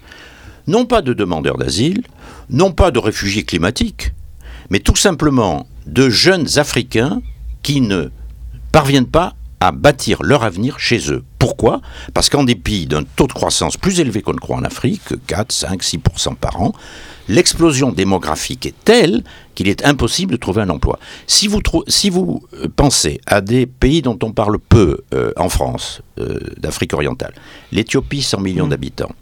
non 0.66 0.86
pas 0.86 1.02
de 1.02 1.12
demandeurs 1.12 1.58
d'asile, 1.58 2.04
non 2.50 2.70
pas 2.72 2.90
de 2.90 2.98
réfugiés 2.98 3.42
climatiques, 3.42 4.12
mais 4.70 4.78
tout 4.78 4.96
simplement 4.96 5.66
de 5.86 6.08
jeunes 6.08 6.46
Africains 6.56 7.20
qui 7.62 7.80
ne 7.80 8.10
parviennent 8.70 9.06
pas 9.06 9.34
à 9.62 9.70
bâtir 9.70 10.24
leur 10.24 10.42
avenir 10.42 10.80
chez 10.80 11.12
eux. 11.12 11.22
Pourquoi? 11.38 11.80
Parce 12.14 12.28
qu'en 12.28 12.42
dépit 12.42 12.86
d'un 12.86 13.04
taux 13.04 13.28
de 13.28 13.32
croissance 13.32 13.76
plus 13.76 14.00
élevé 14.00 14.20
qu'on 14.20 14.32
ne 14.32 14.38
croit 14.38 14.56
en 14.56 14.64
Afrique, 14.64 15.14
4, 15.28 15.52
5, 15.52 15.82
6% 15.82 16.34
par 16.34 16.60
an, 16.60 16.72
l'explosion 17.28 17.92
démographique 17.92 18.66
est 18.66 18.74
telle 18.84 19.22
qu'il 19.54 19.68
est 19.68 19.86
impossible 19.86 20.32
de 20.32 20.36
trouver 20.36 20.62
un 20.62 20.68
emploi. 20.68 20.98
Si 21.28 21.46
vous, 21.46 21.60
si 21.86 22.10
vous 22.10 22.42
euh, 22.54 22.66
pensez 22.74 23.20
à 23.26 23.40
des 23.40 23.66
pays 23.66 24.02
dont 24.02 24.18
on 24.24 24.32
parle 24.32 24.58
peu 24.58 24.98
euh, 25.14 25.30
en 25.36 25.48
France, 25.48 26.02
euh, 26.18 26.40
d'Afrique 26.56 26.92
orientale, 26.92 27.34
l'Éthiopie, 27.70 28.22
100 28.22 28.40
millions 28.40 28.66
mmh. 28.66 28.70
d'habitants, 28.70 29.12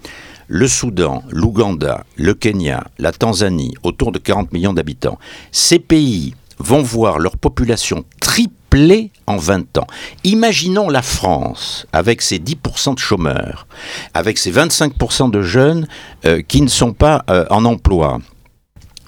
le 0.49 0.67
Soudan, 0.69 1.23
l'Ouganda, 1.31 2.05
le 2.17 2.33
Kenya, 2.33 2.85
la 2.99 3.13
Tanzanie, 3.13 3.75
autour 3.83 4.11
de 4.11 4.19
40 4.19 4.53
millions 4.53 4.73
d'habitants, 4.73 5.19
ces 5.53 5.79
pays 5.79 6.35
vont 6.61 6.83
voir 6.83 7.19
leur 7.19 7.37
population 7.37 8.05
tripler 8.21 9.11
en 9.27 9.37
20 9.37 9.79
ans. 9.79 9.87
Imaginons 10.25 10.89
la 10.89 11.03
France 11.03 11.87
avec 11.93 12.23
ses 12.23 12.39
10% 12.39 12.95
de 12.95 12.99
chômeurs, 12.99 13.67
avec 14.15 14.39
ses 14.39 14.53
25% 14.53 15.31
de 15.31 15.43
jeunes 15.43 15.89
euh, 16.25 16.43
qui 16.43 16.61
ne 16.63 16.69
sont 16.69 16.93
pas 16.93 17.25
euh, 17.31 17.47
en 17.51 17.65
emploi, 17.65 18.21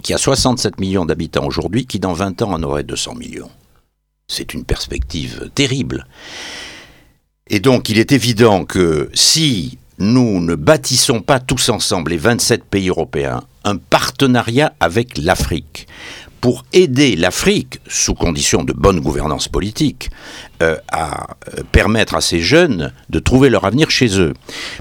qui 0.02 0.12
a 0.12 0.18
67 0.18 0.80
millions 0.80 1.04
d'habitants 1.04 1.46
aujourd'hui, 1.46 1.86
qui 1.86 2.00
dans 2.00 2.14
20 2.14 2.42
ans 2.42 2.52
en 2.52 2.62
aurait 2.62 2.82
200 2.82 3.14
millions. 3.14 3.50
C'est 4.26 4.54
une 4.54 4.64
perspective 4.64 5.50
terrible. 5.54 6.06
Et 7.48 7.60
donc 7.60 7.88
il 7.88 7.98
est 7.98 8.12
évident 8.12 8.64
que 8.64 9.10
si 9.14 9.78
nous 9.98 10.40
ne 10.40 10.54
bâtissons 10.54 11.20
pas 11.20 11.38
tous 11.38 11.68
ensemble, 11.68 12.10
les 12.10 12.16
27 12.16 12.64
pays 12.64 12.88
européens, 12.88 13.42
un 13.64 13.76
partenariat 13.76 14.72
avec 14.80 15.18
l'Afrique, 15.18 15.86
pour 16.42 16.64
aider 16.72 17.14
l'Afrique, 17.14 17.78
sous 17.86 18.14
condition 18.14 18.64
de 18.64 18.72
bonne 18.72 18.98
gouvernance 18.98 19.46
politique, 19.46 20.10
euh, 20.60 20.76
à 20.90 21.28
euh, 21.56 21.62
permettre 21.70 22.16
à 22.16 22.20
ces 22.20 22.40
jeunes 22.40 22.92
de 23.10 23.20
trouver 23.20 23.48
leur 23.48 23.64
avenir 23.64 23.90
chez 23.90 24.20
eux, 24.20 24.34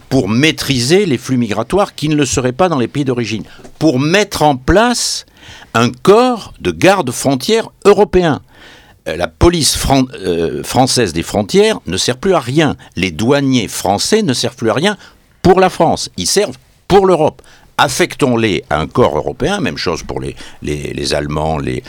pour 0.10 0.28
maîtriser 0.28 1.06
les 1.06 1.20
flux 1.20 1.38
migratoires 1.38 1.94
qui 1.94 2.10
ne 2.10 2.16
le 2.16 2.26
seraient 2.26 2.52
pas 2.52 2.68
dans 2.68 2.80
les 2.80 2.88
pays 2.88 3.06
d'origine, 3.06 3.44
pour 3.78 4.00
mettre 4.00 4.42
en 4.42 4.58
place 4.58 5.28
un 5.76 5.92
corps 5.92 6.56
de 6.60 6.72
garde 6.72 7.12
frontières 7.12 7.70
européen. 7.86 8.42
Euh, 9.08 9.16
la 9.16 9.28
police 9.28 9.78
française 10.64 11.14
des 11.14 11.24
frontières 11.24 11.80
ne 11.86 11.98
sert 11.98 12.18
plus 12.18 12.34
à 12.34 12.40
rien. 12.40 12.76
Les 12.96 13.12
douaniers 13.12 13.68
français 13.68 14.24
ne 14.24 14.34
servent 14.34 14.56
plus 14.56 14.72
à 14.72 14.74
rien 14.74 14.98
pour 15.44 15.60
la 15.60 15.70
France. 15.70 16.10
Ils 16.18 16.28
servent 16.28 16.58
pour 16.88 17.06
l'Europe 17.06 17.44
affectons-les 17.82 18.64
à 18.70 18.80
un 18.80 18.86
corps 18.86 19.18
européen, 19.18 19.60
même 19.60 19.78
chose 19.78 20.04
pour 20.04 20.22
les, 20.22 20.36
Allemands, 21.14 21.58
les, 21.58 21.82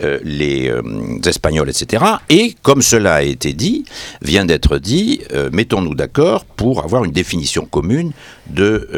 euh, 0.00 0.20
euh, 0.24 1.28
Espagnols, 1.28 1.68
etc. 1.68 2.04
Et 2.28 2.54
comme 2.62 2.82
cela 2.82 3.16
a 3.16 3.22
été 3.22 3.52
dit, 3.52 3.84
vient 4.22 4.44
d'être 4.44 4.78
dit, 4.78 5.22
euh, 5.32 5.50
mettons-nous 5.52 5.96
d'accord 5.96 6.44
pour 6.44 6.84
avoir 6.84 7.04
une 7.04 7.10
définition 7.10 7.66
commune 7.66 8.12
de 8.46 8.88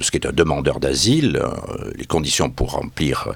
ce 0.00 0.10
qui 0.10 0.16
est 0.18 0.26
un 0.26 0.32
demandeur 0.32 0.78
d'asile, 0.78 1.40
les 1.96 2.04
conditions 2.04 2.50
pour 2.50 2.72
remplir, 2.72 3.28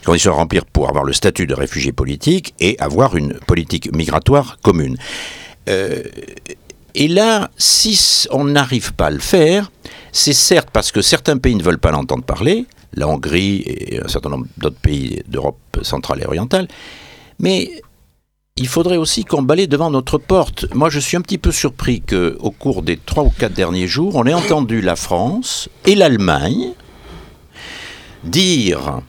les 0.00 0.04
conditions 0.04 0.32
à 0.32 0.36
remplir 0.36 0.64
pour 0.66 0.88
avoir 0.88 1.04
le 1.04 1.12
statut 1.12 1.46
de 1.46 1.54
réfugié 1.54 1.92
politique 1.92 2.54
et 2.60 2.76
avoir 2.78 3.16
une 3.16 3.34
politique 3.34 3.94
migratoire 3.94 4.58
commune. 4.62 4.96
et 5.66 7.08
là, 7.08 7.50
si 7.56 8.26
on 8.30 8.44
n'arrive 8.44 8.92
pas 8.94 9.06
à 9.06 9.10
le 9.10 9.20
faire, 9.20 9.70
c'est 10.12 10.34
certes 10.34 10.68
parce 10.72 10.92
que 10.92 11.02
certains 11.02 11.38
pays 11.38 11.54
ne 11.54 11.62
veulent 11.62 11.78
pas 11.78 11.90
l'entendre 11.90 12.22
parler, 12.22 12.66
la 12.94 13.08
Hongrie 13.08 13.62
et 13.66 14.00
un 14.04 14.08
certain 14.08 14.28
nombre 14.28 14.46
d'autres 14.58 14.76
pays 14.76 15.22
d'Europe 15.26 15.58
centrale 15.82 16.20
et 16.22 16.26
orientale, 16.26 16.68
mais 17.38 17.82
il 18.56 18.68
faudrait 18.68 18.98
aussi 18.98 19.24
qu'on 19.24 19.42
balaye 19.42 19.66
devant 19.66 19.90
notre 19.90 20.18
porte. 20.18 20.72
Moi, 20.74 20.90
je 20.90 21.00
suis 21.00 21.16
un 21.16 21.22
petit 21.22 21.38
peu 21.38 21.50
surpris 21.50 22.02
qu'au 22.02 22.50
cours 22.50 22.82
des 22.82 22.98
trois 22.98 23.24
ou 23.24 23.30
quatre 23.30 23.54
derniers 23.54 23.88
jours, 23.88 24.16
on 24.16 24.26
ait 24.26 24.34
entendu 24.34 24.82
la 24.82 24.94
France 24.94 25.70
et 25.86 25.94
l'Allemagne 25.94 26.72
dire 28.24 29.00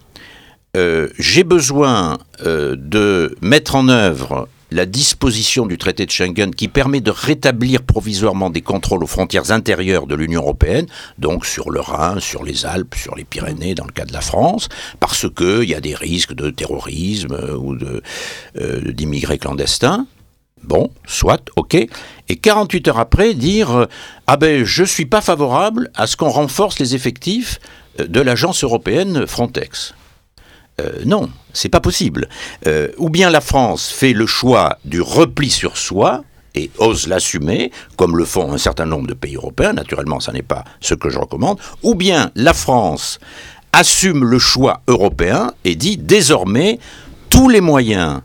euh, 0.75 1.09
j'ai 1.19 1.43
besoin 1.43 2.17
euh, 2.45 2.75
de 2.77 3.35
mettre 3.41 3.75
en 3.75 3.89
œuvre 3.89 4.47
la 4.73 4.87
disposition 4.87 5.67
du 5.67 5.77
traité 5.77 6.05
de 6.05 6.11
Schengen 6.11 6.53
qui 6.53 6.67
permet 6.67 6.99
de 6.99 7.11
rétablir 7.11 7.83
provisoirement 7.83 8.49
des 8.49 8.61
contrôles 8.61 9.03
aux 9.03 9.07
frontières 9.07 9.51
intérieures 9.51 10.07
de 10.07 10.15
l'Union 10.15 10.41
européenne, 10.41 10.87
donc 11.19 11.45
sur 11.45 11.69
le 11.69 11.79
Rhin, 11.79 12.19
sur 12.19 12.43
les 12.43 12.65
Alpes, 12.65 12.95
sur 12.95 13.15
les 13.15 13.23
Pyrénées, 13.23 13.75
dans 13.75 13.85
le 13.85 13.91
cas 13.91 14.05
de 14.05 14.13
la 14.13 14.21
France, 14.21 14.69
parce 14.99 15.27
qu'il 15.29 15.69
y 15.69 15.75
a 15.75 15.81
des 15.81 15.93
risques 15.93 16.33
de 16.33 16.49
terrorisme 16.49 17.33
euh, 17.33 17.55
ou 17.55 17.77
euh, 18.57 18.91
d'immigrés 18.91 19.37
clandestins. 19.37 20.07
Bon, 20.63 20.89
soit, 21.05 21.49
ok. 21.55 21.75
Et 22.29 22.35
48 22.35 22.87
heures 22.87 22.99
après, 22.99 23.35
dire 23.35 23.71
euh, 23.71 23.85
Ah 24.25 24.37
ben, 24.37 24.63
je 24.63 24.81
ne 24.81 24.87
suis 24.87 25.05
pas 25.05 25.21
favorable 25.21 25.91
à 25.93 26.07
ce 26.07 26.17
qu'on 26.17 26.29
renforce 26.29 26.79
les 26.79 26.95
effectifs 26.95 27.59
de 27.99 28.21
l'agence 28.21 28.63
européenne 28.63 29.27
Frontex. 29.27 29.93
Euh, 30.81 30.91
non, 31.05 31.29
c'est 31.53 31.69
pas 31.69 31.79
possible. 31.79 32.27
Euh, 32.67 32.89
ou 32.97 33.09
bien 33.09 33.29
la 33.29 33.41
France 33.41 33.89
fait 33.89 34.13
le 34.13 34.25
choix 34.25 34.77
du 34.85 35.01
repli 35.01 35.49
sur 35.49 35.77
soi 35.77 36.23
et 36.55 36.71
ose 36.77 37.07
l'assumer, 37.07 37.71
comme 37.95 38.17
le 38.17 38.25
font 38.25 38.51
un 38.53 38.57
certain 38.57 38.85
nombre 38.85 39.07
de 39.07 39.13
pays 39.13 39.35
européens, 39.35 39.73
naturellement 39.73 40.19
ça 40.19 40.31
n'est 40.31 40.41
pas 40.43 40.63
ce 40.81 40.93
que 40.95 41.09
je 41.09 41.19
recommande, 41.19 41.59
ou 41.83 41.95
bien 41.95 42.31
la 42.35 42.53
France 42.53 43.19
assume 43.71 44.23
le 44.23 44.39
choix 44.39 44.81
européen 44.87 45.51
et 45.63 45.75
dit 45.75 45.97
désormais 45.97 46.79
tous 47.29 47.49
les 47.49 47.61
moyens 47.61 48.21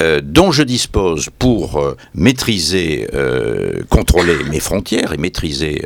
euh, 0.00 0.20
dont 0.22 0.52
je 0.52 0.62
dispose 0.62 1.28
pour 1.38 1.82
maîtriser, 2.14 3.08
contrôler 3.88 4.36
mes 4.50 4.60
frontières 4.60 5.12
et 5.14 5.18
maîtriser 5.18 5.84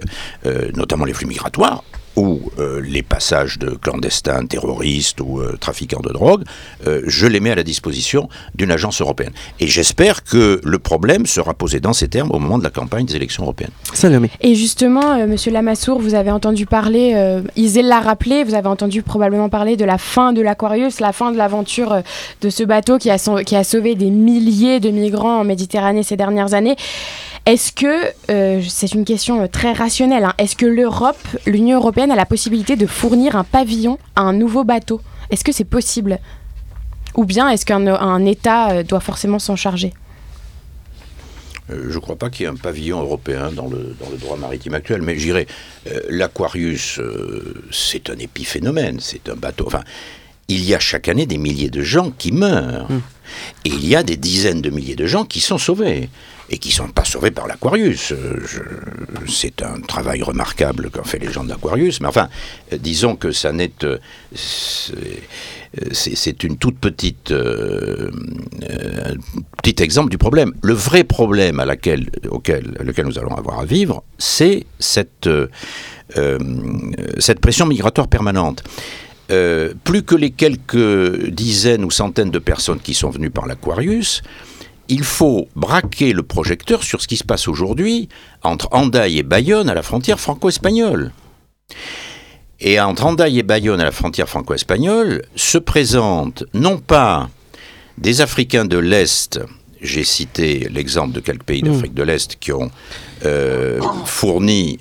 notamment 0.74 1.04
les 1.04 1.12
flux 1.12 1.26
migratoires, 1.26 1.82
ou 2.16 2.40
euh, 2.58 2.80
les 2.80 3.02
passages 3.02 3.58
de 3.58 3.70
clandestins, 3.70 4.44
terroristes 4.46 5.20
ou 5.20 5.40
euh, 5.40 5.56
trafiquants 5.60 6.00
de 6.00 6.12
drogue, 6.12 6.44
euh, 6.86 7.02
je 7.06 7.26
les 7.26 7.40
mets 7.40 7.50
à 7.50 7.54
la 7.54 7.62
disposition 7.62 8.28
d'une 8.54 8.70
agence 8.70 9.00
européenne. 9.00 9.32
Et 9.60 9.66
j'espère 9.66 10.24
que 10.24 10.60
le 10.64 10.78
problème 10.78 11.26
sera 11.26 11.54
posé 11.54 11.80
dans 11.80 11.92
ces 11.92 12.08
termes 12.08 12.30
au 12.30 12.38
moment 12.38 12.58
de 12.58 12.64
la 12.64 12.70
campagne 12.70 13.06
des 13.06 13.16
élections 13.16 13.44
européennes. 13.44 13.70
Et 14.40 14.54
justement, 14.54 15.26
Monsieur 15.26 15.52
Lamassoure, 15.52 15.98
vous 15.98 16.14
avez 16.14 16.30
entendu 16.30 16.66
parler, 16.66 17.40
Isel 17.56 17.86
l'a 17.86 18.00
rappelé, 18.00 18.44
vous 18.44 18.54
avez 18.54 18.68
entendu 18.68 19.02
probablement 19.02 19.48
parler 19.48 19.76
de 19.76 19.84
la 19.84 19.98
fin 19.98 20.32
de 20.32 20.40
l'Aquarius, 20.40 21.00
la 21.00 21.12
fin 21.12 21.32
de 21.32 21.36
l'aventure 21.36 22.02
de 22.40 22.50
ce 22.50 22.62
bateau 22.62 22.98
qui 22.98 23.10
a, 23.10 23.18
qui 23.44 23.56
a 23.56 23.64
sauvé 23.64 23.94
des 23.94 24.10
milliers 24.10 24.80
de 24.80 24.90
migrants 24.90 25.40
en 25.40 25.44
Méditerranée 25.44 26.02
ces 26.02 26.16
dernières 26.16 26.54
années. 26.54 26.76
Est-ce 27.46 27.72
que, 27.72 28.12
euh, 28.30 28.62
c'est 28.68 28.92
une 28.92 29.04
question 29.04 29.48
très 29.48 29.72
rationnelle, 29.72 30.24
hein, 30.24 30.34
est-ce 30.38 30.54
que 30.56 30.66
l'Europe, 30.66 31.16
l'Union 31.46 31.78
européenne 31.78 31.99
a 32.08 32.16
la 32.16 32.24
possibilité 32.24 32.76
de 32.76 32.86
fournir 32.86 33.36
un 33.36 33.44
pavillon 33.44 33.98
à 34.16 34.22
un 34.22 34.32
nouveau 34.32 34.64
bateau 34.64 35.00
Est-ce 35.30 35.44
que 35.44 35.52
c'est 35.52 35.64
possible? 35.64 36.18
Ou 37.16 37.24
bien 37.24 37.50
est-ce 37.50 37.66
qu'un 37.66 38.24
État 38.24 38.70
euh, 38.70 38.82
doit 38.82 39.00
forcément 39.00 39.38
s'en 39.38 39.56
charger? 39.56 39.92
Je 41.68 41.94
ne 41.94 42.00
crois 42.00 42.16
pas 42.16 42.30
qu'il 42.30 42.44
y 42.44 42.48
ait 42.48 42.52
un 42.52 42.56
pavillon 42.56 43.00
européen 43.00 43.52
dans 43.52 43.68
le, 43.68 43.94
dans 44.00 44.10
le 44.10 44.16
droit 44.16 44.36
maritime 44.36 44.74
actuel, 44.74 45.02
mais 45.02 45.16
j'irais, 45.18 45.46
l'Aquarius, 46.08 46.98
c'est 47.70 48.10
un 48.10 48.18
épiphénomène, 48.18 48.98
c'est 48.98 49.28
un 49.28 49.36
bateau. 49.36 49.68
Enfin, 49.68 49.84
il 50.50 50.64
y 50.64 50.74
a 50.74 50.80
chaque 50.80 51.08
année 51.08 51.26
des 51.26 51.38
milliers 51.38 51.70
de 51.70 51.82
gens 51.82 52.10
qui 52.10 52.32
meurent. 52.32 52.90
Hum. 52.90 53.00
Et 53.64 53.68
il 53.68 53.86
y 53.86 53.94
a 53.94 54.02
des 54.02 54.16
dizaines 54.16 54.60
de 54.60 54.70
milliers 54.70 54.96
de 54.96 55.06
gens 55.06 55.24
qui 55.24 55.40
sont 55.40 55.58
sauvés 55.58 56.10
et 56.50 56.58
qui 56.58 56.68
ne 56.70 56.74
sont 56.74 56.88
pas 56.88 57.04
sauvés 57.04 57.30
par 57.30 57.46
l'Aquarius. 57.46 58.12
Euh, 58.12 58.40
c'est 59.28 59.62
un 59.62 59.80
travail 59.80 60.22
remarquable 60.22 60.90
qu'ont 60.90 61.04
fait 61.04 61.20
les 61.20 61.32
gens 61.32 61.44
de 61.44 61.48
l'Aquarius, 61.48 62.00
mais 62.00 62.08
enfin, 62.08 62.28
euh, 62.72 62.76
disons 62.76 63.14
que 63.14 63.30
ça 63.30 63.52
n'est. 63.52 63.70
Euh, 63.84 63.98
c'est 65.92 66.42
une 66.42 66.56
toute 66.56 66.78
petite 66.78 67.32
petit 69.62 69.82
exemple 69.82 70.10
du 70.10 70.18
problème. 70.18 70.52
Le 70.62 70.72
vrai 70.72 71.04
problème 71.04 71.60
à 71.60 71.64
laquelle, 71.64 72.10
auquel, 72.28 72.76
lequel 72.80 73.06
nous 73.06 73.20
allons 73.20 73.36
avoir 73.36 73.60
à 73.60 73.64
vivre, 73.64 74.02
c'est 74.18 74.66
cette, 74.80 75.30
cette 77.18 77.38
pression 77.38 77.66
migratoire 77.66 78.08
permanente. 78.08 78.64
plus 79.84 80.02
que 80.02 80.16
les 80.16 80.32
quelques 80.32 81.28
dizaines 81.28 81.84
ou 81.84 81.92
centaines 81.92 82.32
de 82.32 82.40
personnes 82.40 82.80
qui 82.80 82.94
sont 82.94 83.10
venues 83.10 83.30
par 83.30 83.46
l'Aquarius, 83.46 84.22
il 84.90 85.04
faut 85.04 85.48
braquer 85.54 86.12
le 86.12 86.22
projecteur 86.22 86.82
sur 86.82 87.00
ce 87.00 87.08
qui 87.08 87.16
se 87.16 87.24
passe 87.24 87.48
aujourd'hui 87.48 88.08
entre 88.42 88.68
Andaille 88.72 89.18
et 89.18 89.22
Bayonne 89.22 89.70
à 89.70 89.74
la 89.74 89.82
frontière 89.82 90.20
franco-espagnole. 90.20 91.12
Et 92.58 92.78
entre 92.80 93.06
Andaille 93.06 93.38
et 93.38 93.42
Bayonne 93.42 93.80
à 93.80 93.84
la 93.84 93.92
frontière 93.92 94.28
franco-espagnole 94.28 95.22
se 95.36 95.58
présentent 95.58 96.44
non 96.52 96.76
pas 96.78 97.30
des 97.96 98.20
Africains 98.20 98.64
de 98.64 98.78
l'Est, 98.78 99.40
j'ai 99.80 100.04
cité 100.04 100.68
l'exemple 100.70 101.14
de 101.14 101.20
quelques 101.20 101.44
pays 101.44 101.62
d'Afrique 101.62 101.94
de 101.94 102.02
l'Est 102.02 102.36
qui 102.38 102.52
ont 102.52 102.70
euh, 103.24 103.80
fourni 104.04 104.78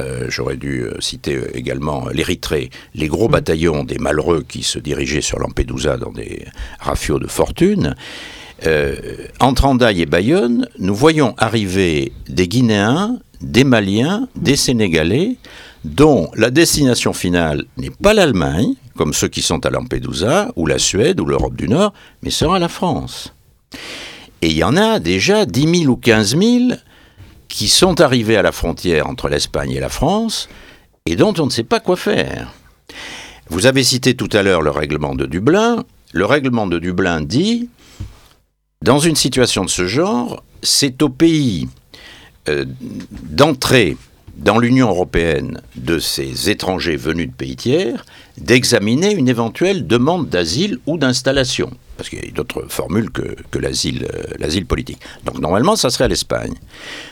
euh, 0.00 0.26
j'aurais 0.28 0.56
dû 0.56 0.84
euh, 0.84 0.98
citer 1.00 1.38
également 1.52 2.08
l'Érythrée, 2.08 2.70
les 2.94 3.08
gros 3.08 3.28
bataillons 3.28 3.84
des 3.84 3.98
malheureux 3.98 4.44
qui 4.48 4.62
se 4.62 4.78
dirigeaient 4.78 5.20
sur 5.20 5.38
Lampedusa 5.38 5.98
dans 5.98 6.12
des 6.12 6.46
rafios 6.78 7.18
de 7.18 7.26
fortune. 7.26 7.94
Entre 9.40 9.64
Andaille 9.64 10.02
et 10.02 10.06
Bayonne, 10.06 10.68
nous 10.78 10.94
voyons 10.94 11.34
arriver 11.38 12.12
des 12.28 12.48
Guinéens, 12.48 13.18
des 13.40 13.64
Maliens, 13.64 14.28
des 14.36 14.56
Sénégalais, 14.56 15.36
dont 15.84 16.30
la 16.34 16.50
destination 16.50 17.12
finale 17.12 17.64
n'est 17.78 17.90
pas 17.90 18.12
l'Allemagne, 18.12 18.74
comme 18.96 19.14
ceux 19.14 19.28
qui 19.28 19.40
sont 19.40 19.64
à 19.64 19.70
Lampedusa, 19.70 20.52
ou 20.56 20.66
la 20.66 20.78
Suède, 20.78 21.20
ou 21.20 21.24
l'Europe 21.24 21.56
du 21.56 21.68
Nord, 21.68 21.94
mais 22.22 22.30
sera 22.30 22.58
la 22.58 22.68
France. 22.68 23.32
Et 24.42 24.48
il 24.48 24.56
y 24.56 24.64
en 24.64 24.76
a 24.76 24.98
déjà 24.98 25.46
10 25.46 25.80
000 25.82 25.92
ou 25.92 25.96
15 25.96 26.36
000 26.36 26.64
qui 27.48 27.68
sont 27.68 28.00
arrivés 28.00 28.36
à 28.36 28.42
la 28.42 28.52
frontière 28.52 29.06
entre 29.06 29.28
l'Espagne 29.28 29.72
et 29.72 29.80
la 29.80 29.88
France 29.88 30.48
et 31.06 31.16
dont 31.16 31.34
on 31.38 31.46
ne 31.46 31.50
sait 31.50 31.64
pas 31.64 31.80
quoi 31.80 31.96
faire. 31.96 32.52
Vous 33.48 33.66
avez 33.66 33.82
cité 33.82 34.14
tout 34.14 34.28
à 34.32 34.42
l'heure 34.42 34.62
le 34.62 34.70
règlement 34.70 35.14
de 35.14 35.26
Dublin. 35.26 35.84
Le 36.12 36.24
règlement 36.24 36.66
de 36.66 36.78
Dublin 36.78 37.20
dit, 37.20 37.68
dans 38.82 38.98
une 38.98 39.16
situation 39.16 39.62
de 39.62 39.68
ce 39.68 39.86
genre, 39.86 40.42
c'est 40.62 41.02
au 41.02 41.10
pays 41.10 41.68
euh, 42.48 42.64
d'entrée 43.10 43.98
dans 44.38 44.58
l'Union 44.58 44.88
européenne 44.88 45.60
de 45.76 45.98
ces 45.98 46.48
étrangers 46.48 46.96
venus 46.96 47.28
de 47.28 47.34
pays 47.34 47.56
tiers 47.56 48.06
d'examiner 48.38 49.12
une 49.12 49.28
éventuelle 49.28 49.86
demande 49.86 50.30
d'asile 50.30 50.78
ou 50.86 50.96
d'installation. 50.96 51.70
Parce 52.00 52.08
qu'il 52.08 52.24
y 52.24 52.28
a 52.28 52.32
d'autres 52.32 52.64
formules 52.70 53.10
que, 53.10 53.36
que 53.50 53.58
l'asile, 53.58 54.08
euh, 54.14 54.64
politique. 54.64 55.02
Donc 55.26 55.38
normalement, 55.38 55.76
ça 55.76 55.90
serait 55.90 56.04
à 56.04 56.08
l'Espagne. 56.08 56.54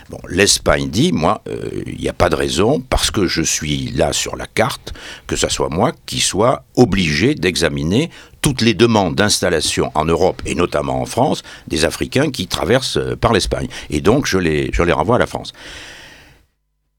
Bon, 0.08 0.16
l'Espagne 0.30 0.88
dit, 0.88 1.12
moi, 1.12 1.42
euh, 1.46 1.82
il 1.84 2.00
n'y 2.00 2.08
a 2.08 2.14
pas 2.14 2.30
de 2.30 2.34
raison, 2.34 2.80
parce 2.80 3.10
que 3.10 3.26
je 3.26 3.42
suis 3.42 3.90
là 3.90 4.14
sur 4.14 4.34
la 4.34 4.46
carte, 4.46 4.94
que 5.26 5.36
ce 5.36 5.46
soit 5.50 5.68
moi 5.68 5.92
qui 6.06 6.20
soit 6.20 6.64
obligé 6.74 7.34
d'examiner 7.34 8.08
toutes 8.40 8.62
les 8.62 8.72
demandes 8.72 9.14
d'installation 9.14 9.92
en 9.94 10.06
Europe, 10.06 10.40
et 10.46 10.54
notamment 10.54 11.02
en 11.02 11.04
France, 11.04 11.42
des 11.66 11.84
Africains 11.84 12.30
qui 12.30 12.46
traversent 12.46 12.96
euh, 12.96 13.14
par 13.14 13.34
l'Espagne. 13.34 13.68
Et 13.90 14.00
donc, 14.00 14.24
je 14.24 14.38
les, 14.38 14.70
renvoie 14.90 15.16
à 15.16 15.18
la 15.18 15.26
France. 15.26 15.52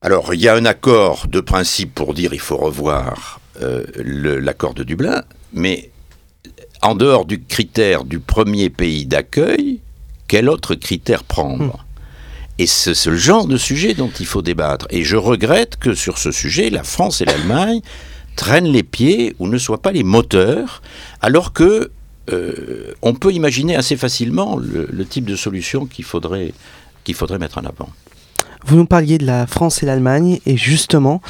Alors, 0.04 0.36
il 0.36 0.42
y 0.42 0.48
a 0.48 0.54
un 0.54 0.66
accord 0.66 1.26
de 1.26 1.40
principe 1.40 1.96
pour 1.96 2.14
dire 2.14 2.36
il 2.36 2.40
faut 2.40 2.58
revoir 2.58 3.42
l'accord 3.96 4.76
de 4.76 4.84
Dublin, 4.84 5.24
mais 5.54 5.90
en 6.82 6.96
dehors 6.96 7.26
du 7.26 7.42
critère 7.42 8.04
du 8.04 8.20
premier 8.20 8.70
pays 8.70 9.06
d'accueil, 9.06 9.80
quel 10.28 10.50
autre 10.50 10.76
critère 10.76 11.24
prendre 11.24 11.78
hmm. 11.78 11.84
Et 12.60 12.68
c'est 12.68 13.06
le 13.06 13.16
genre 13.16 13.48
de 13.48 13.56
sujet 13.56 13.94
dont 13.94 14.12
il 14.20 14.26
faut 14.26 14.42
débattre. 14.42 14.86
Et 14.90 15.06
je 15.06 15.16
regrette 15.16 15.78
que 15.78 15.94
sur 15.94 16.18
ce 16.18 16.30
sujet, 16.32 16.70
la 16.70 16.84
France 16.84 17.22
et 17.22 17.26
l'Allemagne 17.26 17.80
traînent 18.36 18.68
les 18.68 18.84
pieds 18.84 19.34
ou 19.40 19.48
ne 19.48 19.58
soient 19.58 19.82
pas 19.82 19.94
les 19.94 20.04
moteurs, 20.04 20.82
alors 21.22 21.54
que 21.54 21.90
euh, 22.32 22.94
on 23.02 23.14
peut 23.14 23.32
imaginer 23.32 23.78
assez 23.78 23.96
facilement 23.96 24.58
le, 24.58 24.90
le 24.92 25.06
type 25.06 25.26
de 25.26 25.38
solution 25.38 25.86
qu'il 25.86 26.04
faudrait, 26.04 26.54
qu'il 27.06 27.16
faudrait 27.16 27.40
mettre 27.40 27.58
en 27.60 27.66
avant. 27.66 27.90
Vous 28.66 28.76
nous 28.76 28.86
parliez 28.86 29.18
de 29.18 29.26
la 29.26 29.48
France 29.48 29.82
et 29.82 29.86
l'Allemagne, 29.86 30.40
et 30.46 30.58
justement, 30.58 31.22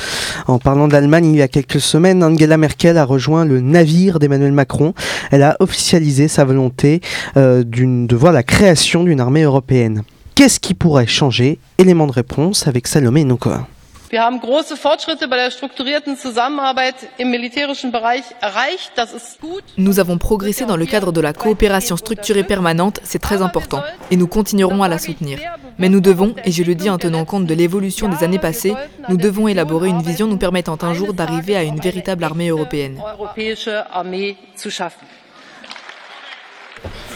en 0.47 0.59
parlant 0.59 0.87
d'Allemagne, 0.87 1.25
il 1.25 1.37
y 1.37 1.41
a 1.41 1.47
quelques 1.47 1.79
semaines, 1.79 2.23
Angela 2.23 2.57
Merkel 2.57 2.97
a 2.97 3.05
rejoint 3.05 3.45
le 3.45 3.61
navire 3.61 4.19
d'Emmanuel 4.19 4.51
Macron. 4.51 4.93
Elle 5.31 5.43
a 5.43 5.55
officialisé 5.59 6.27
sa 6.27 6.43
volonté 6.43 7.01
euh, 7.37 7.63
de 7.63 8.15
voir 8.15 8.33
la 8.33 8.43
création 8.43 9.03
d'une 9.03 9.21
armée 9.21 9.43
européenne. 9.43 10.03
Qu'est-ce 10.35 10.59
qui 10.59 10.73
pourrait 10.73 11.07
changer? 11.07 11.59
Élément 11.77 12.07
de 12.07 12.13
réponse 12.13 12.67
avec 12.67 12.87
Salomé 12.87 13.23
Nokoa. 13.23 13.67
Wir 14.09 14.23
haben 14.23 14.39
große 14.39 14.75
Fortschritte 14.75 15.27
bei 15.27 15.35
der 15.35 15.51
strukturierten 15.51 16.17
Zusammenarbeit 16.17 16.95
im 17.19 17.29
militärischen 17.29 17.91
Bereich 17.91 18.23
erreicht. 18.41 18.91
Das 18.95 19.13
ist 19.13 19.39
gut. 19.39 19.63
Nous 19.77 19.99
avons 19.99 20.17
progressé 20.17 20.65
dans 20.65 20.77
le 20.77 20.87
cadre 20.87 21.11
de 21.11 21.21
la 21.21 21.31
coopération 21.31 21.95
structurée 21.95 22.43
permanente, 22.43 22.99
c'est 23.03 23.21
très 23.21 23.43
important, 23.43 23.83
et 24.09 24.15
nous 24.17 24.25
continuerons 24.27 24.81
à 24.81 24.87
la 24.87 24.97
soutenir. 24.97 25.37
Mais 25.77 25.89
nous 25.89 26.01
devons, 26.01 26.33
et 26.43 26.51
je 26.51 26.63
le 26.63 26.73
dis 26.73 26.89
en 26.89 26.97
tenant 26.97 27.23
compte 27.25 27.45
de 27.45 27.53
l'évolution 27.53 28.09
des 28.09 28.23
années 28.23 28.39
passées, 28.39 28.73
nous 29.09 29.17
devons 29.17 29.47
élaborer 29.47 29.89
une 29.89 30.01
vision 30.01 30.25
nous 30.25 30.37
permettant 30.37 30.79
un 30.81 30.95
jour 30.95 31.13
d'arriver 31.13 31.55
à 31.55 31.61
une 31.61 31.79
véritable 31.79 32.23
armée 32.23 32.49
européenne. 32.49 32.99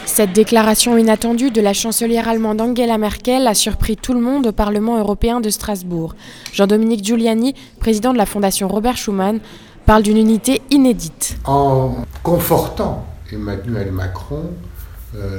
Cette 0.05 0.33
déclaration 0.33 0.97
inattendue 0.97 1.49
de 1.49 1.61
la 1.61 1.73
chancelière 1.73 2.27
allemande 2.27 2.61
Angela 2.61 2.97
Merkel 2.97 3.47
a 3.47 3.53
surpris 3.53 3.95
tout 3.97 4.13
le 4.13 4.19
monde 4.19 4.47
au 4.47 4.51
Parlement 4.51 4.99
européen 4.99 5.39
de 5.39 5.49
Strasbourg. 5.49 6.13
Jean-Dominique 6.51 7.03
Giuliani, 7.03 7.55
président 7.79 8.13
de 8.13 8.17
la 8.17 8.25
Fondation 8.25 8.67
Robert 8.67 8.97
Schuman, 8.97 9.39
parle 9.85 10.03
d'une 10.03 10.17
unité 10.17 10.61
inédite. 10.69 11.37
En 11.45 11.95
confortant 12.21 13.05
Emmanuel 13.31 13.91
Macron, 13.91 14.51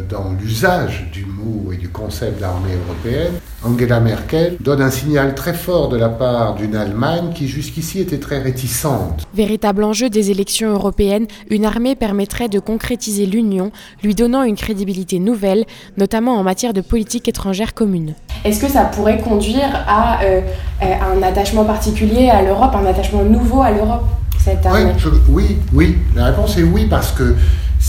dans 0.08 0.32
l'usage 0.40 1.08
du 1.12 1.24
mot 1.24 1.72
et 1.72 1.76
du 1.76 1.88
concept 1.88 2.40
d'armée 2.40 2.74
européenne, 2.86 3.32
Angela 3.64 3.98
Merkel 3.98 4.56
donne 4.60 4.82
un 4.82 4.90
signal 4.90 5.34
très 5.34 5.54
fort 5.54 5.88
de 5.88 5.96
la 5.96 6.08
part 6.08 6.54
d'une 6.54 6.76
Allemagne 6.76 7.30
qui 7.34 7.48
jusqu'ici 7.48 8.00
était 8.00 8.18
très 8.18 8.40
réticente. 8.40 9.26
Véritable 9.34 9.84
enjeu 9.84 10.10
des 10.10 10.30
élections 10.30 10.72
européennes, 10.72 11.26
une 11.50 11.64
armée 11.64 11.96
permettrait 11.96 12.48
de 12.48 12.58
concrétiser 12.58 13.26
l'Union, 13.26 13.72
lui 14.02 14.14
donnant 14.14 14.42
une 14.42 14.56
crédibilité 14.56 15.18
nouvelle, 15.18 15.64
notamment 15.96 16.36
en 16.36 16.42
matière 16.42 16.72
de 16.72 16.80
politique 16.80 17.26
étrangère 17.26 17.74
commune. 17.74 18.14
Est-ce 18.44 18.60
que 18.60 18.68
ça 18.68 18.84
pourrait 18.84 19.18
conduire 19.18 19.84
à 19.88 20.22
euh, 20.22 20.40
euh, 20.82 20.94
un 21.16 21.22
attachement 21.22 21.64
particulier 21.64 22.28
à 22.28 22.42
l'Europe, 22.42 22.74
un 22.74 22.86
attachement 22.86 23.24
nouveau 23.24 23.62
à 23.62 23.70
l'Europe 23.70 24.04
cette 24.38 24.64
armée? 24.66 24.92
oui, 25.30 25.56
oui, 25.72 25.96
la 26.14 26.26
réponse 26.26 26.58
est 26.58 26.62
oui 26.62 26.86
parce 26.88 27.12
que 27.12 27.34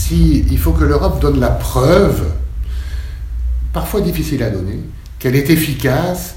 si 0.06 0.44
il 0.50 0.58
faut 0.58 0.72
que 0.72 0.84
l'Europe 0.84 1.20
donne 1.20 1.40
la 1.40 1.50
preuve, 1.50 2.26
parfois 3.72 4.00
difficile 4.00 4.42
à 4.42 4.50
donner, 4.50 4.78
qu'elle 5.18 5.34
est 5.34 5.50
efficace 5.50 6.36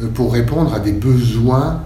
euh, 0.00 0.06
pour 0.08 0.32
répondre 0.32 0.72
à 0.72 0.78
des 0.78 0.92
besoins 0.92 1.82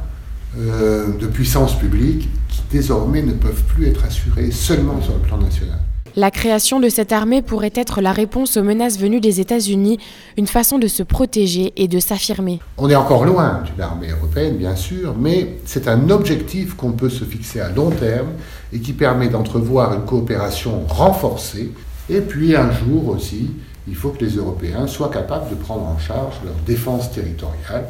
euh, 0.59 1.09
de 1.19 1.27
puissance 1.27 1.77
publique 1.77 2.29
qui 2.49 2.63
désormais 2.71 3.23
ne 3.23 3.33
peuvent 3.33 3.65
plus 3.65 3.89
être 3.89 4.05
assurés 4.05 4.53
seulement 4.53 5.01
sur 5.03 5.15
le 5.15 5.21
plan 5.21 5.39
national. 5.39 5.79
La 6.17 6.31
création 6.31 6.79
de 6.79 6.89
cette 6.89 7.11
armée 7.11 7.43
pourrait 7.43 7.73
être 7.75 8.01
la 8.01 8.13
réponse 8.13 8.57
aux 8.57 8.63
menaces 8.63 9.01
venues 9.01 9.21
des 9.21 9.41
États-Unis, 9.41 9.99
une 10.39 10.47
façon 10.47 10.79
de 10.79 10.87
se 10.87 11.03
protéger 11.03 11.73
et 11.77 11.89
de 11.89 11.99
s'affirmer. 11.99 12.61
On 12.79 12.89
est 12.89 12.95
encore 12.95 13.25
loin 13.25 13.65
d'une 13.65 13.83
armée 13.83 14.11
européenne, 14.11 14.57
bien 14.57 14.77
sûr, 14.77 15.17
mais 15.19 15.57
c'est 15.67 15.89
un 15.89 16.11
objectif 16.11 16.75
qu'on 16.77 16.93
peut 16.93 17.11
se 17.11 17.25
fixer 17.25 17.59
à 17.59 17.71
long 17.71 17.91
terme 17.91 18.29
et 18.75 18.81
qui 18.81 18.93
permet 18.93 19.29
d'entrevoir 19.29 19.95
une 19.95 20.05
coopération 20.05 20.85
renforcée. 20.89 21.73
Et 22.11 22.21
puis 22.21 22.55
un 22.57 22.73
jour 22.73 23.09
aussi, 23.09 23.53
il 23.87 23.95
faut 23.95 24.11
que 24.11 24.25
les 24.25 24.33
Européens 24.33 24.87
soient 24.87 25.11
capables 25.11 25.49
de 25.49 25.55
prendre 25.55 25.87
en 25.87 25.99
charge 25.99 26.35
leur 26.45 26.57
défense 26.67 27.13
territoriale. 27.13 27.87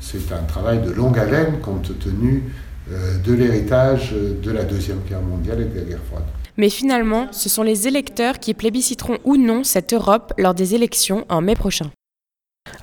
C'est 0.00 0.32
un 0.32 0.44
travail 0.44 0.80
de 0.80 0.90
longue 0.90 1.18
haleine 1.18 1.60
compte 1.60 1.98
tenu 1.98 2.44
euh, 2.90 3.18
de 3.18 3.34
l'héritage 3.34 4.12
de 4.12 4.50
la 4.50 4.64
Deuxième 4.64 5.00
Guerre 5.08 5.20
mondiale 5.20 5.60
et 5.60 5.64
de 5.64 5.78
la 5.78 5.84
guerre 5.84 6.04
froide. 6.08 6.24
Mais 6.56 6.70
finalement, 6.70 7.26
ce 7.32 7.48
sont 7.48 7.62
les 7.62 7.88
électeurs 7.88 8.38
qui 8.38 8.54
plébisciteront 8.54 9.18
ou 9.24 9.36
non 9.36 9.64
cette 9.64 9.92
Europe 9.92 10.32
lors 10.38 10.54
des 10.54 10.74
élections 10.74 11.24
en 11.28 11.40
mai 11.40 11.54
prochain. 11.54 11.90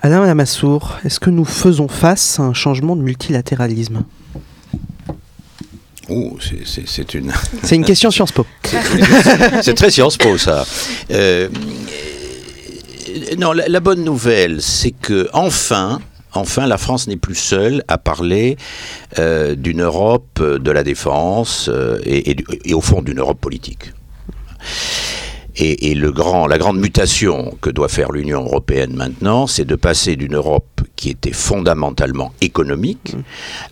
Alain 0.02 0.24
Lamassoure, 0.26 0.98
est-ce 1.04 1.20
que 1.20 1.30
nous 1.30 1.44
faisons 1.44 1.88
face 1.88 2.38
à 2.38 2.42
un 2.42 2.52
changement 2.52 2.96
de 2.96 3.02
multilatéralisme? 3.02 4.04
Oh, 6.08 6.36
c'est 6.40 7.14
une. 7.14 7.32
C'est 7.62 7.76
une 7.76 7.84
question 7.84 8.10
Sciences 8.10 8.32
Po. 8.32 8.46
c'est 9.62 9.74
très 9.74 9.90
Sciences 9.90 10.16
Po, 10.16 10.38
ça. 10.38 10.64
Euh, 11.10 11.48
non, 13.36 13.52
la, 13.52 13.68
la, 13.68 13.80
bonne 13.80 14.04
nouvelle, 14.04 14.62
c'est 14.62 14.92
que 14.92 15.28
enfin, 15.32 16.00
Enfin, 16.34 16.66
la 16.66 16.78
France 16.78 17.08
n'est 17.08 17.16
plus 17.16 17.34
seule 17.34 17.82
à 17.88 17.96
parler 17.98 18.56
euh, 19.18 19.54
d'une 19.54 19.82
Europe 19.82 20.40
de 20.42 20.70
la 20.70 20.84
défense 20.84 21.68
euh, 21.72 21.98
et, 22.04 22.74
au 22.74 22.80
fond 22.80 23.02
d'une 23.02 23.18
Europe 23.18 23.40
politique. 23.40 23.92
Et, 25.60 25.94
le 25.94 26.12
grand, 26.12 26.46
la 26.46 26.56
grande 26.56 26.78
mutation 26.78 27.56
que 27.60 27.68
doit 27.68 27.88
faire 27.88 28.12
l'Union 28.12 28.44
européenne 28.44 28.94
maintenant, 28.94 29.48
c'est 29.48 29.64
de 29.64 29.74
passer 29.74 30.14
d'une 30.14 30.36
Europe 30.36 30.77
qui 30.98 31.10
était 31.10 31.32
fondamentalement 31.32 32.32
économique, 32.40 33.14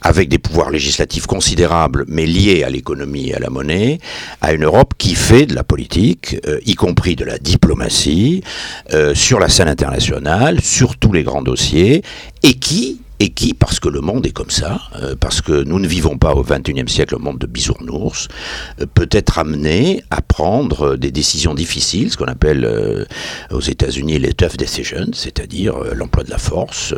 avec 0.00 0.28
des 0.28 0.38
pouvoirs 0.38 0.70
législatifs 0.70 1.26
considérables, 1.26 2.04
mais 2.06 2.24
liés 2.24 2.62
à 2.62 2.70
l'économie 2.70 3.30
et 3.30 3.34
à 3.34 3.40
la 3.40 3.50
monnaie, 3.50 3.98
à 4.40 4.52
une 4.52 4.64
Europe 4.64 4.94
qui 4.96 5.16
fait 5.16 5.44
de 5.44 5.54
la 5.54 5.64
politique, 5.64 6.36
euh, 6.46 6.60
y 6.64 6.76
compris 6.76 7.16
de 7.16 7.24
la 7.24 7.38
diplomatie, 7.38 8.44
euh, 8.94 9.12
sur 9.14 9.40
la 9.40 9.48
scène 9.48 9.66
internationale, 9.66 10.60
sur 10.60 10.96
tous 10.96 11.12
les 11.12 11.24
grands 11.24 11.42
dossiers, 11.42 12.02
et 12.44 12.54
qui, 12.54 13.00
et 13.18 13.30
qui, 13.30 13.54
parce 13.54 13.80
que 13.80 13.88
le 13.88 14.00
monde 14.00 14.26
est 14.26 14.32
comme 14.32 14.50
ça, 14.50 14.80
euh, 15.02 15.14
parce 15.18 15.40
que 15.40 15.64
nous 15.64 15.78
ne 15.78 15.88
vivons 15.88 16.18
pas 16.18 16.34
au 16.34 16.42
XXIe 16.42 16.88
siècle 16.88 17.14
au 17.14 17.18
monde 17.18 17.38
de 17.38 17.46
bisounours, 17.46 18.28
euh, 18.80 18.86
peut 18.92 19.08
être 19.10 19.38
amené 19.38 20.02
à 20.10 20.20
prendre 20.20 20.82
euh, 20.82 20.96
des 20.96 21.10
décisions 21.10 21.54
difficiles, 21.54 22.10
ce 22.10 22.16
qu'on 22.16 22.26
appelle 22.26 23.06
aux 23.50 23.60
États-Unis 23.60 24.18
les 24.18 24.34
tough 24.34 24.56
decisions, 24.56 25.10
c'est-à-dire 25.12 25.76
l'emploi 25.94 26.24
de 26.24 26.30
la 26.30 26.38
force, 26.38 26.94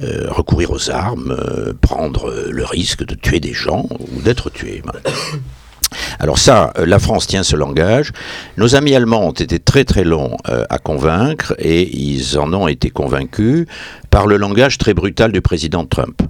recourir 0.00 0.70
aux 0.70 0.90
armes, 0.90 1.36
prendre 1.80 2.32
le 2.50 2.64
risque 2.64 3.04
de 3.04 3.14
tuer 3.14 3.40
des 3.40 3.52
gens 3.52 3.88
ou 4.12 4.20
d'être 4.22 4.50
tué. 4.50 4.82
Alors 6.18 6.38
ça, 6.38 6.72
euh, 6.78 6.86
la 6.86 6.98
France 6.98 7.26
tient 7.26 7.42
ce 7.42 7.56
langage. 7.56 8.12
Nos 8.56 8.74
amis 8.74 8.94
allemands 8.94 9.26
ont 9.26 9.32
été 9.32 9.58
très 9.58 9.84
très 9.84 10.04
longs 10.04 10.36
euh, 10.48 10.64
à 10.70 10.78
convaincre 10.78 11.54
et 11.58 11.82
ils 11.96 12.38
en 12.38 12.52
ont 12.52 12.68
été 12.68 12.90
convaincus 12.90 13.66
par 14.10 14.26
le 14.26 14.36
langage 14.36 14.78
très 14.78 14.94
brutal 14.94 15.32
du 15.32 15.40
président 15.40 15.84
Trump. 15.84 16.22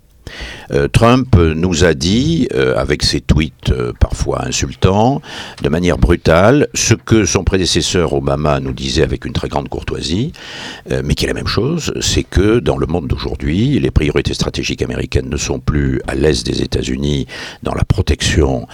Euh, 0.73 0.89
Trump 0.89 1.37
nous 1.37 1.85
a 1.85 1.95
dit, 1.95 2.49
euh, 2.55 2.77
avec 2.77 3.03
ses 3.03 3.21
tweets 3.21 3.71
euh, 3.71 3.93
parfois 3.99 4.45
insultants, 4.47 5.21
de 5.63 5.69
manière 5.69 5.99
brutale, 5.99 6.69
ce 6.75 6.95
que 6.95 7.25
son 7.25 7.45
prédécesseur 7.45 8.13
Obama 8.13 8.61
nous 8.61 8.73
disait 8.73 9.03
avec 9.03 9.25
une 9.25 9.33
très 9.33 9.49
grande 9.49 9.69
courtoisie, 9.69 10.33
mais 11.05 11.15
qui 11.15 11.25
est 11.25 11.29
la 11.29 11.35
même 11.35 11.47
chose, 11.47 11.93
c'est 12.01 12.23
que 12.23 12.59
dans 12.59 12.77
le 12.77 12.87
monde 12.87 13.07
d'aujourd'hui, 13.07 13.79
les 13.79 13.91
priorités 13.91 14.35
stratégiques 14.35 14.83
américaines 14.83 15.29
ne 15.29 15.37
sont 15.37 15.59
plus 15.59 16.01
à 16.07 16.15
l'est 16.15 16.45
des 16.45 16.63
États-Unis 16.63 17.27
dans 17.63 17.75
la 17.75 17.85
protection 17.85 18.67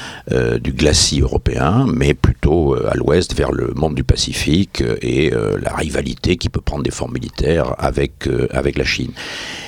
du 0.60 0.72
glacis 0.72 1.20
européen, 1.20 1.86
mais 1.92 2.14
plutôt 2.14 2.74
à 2.74 2.94
l'ouest 2.94 3.36
vers 3.36 3.52
le 3.52 3.72
monde 3.74 3.94
du 3.94 4.04
Pacifique 4.04 4.82
et 5.02 5.30
la 5.30 5.74
rivalité 5.74 6.36
qui 6.36 6.48
peut 6.48 6.60
prendre 6.60 6.82
des 6.82 6.90
formes 6.90 7.14
militaires 7.14 7.74
avec, 7.78 8.28
avec 8.50 8.76
la 8.76 8.84
Chine. 8.84 9.12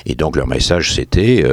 Et 0.05 0.15
donc 0.15 0.35
leur 0.35 0.47
message 0.47 0.93
c'était 0.93 1.43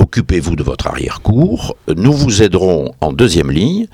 occupez-vous 0.00 0.56
de 0.56 0.62
votre 0.62 0.86
arrière-cour, 0.86 1.76
nous 1.94 2.12
vous 2.12 2.42
aiderons 2.42 2.92
en 3.00 3.12
deuxième 3.12 3.50
ligne 3.50 3.86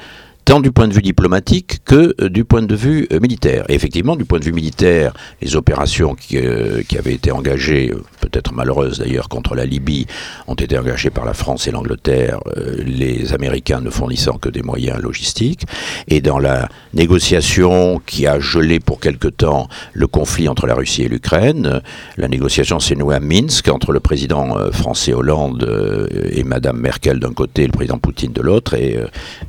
tant 0.47 0.61
du 0.61 0.71
point 0.71 0.87
de 0.87 0.95
vue 0.95 1.03
diplomatique 1.03 1.81
que 1.85 2.15
euh, 2.21 2.31
du 2.31 2.45
point 2.45 2.63
de 2.63 2.75
vue 2.75 3.09
euh, 3.13 3.19
militaire. 3.19 3.65
Et 3.69 3.75
effectivement, 3.75 4.15
du 4.15 4.25
point 4.25 4.39
de 4.39 4.45
vue 4.45 4.53
militaire, 4.53 5.13
les 5.43 5.57
opérations 5.57 6.15
qui, 6.15 6.39
euh, 6.39 6.83
avaient 6.97 7.15
été 7.15 7.33
engagées, 7.33 7.93
peut-être 8.29 8.53
malheureuses 8.53 8.99
d'ailleurs, 8.99 9.29
contre 9.29 9.55
la 9.55 9.65
Libye, 9.65 10.07
ont 10.47 10.55
été 10.55 10.77
engagées 10.77 11.11
par 11.11 11.25
la 11.25 11.35
France 11.35 11.69
et 11.69 11.71
l'Angleterre, 11.71 12.41
euh, 12.57 12.77
les 12.85 13.33
Américains 13.33 13.81
ne 13.81 13.91
fournissant 13.91 14.39
que 14.39 14.49
des 14.49 14.63
moyens 14.63 15.01
logistiques. 15.01 15.63
Et 16.09 16.21
dans 16.21 16.39
la 16.39 16.69
négociation 16.95 18.01
qui 18.05 18.27
a 18.27 18.41
gelé 18.41 18.81
pour 18.81 19.01
quelque 19.01 19.29
temps 19.29 19.69
le 19.93 20.07
conflit 20.07 20.49
entre 20.49 20.67
la 20.67 20.75
Russie 20.75 21.03
et 21.03 21.09
l'Ukraine, 21.09 21.81
la 22.17 22.29
négociation 22.29 22.81
s'est 22.81 22.97
nouée 22.97 23.17
à 23.17 23.21
Minsk 23.21 23.69
entre 23.69 23.93
le 23.93 24.01
président 24.01 24.59
euh, 24.59 24.73
français 24.73 25.13
Hollande 25.13 25.65
euh, 25.65 26.09
et 26.33 26.43
Madame 26.43 26.79
Merkel 26.79 27.21
d'un 27.21 27.33
côté, 27.33 27.67
le 27.67 27.73
président 27.73 27.99
Poutine 27.99 28.33
de 28.33 28.43
l'autre, 28.43 28.75
et 28.75 28.99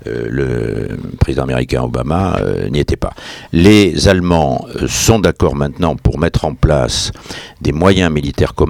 le 0.06 0.98
président 1.20 1.44
américain 1.44 1.82
Obama 1.84 2.40
n'y 2.72 2.80
était 2.80 2.96
pas. 2.96 3.14
Les 3.52 4.08
Allemands 4.08 4.66
sont 4.88 5.20
d'accord 5.20 5.56
maintenant 5.56 5.96
pour 5.96 6.20
mettre 6.20 6.46
en 6.46 6.54
place 6.54 7.12
des 7.62 7.72
moyens 7.72 8.12
militaires 8.12 8.54
communs. 8.54 8.67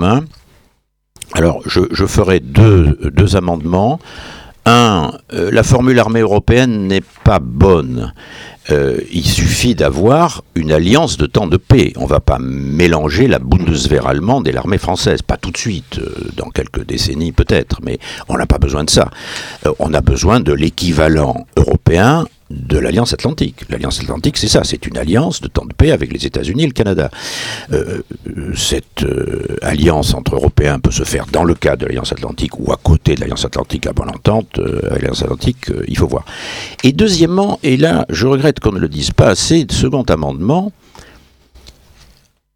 Alors, 1.33 1.61
je, 1.65 2.05
ferai 2.05 2.39
deux, 2.39 3.35
amendements. 3.35 3.99
Un, 4.65 5.11
euh, 5.33 5.49
la 5.51 5.63
formule 5.63 5.97
armée 5.99 6.19
européenne 6.19 6.87
n'est 6.87 7.03
pas 7.23 7.39
bonne. 7.39 8.13
Euh, 8.69 8.99
il 9.11 9.25
suffit 9.25 9.75
d'avoir 9.75 10.43
une 10.55 10.73
alliance 10.73 11.15
de 11.17 11.25
temps 11.25 11.47
de 11.47 11.55
paix. 11.55 11.93
On 11.95 12.03
ne 12.03 12.09
va 12.09 12.19
pas 12.19 12.37
mélanger 12.39 13.27
la 13.27 13.39
Bundeswehr 13.39 14.07
allemande 14.07 14.45
et 14.47 14.51
l'armée 14.51 14.77
française. 14.77 15.21
Pas 15.21 15.37
tout 15.37 15.51
de 15.51 15.57
suite, 15.57 15.99
euh, 15.99 16.31
dans 16.35 16.49
quelques 16.49 16.85
décennies 16.85 17.31
peut-être, 17.31 17.79
mais 17.81 17.97
on 18.27 18.37
n'a 18.37 18.45
pas 18.45 18.57
besoin 18.57 18.83
de 18.83 18.89
ça. 18.89 19.09
On 19.79 19.93
a 19.93 20.01
besoin 20.01 20.41
de 20.41 20.51
l'équivalent 20.51 21.45
européen 21.55 22.25
de 22.49 22.77
l'Alliance 22.77 23.13
Atlantique. 23.13 23.65
L'Alliance 23.69 23.99
Atlantique, 23.99 24.37
c'est 24.37 24.47
ça, 24.47 24.63
c'est 24.63 24.85
une 24.87 24.97
alliance 24.97 25.41
de 25.41 25.47
temps 25.47 25.65
de 25.65 25.73
paix 25.73 25.91
avec 25.91 26.13
les 26.13 26.25
États-Unis 26.25 26.63
et 26.63 26.67
le 26.67 26.73
Canada. 26.73 27.09
Euh, 27.73 28.01
cette 28.55 29.03
euh, 29.03 29.57
alliance 29.61 30.13
entre 30.13 30.35
Européens 30.35 30.79
peut 30.79 30.91
se 30.91 31.03
faire 31.03 31.25
dans 31.31 31.43
le 31.43 31.55
cadre 31.55 31.83
de 31.83 31.85
l'Alliance 31.87 32.11
Atlantique 32.11 32.59
ou 32.59 32.71
à 32.71 32.77
côté 32.77 33.15
de 33.15 33.21
l'Alliance 33.21 33.45
Atlantique 33.45 33.87
à 33.87 33.93
bonne 33.93 34.09
entente. 34.09 34.59
Euh, 34.59 34.81
l'Alliance 34.89 35.21
Atlantique, 35.23 35.69
euh, 35.71 35.83
il 35.87 35.97
faut 35.97 36.07
voir. 36.07 36.25
Et 36.83 36.93
deuxièmement, 36.93 37.59
et 37.63 37.77
là, 37.77 38.05
je 38.09 38.27
regrette 38.27 38.59
qu'on 38.59 38.71
ne 38.71 38.79
le 38.79 38.89
dise 38.89 39.11
pas 39.11 39.27
assez, 39.27 39.65
second 39.69 40.03
amendement, 40.03 40.71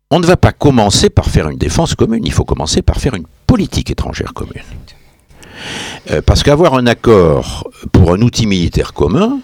on 0.10 0.20
ne 0.20 0.26
va 0.26 0.38
pas 0.38 0.52
commencer 0.52 1.10
par 1.10 1.26
faire 1.26 1.50
une 1.50 1.58
défense 1.58 1.96
commune, 1.96 2.24
il 2.26 2.34
faut 2.34 2.44
commencer 2.44 2.82
par 2.82 2.98
faire 2.98 3.14
une 3.14 3.26
politique 3.48 3.92
étrangère 3.92 4.34
commune. 4.34 4.64
Euh, 6.10 6.22
parce 6.26 6.44
qu'avoir 6.44 6.74
un 6.76 6.88
accord 6.88 7.70
pour 7.92 8.14
un 8.14 8.22
outil 8.22 8.48
militaire 8.48 8.94
commun, 8.94 9.40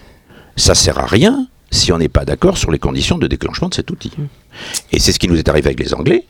ça 0.58 0.74
sert 0.74 0.98
à 0.98 1.06
rien 1.06 1.46
si 1.70 1.92
on 1.92 1.98
n'est 1.98 2.08
pas 2.08 2.24
d'accord 2.24 2.56
sur 2.56 2.70
les 2.70 2.78
conditions 2.78 3.18
de 3.18 3.26
déclenchement 3.26 3.68
de 3.68 3.74
cet 3.74 3.90
outil. 3.90 4.12
Et 4.92 4.98
c'est 4.98 5.12
ce 5.12 5.18
qui 5.18 5.28
nous 5.28 5.36
est 5.38 5.48
arrivé 5.48 5.66
avec 5.68 5.80
les 5.80 5.94
Anglais, 5.94 6.24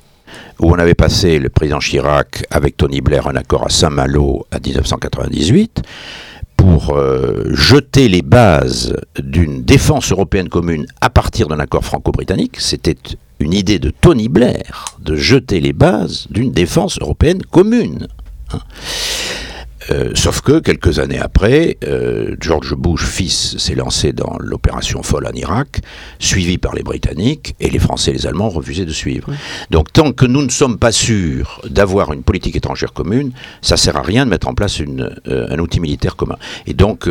où 0.58 0.70
on 0.70 0.78
avait 0.78 0.94
passé, 0.94 1.38
le 1.38 1.48
président 1.48 1.78
Chirac, 1.78 2.44
avec 2.50 2.76
Tony 2.76 3.00
Blair, 3.00 3.28
un 3.28 3.36
accord 3.36 3.64
à 3.64 3.68
Saint-Malo 3.70 4.46
à 4.50 4.58
1998, 4.58 5.82
pour 6.56 6.96
euh, 6.96 7.44
jeter 7.54 8.08
les 8.08 8.22
bases 8.22 8.96
d'une 9.18 9.62
défense 9.62 10.10
européenne 10.10 10.48
commune 10.48 10.86
à 11.00 11.08
partir 11.08 11.46
d'un 11.46 11.60
accord 11.60 11.84
franco-britannique. 11.84 12.56
C'était 12.58 12.96
une 13.38 13.54
idée 13.54 13.78
de 13.78 13.90
Tony 13.90 14.28
Blair, 14.28 14.96
de 15.00 15.14
jeter 15.14 15.60
les 15.60 15.72
bases 15.72 16.26
d'une 16.30 16.50
défense 16.50 16.98
européenne 17.00 17.42
commune. 17.42 18.08
hein. 18.52 18.58
Euh, 19.90 20.10
sauf 20.14 20.40
que 20.40 20.58
quelques 20.58 20.98
années 20.98 21.18
après, 21.18 21.78
euh, 21.84 22.36
George 22.40 22.74
Bush 22.74 23.04
fils 23.04 23.56
s'est 23.58 23.74
lancé 23.74 24.12
dans 24.12 24.36
l'opération 24.38 25.02
folle 25.02 25.26
en 25.26 25.32
Irak, 25.32 25.80
suivi 26.18 26.58
par 26.58 26.74
les 26.74 26.82
Britanniques, 26.82 27.54
et 27.60 27.70
les 27.70 27.78
Français 27.78 28.10
et 28.10 28.14
les 28.14 28.26
Allemands 28.26 28.50
refusaient 28.50 28.84
de 28.84 28.92
suivre. 28.92 29.28
Donc 29.70 29.92
tant 29.92 30.12
que 30.12 30.26
nous 30.26 30.42
ne 30.42 30.50
sommes 30.50 30.78
pas 30.78 30.92
sûrs 30.92 31.60
d'avoir 31.68 32.12
une 32.12 32.22
politique 32.22 32.56
étrangère 32.56 32.92
commune, 32.92 33.32
ça 33.62 33.76
sert 33.76 33.96
à 33.96 34.02
rien 34.02 34.24
de 34.24 34.30
mettre 34.30 34.48
en 34.48 34.54
place 34.54 34.78
une, 34.78 35.10
euh, 35.28 35.46
un 35.50 35.58
outil 35.58 35.80
militaire 35.80 36.16
commun. 36.16 36.36
Et 36.66 36.74
donc 36.74 37.08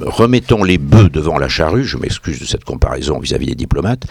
remettons 0.00 0.64
les 0.64 0.78
bœufs 0.78 1.08
devant 1.08 1.38
la 1.38 1.48
charrue, 1.48 1.84
je 1.84 1.96
m'excuse 1.96 2.40
de 2.40 2.44
cette 2.44 2.64
comparaison 2.64 3.18
vis-à-vis 3.18 3.46
des 3.46 3.54
diplomates, 3.54 4.04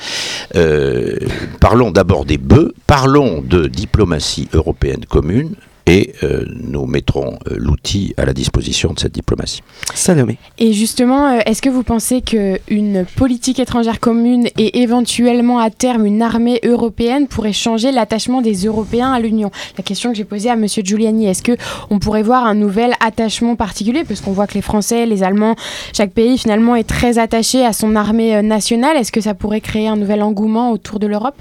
parlons 1.59 1.91
d'abord 1.91 2.25
des 2.25 2.38
bœufs, 2.38 2.73
parlons 2.88 3.41
de 3.41 3.67
diplomatie 3.67 4.47
européenne 4.53 5.05
commune, 5.05 5.55
et 5.86 6.13
euh, 6.23 6.45
nous 6.47 6.86
mettrons 6.86 7.38
euh, 7.47 7.55
l'outil 7.57 8.13
à 8.17 8.25
la 8.25 8.34
disposition 8.34 8.93
de 8.93 8.99
cette 8.99 9.13
diplomatie. 9.13 9.61
Salomé. 9.93 10.38
Et 10.57 10.71
justement, 10.73 11.27
euh, 11.27 11.39
est-ce 11.45 11.61
que 11.61 11.69
vous 11.69 11.84
pensez 11.84 12.21
qu'une 12.21 13.05
politique 13.15 13.59
étrangère 13.59 13.99
commune 13.99 14.47
et 14.57 14.81
éventuellement 14.81 15.59
à 15.59 15.69
terme 15.69 16.05
une 16.05 16.21
armée 16.21 16.59
européenne 16.63 17.27
pourrait 17.27 17.53
changer 17.53 17.91
l'attachement 17.91 18.41
des 18.41 18.65
Européens 18.65 19.11
à 19.11 19.19
l'Union? 19.19 19.51
La 19.77 19.84
question 19.84 20.11
que 20.11 20.17
j'ai 20.17 20.23
posée 20.23 20.49
à 20.49 20.55
Monsieur 20.55 20.84
Giuliani, 20.84 21.27
est-ce 21.27 21.43
que 21.43 21.57
on 21.89 21.99
pourrait 21.99 22.23
voir 22.23 22.45
un 22.45 22.55
nouvel 22.55 22.93
attachement 22.99 23.55
particulier? 23.55 24.03
Parce 24.05 24.21
qu'on 24.21 24.31
voit 24.31 24.47
que 24.47 24.53
les 24.53 24.61
Français, 24.61 25.05
les 25.05 25.23
Allemands, 25.23 25.55
chaque 25.93 26.11
pays 26.11 26.38
finalement 26.38 26.75
est 26.75 26.88
très 26.88 27.17
attaché 27.17 27.65
à 27.65 27.73
son 27.73 27.95
armée 27.95 28.36
euh, 28.36 28.41
nationale. 28.41 28.95
Est-ce 28.97 29.11
que 29.11 29.21
ça 29.21 29.34
pourrait 29.34 29.61
créer 29.61 29.88
un 29.88 29.97
nouvel 29.97 30.21
engouement 30.21 30.71
autour 30.71 30.99
de 30.99 31.07
l'Europe? 31.07 31.36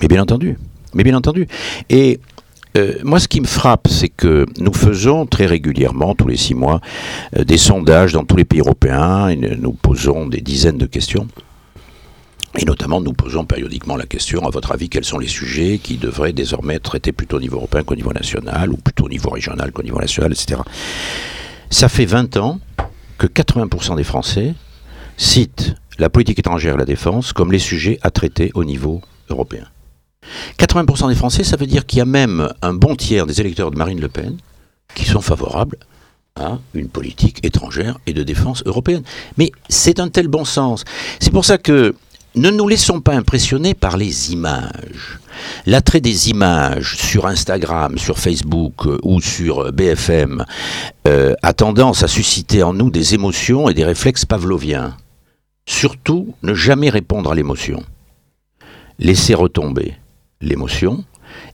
Mais 0.00 0.08
bien 0.08 0.20
entendu, 0.22 0.58
mais 0.94 1.04
bien 1.04 1.16
entendu. 1.16 1.46
Et 1.88 2.20
euh, 2.76 2.94
moi, 3.02 3.18
ce 3.18 3.28
qui 3.28 3.40
me 3.40 3.46
frappe, 3.46 3.88
c'est 3.88 4.08
que 4.08 4.46
nous 4.58 4.72
faisons 4.72 5.26
très 5.26 5.46
régulièrement, 5.46 6.14
tous 6.14 6.28
les 6.28 6.36
six 6.36 6.54
mois, 6.54 6.80
euh, 7.36 7.44
des 7.44 7.58
sondages 7.58 8.12
dans 8.12 8.24
tous 8.24 8.36
les 8.36 8.44
pays 8.44 8.60
européens. 8.60 9.28
Et 9.28 9.36
nous 9.36 9.72
posons 9.72 10.26
des 10.26 10.40
dizaines 10.40 10.78
de 10.78 10.86
questions. 10.86 11.26
Et 12.58 12.64
notamment, 12.64 13.00
nous 13.00 13.12
posons 13.12 13.44
périodiquement 13.44 13.96
la 13.96 14.06
question, 14.06 14.46
à 14.46 14.50
votre 14.50 14.72
avis, 14.72 14.88
quels 14.88 15.04
sont 15.04 15.18
les 15.18 15.28
sujets 15.28 15.78
qui 15.78 15.96
devraient 15.96 16.32
désormais 16.32 16.74
être 16.74 16.84
traités 16.84 17.12
plutôt 17.12 17.36
au 17.36 17.40
niveau 17.40 17.56
européen 17.56 17.82
qu'au 17.82 17.96
niveau 17.96 18.12
national, 18.12 18.72
ou 18.72 18.76
plutôt 18.76 19.04
au 19.04 19.08
niveau 19.08 19.30
régional 19.30 19.72
qu'au 19.72 19.82
niveau 19.82 19.98
national, 19.98 20.32
etc. 20.32 20.60
Ça 21.68 21.88
fait 21.88 22.06
20 22.06 22.36
ans 22.38 22.60
que 23.18 23.26
80% 23.26 23.96
des 23.96 24.04
Français 24.04 24.54
citent 25.16 25.74
la 25.98 26.08
politique 26.08 26.38
étrangère 26.38 26.74
et 26.74 26.78
la 26.78 26.84
défense 26.84 27.32
comme 27.32 27.52
les 27.52 27.58
sujets 27.58 27.98
à 28.02 28.10
traiter 28.10 28.50
au 28.54 28.64
niveau 28.64 29.02
européen. 29.28 29.66
80% 30.58 31.08
des 31.08 31.14
Français, 31.14 31.44
ça 31.44 31.56
veut 31.56 31.66
dire 31.66 31.86
qu'il 31.86 31.98
y 31.98 32.02
a 32.02 32.06
même 32.06 32.48
un 32.62 32.74
bon 32.74 32.96
tiers 32.96 33.26
des 33.26 33.40
électeurs 33.40 33.70
de 33.70 33.76
Marine 33.76 34.00
Le 34.00 34.08
Pen 34.08 34.36
qui 34.94 35.04
sont 35.04 35.20
favorables 35.20 35.78
à 36.36 36.58
une 36.74 36.88
politique 36.88 37.44
étrangère 37.44 37.98
et 38.06 38.12
de 38.12 38.22
défense 38.22 38.62
européenne. 38.66 39.02
Mais 39.36 39.52
c'est 39.68 40.00
un 40.00 40.08
tel 40.08 40.28
bon 40.28 40.44
sens. 40.44 40.84
C'est 41.18 41.32
pour 41.32 41.44
ça 41.44 41.58
que 41.58 41.94
ne 42.34 42.50
nous 42.50 42.68
laissons 42.68 43.00
pas 43.00 43.14
impressionner 43.14 43.72
par 43.72 43.96
les 43.96 44.32
images. 44.32 45.18
L'attrait 45.64 46.00
des 46.00 46.28
images 46.28 46.96
sur 46.96 47.26
Instagram, 47.26 47.98
sur 47.98 48.18
Facebook 48.18 48.86
euh, 48.86 48.98
ou 49.02 49.20
sur 49.20 49.60
euh, 49.60 49.70
BFM 49.70 50.44
euh, 51.06 51.34
a 51.42 51.52
tendance 51.54 52.02
à 52.02 52.08
susciter 52.08 52.62
en 52.62 52.74
nous 52.74 52.90
des 52.90 53.14
émotions 53.14 53.68
et 53.68 53.74
des 53.74 53.84
réflexes 53.84 54.26
pavloviens. 54.26 54.96
Surtout, 55.66 56.34
ne 56.42 56.54
jamais 56.54 56.90
répondre 56.90 57.30
à 57.30 57.34
l'émotion. 57.34 57.82
Laisser 58.98 59.34
retomber 59.34 59.94
l'émotion 60.40 61.04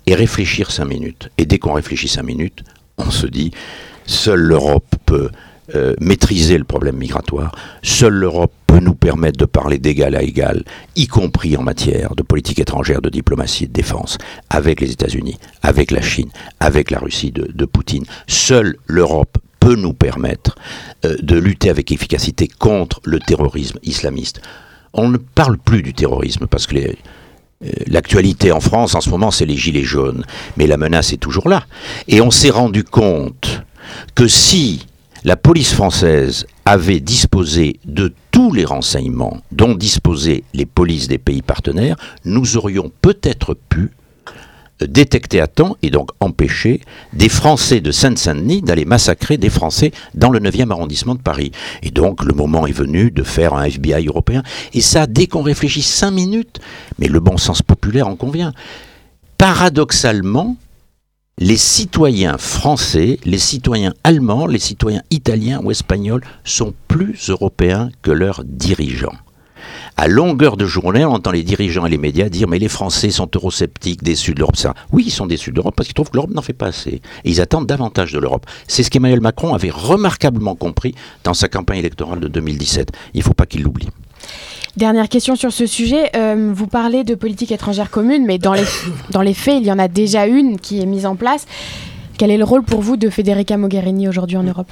et 0.07 0.15
réfléchir 0.15 0.71
cinq 0.71 0.87
minutes. 0.87 1.31
Et 1.39 1.47
dès 1.47 1.59
qu'on 1.59 1.73
réfléchit 1.73 2.09
cinq 2.09 2.25
minutes, 2.25 2.63
on 2.99 3.11
se 3.11 3.27
dit, 3.27 3.51
seule 4.07 4.41
l'Europe 4.41 4.95
peut 5.07 5.31
euh, 5.75 5.95
maîtriser 6.01 6.59
le 6.59 6.65
problème 6.65 6.97
migratoire. 6.97 7.55
Seule 7.83 8.15
l'Europe 8.15 8.53
peut 8.67 8.81
nous 8.81 8.95
permettre 8.95 9.39
de 9.39 9.45
parler 9.45 9.79
d'égal 9.79 10.17
à 10.17 10.23
égal, 10.23 10.65
y 10.97 11.07
compris 11.07 11.57
en 11.57 11.63
matière 11.63 12.15
de 12.17 12.23
politique 12.23 12.59
étrangère, 12.59 13.01
de 13.01 13.09
diplomatie, 13.09 13.69
de 13.69 13.73
défense, 13.73 14.19
avec 14.51 14.81
les 14.81 14.91
États-Unis, 14.93 15.39
avec 15.63 15.91
la 15.91 16.03
Chine, 16.03 16.31
avec 16.59 16.91
la 16.91 16.99
Russie 16.99 17.31
de, 17.31 17.65
Poutine. 17.65 18.05
Seule 18.27 18.77
l'Europe 18.87 19.39
peut 19.61 19.77
nous 19.77 19.93
permettre 19.93 20.57
euh, 21.05 21.17
de 21.23 21.39
lutter 21.39 21.71
avec 21.71 21.93
efficacité 21.93 22.49
contre 22.49 23.01
le 23.05 23.21
terrorisme 23.21 23.79
islamiste. 23.85 24.43
On 24.95 25.09
ne 25.09 25.17
parle 25.17 25.59
plus 25.59 25.83
du 25.83 25.95
terrorisme 25.95 26.49
parce 26.49 26.67
que 26.67 26.77
euh, 26.77 26.93
L'actualité 27.87 28.53
en 28.53 28.61
France 28.61 28.95
en 28.95 29.01
ce 29.01 29.11
moment, 29.11 29.31
c'est 29.31 29.47
les 29.47 29.57
gilets 29.57 29.85
jaunes. 29.85 30.25
Mais 30.57 30.67
la 30.67 30.77
menace 30.77 31.13
est 31.13 31.19
toujours 31.19 31.49
là. 31.49 31.65
Et 32.09 32.21
on 32.21 32.31
s'est 32.31 32.51
rendu 32.51 32.85
compte 32.85 33.63
que 34.15 34.27
si 34.27 34.87
la 35.25 35.37
police 35.37 35.73
française 35.73 36.47
avait 36.65 37.01
disposé 37.01 37.79
de 37.85 38.13
tous 38.31 38.53
les 38.53 38.65
renseignements 38.65 39.41
dont 39.53 39.75
disposaient 39.75 40.43
les 40.55 40.67
polices 40.67 41.09
des 41.09 41.19
pays 41.19 41.43
partenaires, 41.43 41.97
nous 42.25 42.57
aurions 42.57 42.91
peut-être 43.03 43.55
pu 43.69 43.93
détecter 44.81 45.41
à 45.41 45.47
temps 45.47 45.77
et 45.83 45.91
donc 45.91 46.11
empêcher 46.21 46.81
des 47.13 47.29
Français 47.29 47.81
de 47.81 47.91
Seine-Saint-Denis 47.91 48.63
d'aller 48.63 48.85
massacrer 48.85 49.37
des 49.37 49.51
Français 49.51 49.93
dans 50.15 50.31
le 50.31 50.41
9e 50.41 50.71
arrondissement 50.71 51.15
de 51.15 51.21
Paris. 51.21 51.53
Et 51.83 51.91
donc 51.91 52.25
le 52.25 52.35
moment 52.35 52.67
est 52.67 52.73
venu 52.73 53.11
de 53.11 53.23
faire 53.23 53.55
un 53.55 53.65
FBI 53.65 54.07
européen. 54.07 54.43
Et 54.75 54.81
ça, 54.81 55.07
dès 55.07 55.27
qu'on 55.27 55.43
réfléchit 55.43 55.83
cinq 55.83 56.11
minutes, 56.11 56.61
mais 56.99 57.09
le 57.09 57.21
bon 57.21 57.37
sens 57.37 57.63
populaire 57.63 58.09
en 58.09 58.17
convient. 58.17 58.53
Paradoxalement, 59.39 60.57
les 61.39 61.57
citoyens 61.57 62.39
français, 62.39 63.19
les 63.25 63.39
citoyens 63.39 63.95
allemands, 64.05 64.47
les 64.47 64.59
citoyens 64.59 65.03
italiens 65.11 65.61
ou 65.63 65.71
espagnols 65.71 66.23
sont 66.45 66.75
plus 66.89 67.31
européens 67.31 67.91
que 68.03 68.11
leurs 68.11 68.45
dirigeants. 68.45 69.17
À 69.97 70.09
longueur 70.09 70.57
de 70.57 70.67
journée, 70.67 71.05
on 71.05 71.13
entend 71.13 71.31
les 71.31 71.43
dirigeants 71.43 71.87
et 71.87 71.91
les 71.91 71.99
médias 71.99 72.29
dire 72.29 72.49
mais 72.49 72.59
les 72.59 72.69
Français 72.69 73.11
sont 73.11 73.29
eurosceptiques, 73.35 74.03
déçus 74.03 74.35
de 74.35 74.41
l'Europe. 74.41 74.57
Oui, 74.93 75.05
ils 75.07 75.11
sont 75.11 75.27
déçus 75.27 75.51
de 75.51 75.57
l'Europe 75.57 75.75
parce 75.77 75.87
qu'ils 75.87 75.95
trouvent 75.95 76.11
que 76.11 76.17
l'Europe 76.17 76.33
n'en 76.33 76.43
fait 76.43 76.53
pas 76.53 76.67
assez. 76.67 77.01
Ils 77.25 77.41
attendent 77.41 77.67
davantage 77.67 78.13
de 78.13 78.19
l'Europe. 78.19 78.47
C'est 78.69 78.83
ce 78.83 78.91
qu'Emmanuel 78.91 79.21
Macron 79.21 79.55
avait 79.55 79.71
remarquablement 79.71 80.55
compris 80.55 80.95
dans 81.25 81.35
sa 81.35 81.49
campagne 81.49 81.79
électorale 81.79 82.21
de 82.21 82.29
2017. 82.29 82.91
Il 83.15 83.19
ne 83.19 83.25
faut 83.25 83.35
pas 83.35 83.47
qu'il 83.47 83.63
l'oublie. 83.63 83.89
Dernière 84.77 85.09
question 85.09 85.37
sur 85.37 85.53
ce 85.53 85.67
sujet. 85.67 86.11
Euh, 86.17 86.51
vous 86.55 86.67
parlez 86.67 87.05
de 87.05 87.15
politique 87.15 87.53
étrangère 87.53 87.91
commune, 87.91 88.25
mais 88.25 88.39
dans 88.39 88.55
les, 88.55 88.65
dans 89.11 89.21
les 89.21 89.35
faits, 89.35 89.59
il 89.61 89.67
y 89.67 89.73
en 89.73 89.79
a 89.79 89.89
déjà 89.89 90.27
une 90.27 90.59
qui 90.59 90.81
est 90.81 90.87
mise 90.87 91.05
en 91.05 91.15
place. 91.15 91.47
Quel 92.17 92.31
est 92.31 92.39
le 92.39 92.45
rôle 92.45 92.63
pour 92.63 92.81
vous 92.81 92.97
de 92.97 93.11
Federica 93.11 93.57
Mogherini 93.57 94.09
aujourd'hui 94.09 94.37
en 94.37 94.45
Europe? 94.45 94.71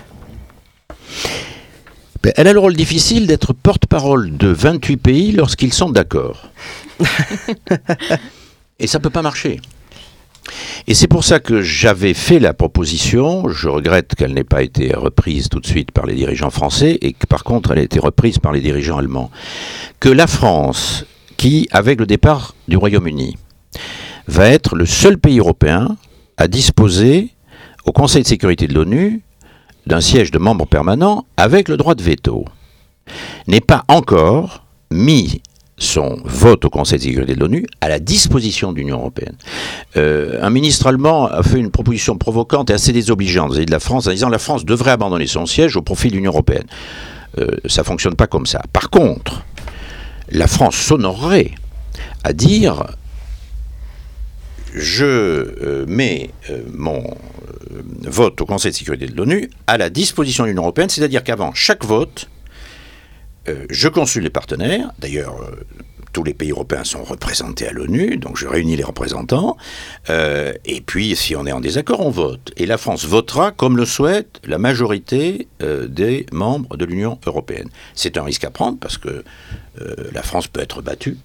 Elle 2.22 2.48
a 2.48 2.52
le 2.52 2.58
rôle 2.58 2.76
difficile 2.76 3.26
d'être 3.26 3.52
porte-parole 3.54 4.36
de 4.36 4.48
28 4.48 4.96
pays 4.98 5.32
lorsqu'ils 5.32 5.72
sont 5.72 5.90
d'accord. 5.90 6.50
Et 8.78 8.86
ça 8.86 8.98
ne 8.98 9.02
peut 9.02 9.10
pas 9.10 9.22
marcher. 9.22 9.60
Et 10.86 10.94
c'est 10.94 11.06
pour 11.06 11.24
ça 11.24 11.40
que 11.40 11.62
j'avais 11.62 12.14
fait 12.14 12.38
la 12.38 12.52
proposition, 12.52 13.48
je 13.48 13.68
regrette 13.68 14.14
qu'elle 14.14 14.34
n'ait 14.34 14.44
pas 14.44 14.62
été 14.62 14.94
reprise 14.94 15.48
tout 15.48 15.60
de 15.60 15.66
suite 15.66 15.92
par 15.92 16.06
les 16.06 16.14
dirigeants 16.14 16.50
français 16.50 16.98
et 17.02 17.12
que 17.12 17.26
par 17.26 17.44
contre 17.44 17.70
elle 17.70 17.78
ait 17.78 17.84
été 17.84 18.00
reprise 18.00 18.38
par 18.38 18.52
les 18.52 18.60
dirigeants 18.60 18.98
allemands, 18.98 19.30
que 20.00 20.08
la 20.08 20.26
France, 20.26 21.04
qui, 21.36 21.68
avec 21.70 22.00
le 22.00 22.06
départ 22.06 22.54
du 22.68 22.76
Royaume-Uni, 22.76 23.36
va 24.26 24.48
être 24.48 24.76
le 24.76 24.86
seul 24.86 25.18
pays 25.18 25.38
européen 25.38 25.96
à 26.36 26.48
disposer 26.48 27.30
au 27.84 27.92
Conseil 27.92 28.22
de 28.22 28.28
sécurité 28.28 28.66
de 28.66 28.74
l'ONU 28.74 29.22
d'un 29.91 30.01
siège 30.01 30.30
de 30.30 30.38
membre 30.38 30.66
permanent 30.66 31.26
avec 31.36 31.68
le 31.68 31.76
droit 31.76 31.97
de 31.97 32.03
veto, 32.03 32.45
n'est 33.49 33.61
pas 33.61 33.84
encore 33.88 34.64
mis 34.93 35.43
son 35.78 36.20
vote 36.24 36.64
au 36.64 36.70
Conseil 36.70 36.99
de 36.99 37.05
sécurité 37.05 37.34
de 37.34 37.41
l'ONU 37.41 37.66
à 37.80 37.88
la 37.88 37.99
disposition 37.99 38.72
de 38.72 38.78
l'Union 38.78 38.99
européenne. 38.99 39.34
Euh, 39.97 40.38
un 40.43 40.51
ministre 40.51 40.86
allemand 40.86 41.26
a 41.26 41.43
fait 41.43 41.59
une 41.59 41.72
proposition 41.72 42.16
provocante 42.16 42.70
et 42.70 42.74
assez 42.74 42.93
désobligeante 42.93 43.53
vis 43.53 43.66
de 43.66 43.72
la 43.72 43.80
France 43.80 44.07
en 44.07 44.11
disant 44.11 44.28
la 44.28 44.38
France 44.38 44.64
devrait 44.64 44.93
abandonner 44.93 45.26
son 45.26 45.45
siège 45.45 45.76
au 45.76 45.82
profit 45.82 46.09
de 46.09 46.14
l'Union 46.14 46.30
européenne. 46.30 46.66
Euh, 47.38 47.49
ça 47.66 47.82
ne 47.82 47.86
fonctionne 47.86 48.14
pas 48.14 48.28
comme 48.28 48.47
ça. 48.47 48.62
Par 48.72 48.91
contre, 48.91 49.43
la 50.30 50.47
France 50.47 50.76
s'honorerait 50.76 51.51
à 52.22 52.32
dire 52.32 52.84
je 54.74 55.04
euh, 55.04 55.84
mets 55.86 56.30
mon 56.72 57.02
vote 58.02 58.40
au 58.40 58.46
Conseil 58.46 58.72
de 58.72 58.76
sécurité 58.76 59.06
de 59.06 59.16
l'ONU 59.16 59.50
à 59.66 59.78
la 59.78 59.90
disposition 59.90 60.44
de 60.44 60.48
l'Union 60.48 60.62
européenne, 60.62 60.88
c'est-à-dire 60.88 61.24
qu'avant 61.24 61.52
chaque 61.54 61.84
vote, 61.84 62.28
euh, 63.48 63.66
je 63.70 63.88
consulte 63.88 64.24
les 64.24 64.30
partenaires. 64.30 64.92
D'ailleurs, 64.98 65.40
euh, 65.42 65.64
tous 66.12 66.24
les 66.24 66.34
pays 66.34 66.50
européens 66.50 66.84
sont 66.84 67.04
représentés 67.04 67.68
à 67.68 67.72
l'ONU, 67.72 68.16
donc 68.16 68.36
je 68.36 68.46
réunis 68.46 68.76
les 68.76 68.84
représentants. 68.84 69.56
Euh, 70.10 70.52
et 70.64 70.80
puis, 70.80 71.16
si 71.16 71.36
on 71.36 71.46
est 71.46 71.52
en 71.52 71.60
désaccord, 71.60 72.00
on 72.00 72.10
vote. 72.10 72.52
Et 72.56 72.66
la 72.66 72.78
France 72.78 73.06
votera 73.06 73.52
comme 73.52 73.76
le 73.76 73.84
souhaite 73.84 74.40
la 74.44 74.58
majorité 74.58 75.48
des 75.60 76.26
membres 76.32 76.76
de 76.76 76.84
l'Union 76.84 77.18
européenne. 77.26 77.68
C'est 77.94 78.18
un 78.18 78.24
risque 78.24 78.44
à 78.44 78.50
prendre 78.50 78.78
parce 78.78 78.98
que 78.98 79.24
la 80.12 80.22
France 80.22 80.48
peut 80.48 80.60
être 80.60 80.82
battue. 80.82 81.16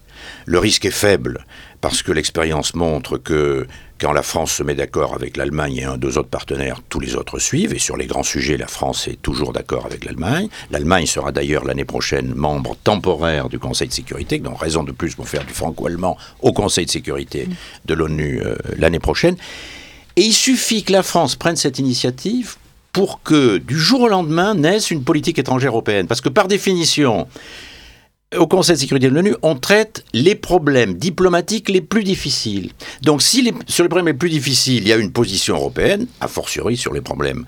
Le 0.45 0.59
risque 0.59 0.85
est 0.85 0.91
faible 0.91 1.45
parce 1.81 2.01
que 2.01 2.11
l'expérience 2.11 2.73
montre 2.73 3.17
que 3.17 3.67
quand 3.99 4.11
la 4.11 4.23
France 4.23 4.51
se 4.51 4.63
met 4.63 4.75
d'accord 4.75 5.13
avec 5.13 5.37
l'Allemagne 5.37 5.77
et 5.77 5.83
un 5.85 5.97
deux 5.97 6.17
autres 6.17 6.29
partenaires, 6.29 6.81
tous 6.89 6.99
les 6.99 7.15
autres 7.15 7.39
suivent. 7.39 7.73
Et 7.73 7.79
sur 7.79 7.95
les 7.95 8.07
grands 8.07 8.23
sujets, 8.23 8.57
la 8.57 8.67
France 8.67 9.07
est 9.07 9.21
toujours 9.21 9.53
d'accord 9.53 9.85
avec 9.85 10.03
l'Allemagne. 10.03 10.49
L'Allemagne 10.71 11.05
sera 11.05 11.31
d'ailleurs 11.31 11.63
l'année 11.63 11.85
prochaine 11.85 12.33
membre 12.33 12.75
temporaire 12.83 13.47
du 13.47 13.57
Conseil 13.57 13.87
de 13.87 13.93
sécurité, 13.93 14.39
donc 14.39 14.59
raison 14.59 14.83
de 14.83 14.91
plus 14.91 15.15
pour 15.15 15.29
faire 15.29 15.45
du 15.45 15.53
franco-allemand 15.53 16.17
au 16.41 16.51
Conseil 16.51 16.85
de 16.85 16.91
sécurité 16.91 17.47
de 17.85 17.93
l'ONU 17.93 18.41
euh, 18.43 18.55
l'année 18.77 18.99
prochaine. 18.99 19.37
Et 20.17 20.23
il 20.23 20.33
suffit 20.33 20.83
que 20.83 20.91
la 20.91 21.03
France 21.03 21.35
prenne 21.35 21.55
cette 21.55 21.79
initiative 21.79 22.55
pour 22.91 23.21
que 23.23 23.57
du 23.57 23.77
jour 23.77 24.01
au 24.01 24.07
lendemain 24.07 24.55
naisse 24.55 24.91
une 24.91 25.03
politique 25.03 25.37
étrangère 25.37 25.71
européenne. 25.71 26.07
Parce 26.07 26.21
que 26.21 26.29
par 26.29 26.47
définition, 26.47 27.27
au 28.37 28.47
Conseil 28.47 28.75
de 28.75 28.81
sécurité 28.81 29.09
de 29.09 29.13
l'ONU, 29.13 29.35
on 29.43 29.55
traite 29.55 30.03
les 30.13 30.35
problèmes 30.35 30.95
diplomatiques 30.95 31.69
les 31.69 31.81
plus 31.81 32.03
difficiles. 32.03 32.71
Donc, 33.03 33.21
si 33.21 33.53
sur 33.67 33.83
les 33.83 33.89
problèmes 33.89 34.07
les 34.07 34.13
plus 34.13 34.29
difficiles, 34.29 34.81
il 34.81 34.87
y 34.87 34.93
a 34.93 34.97
une 34.97 35.11
position 35.11 35.55
européenne, 35.55 36.07
a 36.21 36.27
fortiori 36.27 36.75
sur 36.75 36.93
les 36.93 37.01
problèmes 37.01 37.45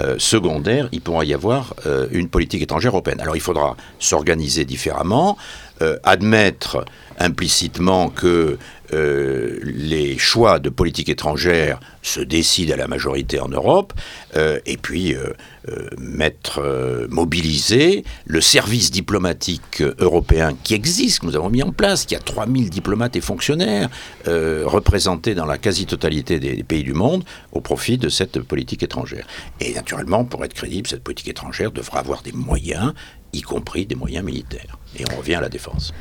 euh, 0.00 0.16
secondaires, 0.18 0.88
il 0.92 1.00
pourra 1.00 1.24
y 1.24 1.34
avoir 1.34 1.74
euh, 1.84 2.06
une 2.12 2.28
politique 2.28 2.62
étrangère 2.62 2.92
européenne. 2.92 3.20
Alors, 3.20 3.36
il 3.36 3.42
faudra 3.42 3.76
s'organiser 3.98 4.64
différemment, 4.64 5.36
euh, 5.82 5.98
admettre 6.04 6.84
implicitement 7.20 8.08
que 8.08 8.58
euh, 8.92 9.60
les 9.62 10.18
choix 10.18 10.58
de 10.58 10.68
politique 10.68 11.08
étrangère 11.08 11.78
se 12.02 12.20
décident 12.20 12.74
à 12.74 12.76
la 12.76 12.88
majorité 12.88 13.38
en 13.38 13.48
Europe, 13.48 13.92
euh, 14.36 14.58
et 14.66 14.76
puis 14.76 15.14
euh, 15.14 15.32
mettre, 15.98 16.60
mobiliser 17.08 18.04
le 18.26 18.40
service 18.40 18.90
diplomatique 18.90 19.82
européen 19.98 20.56
qui 20.64 20.74
existe, 20.74 21.20
que 21.20 21.26
nous 21.26 21.36
avons 21.36 21.50
mis 21.50 21.62
en 21.62 21.70
place, 21.70 22.04
qui 22.06 22.16
a 22.16 22.18
3000 22.18 22.70
diplomates 22.70 23.14
et 23.14 23.20
fonctionnaires 23.20 23.88
représentés 24.26 25.34
dans 25.34 25.46
la 25.46 25.58
quasi-totalité 25.58 26.40
des, 26.40 26.64
pays 26.64 26.82
du 26.82 26.94
monde 26.94 27.22
au 27.52 27.60
profit 27.60 27.98
de 27.98 28.08
cette 28.08 28.40
politique 28.40 28.82
étrangère. 28.82 29.26
Et 29.60 29.74
naturellement, 29.74 30.24
pour 30.24 30.44
être 30.44 30.54
crédible, 30.54 30.88
cette 30.88 31.04
politique 31.04 31.28
étrangère 31.28 31.70
devra 31.70 32.00
avoir 32.00 32.22
des 32.22 32.32
moyens, 32.32 32.94
y 33.32 33.42
compris 33.42 33.86
des 33.86 33.94
moyens 33.94 34.24
militaires. 34.24 34.78
Et 34.98 35.04
on 35.12 35.18
revient 35.18 35.34
à 35.34 35.40
la 35.40 35.48
défense. 35.48 35.92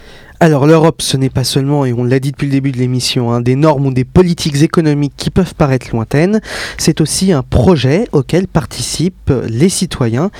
Alors 0.41 0.65
l'Europe, 0.65 1.01
ce 1.01 1.17
n'est 1.17 1.29
pas 1.29 1.43
seulement, 1.43 1.85
et 1.85 1.91
on 1.91 2.05
l'a 2.05 2.21
dit 2.21 2.31
depuis 2.31 2.45
le 2.45 2.53
début 2.53 2.71
de 2.71 2.77
l'émission, 2.77 3.33
hein, 3.33 3.41
des 3.41 3.57
normes 3.57 3.87
ou 3.87 3.91
des 3.91 4.05
politiques 4.05 4.61
économiques 4.61 5.11
qui 5.17 5.31
peuvent 5.31 5.53
paraître 5.53 5.87
lointaines, 5.91 6.39
c'est 6.77 7.01
aussi 7.01 7.33
un 7.33 7.43
projet 7.43 8.07
auquel 8.13 8.47
participent 8.47 9.33
les 9.49 9.67
citoyens. 9.67 10.31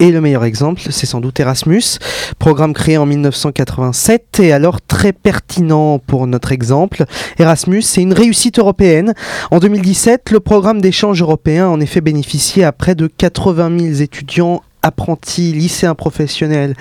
Et 0.00 0.10
le 0.10 0.22
meilleur 0.22 0.44
exemple, 0.44 0.80
c'est 0.88 1.04
sans 1.04 1.20
doute 1.20 1.38
Erasmus, 1.38 1.82
programme 2.38 2.72
créé 2.72 2.96
en 2.96 3.04
1987 3.04 4.40
et 4.40 4.52
alors 4.52 4.80
très 4.80 5.12
pertinent 5.12 5.98
pour 5.98 6.26
notre 6.26 6.52
exemple. 6.52 7.04
Erasmus, 7.38 7.82
c'est 7.82 8.00
une 8.00 8.14
réussite 8.14 8.58
européenne. 8.58 9.12
En 9.50 9.58
2017, 9.58 10.30
le 10.30 10.40
programme 10.40 10.80
d'échange 10.80 11.20
européen 11.20 11.66
a 11.66 11.68
en 11.68 11.78
effet 11.78 12.00
bénéficié 12.00 12.64
à 12.64 12.72
près 12.72 12.94
de 12.94 13.06
80 13.06 13.78
000 13.78 14.00
étudiants 14.00 14.62
apprentis, 14.82 15.52
lycéens 15.52 15.94
professionnels 15.94 16.74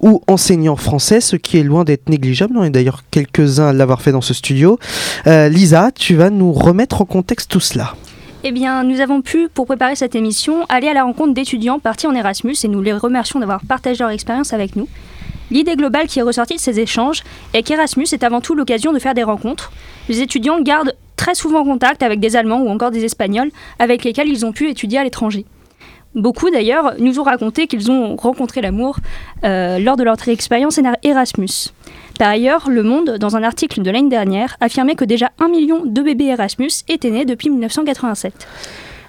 ou 0.00 0.22
enseignants 0.26 0.76
français, 0.76 1.20
ce 1.20 1.36
qui 1.36 1.58
est 1.58 1.62
loin 1.62 1.84
d'être 1.84 2.08
négligeable. 2.08 2.54
On 2.56 2.64
est 2.64 2.70
d'ailleurs 2.70 3.02
quelques-uns 3.10 3.68
à 3.68 3.72
l'avoir 3.72 4.02
fait 4.02 4.12
dans 4.12 4.20
ce 4.20 4.34
studio. 4.34 4.78
Euh, 5.26 5.48
Lisa, 5.48 5.90
tu 5.92 6.14
vas 6.14 6.30
nous 6.30 6.52
remettre 6.52 7.00
en 7.00 7.04
contexte 7.04 7.50
tout 7.50 7.60
cela. 7.60 7.94
Eh 8.44 8.52
bien, 8.52 8.84
nous 8.84 9.00
avons 9.00 9.22
pu, 9.22 9.48
pour 9.52 9.66
préparer 9.66 9.96
cette 9.96 10.14
émission, 10.14 10.64
aller 10.68 10.88
à 10.88 10.94
la 10.94 11.02
rencontre 11.02 11.34
d'étudiants 11.34 11.80
partis 11.80 12.06
en 12.06 12.14
Erasmus 12.14 12.54
et 12.62 12.68
nous 12.68 12.80
les 12.80 12.92
remercions 12.92 13.40
d'avoir 13.40 13.64
partagé 13.64 13.98
leur 14.00 14.10
expérience 14.10 14.52
avec 14.52 14.76
nous. 14.76 14.88
L'idée 15.50 15.76
globale 15.76 16.06
qui 16.06 16.18
est 16.18 16.22
ressortie 16.22 16.54
de 16.54 16.60
ces 16.60 16.80
échanges 16.80 17.22
est 17.54 17.62
qu'Erasmus 17.62 18.06
est 18.12 18.24
avant 18.24 18.40
tout 18.40 18.54
l'occasion 18.54 18.92
de 18.92 18.98
faire 18.98 19.14
des 19.14 19.22
rencontres. 19.22 19.72
Les 20.08 20.20
étudiants 20.20 20.60
gardent 20.60 20.94
très 21.16 21.34
souvent 21.34 21.64
contact 21.64 22.02
avec 22.02 22.20
des 22.20 22.36
Allemands 22.36 22.60
ou 22.60 22.68
encore 22.68 22.90
des 22.90 23.04
Espagnols 23.04 23.50
avec 23.78 24.04
lesquels 24.04 24.28
ils 24.28 24.44
ont 24.44 24.52
pu 24.52 24.68
étudier 24.68 24.98
à 24.98 25.04
l'étranger. 25.04 25.44
Beaucoup 26.16 26.48
d'ailleurs 26.48 26.94
nous 26.98 27.20
ont 27.20 27.24
raconté 27.24 27.66
qu'ils 27.66 27.90
ont 27.90 28.16
rencontré 28.16 28.62
l'amour 28.62 28.96
euh, 29.44 29.78
lors 29.78 29.96
de 29.96 30.02
leur 30.02 30.16
expérience 30.28 30.80
Erasmus. 31.02 31.72
Par 32.18 32.28
ailleurs, 32.28 32.70
Le 32.70 32.82
Monde, 32.82 33.18
dans 33.18 33.36
un 33.36 33.42
article 33.42 33.82
de 33.82 33.90
l'année 33.90 34.08
dernière, 34.08 34.56
affirmait 34.62 34.94
que 34.94 35.04
déjà 35.04 35.30
un 35.38 35.48
million 35.48 35.84
de 35.84 36.00
bébés 36.00 36.28
Erasmus 36.28 36.70
étaient 36.88 37.10
nés 37.10 37.26
depuis 37.26 37.50
1987. 37.50 38.32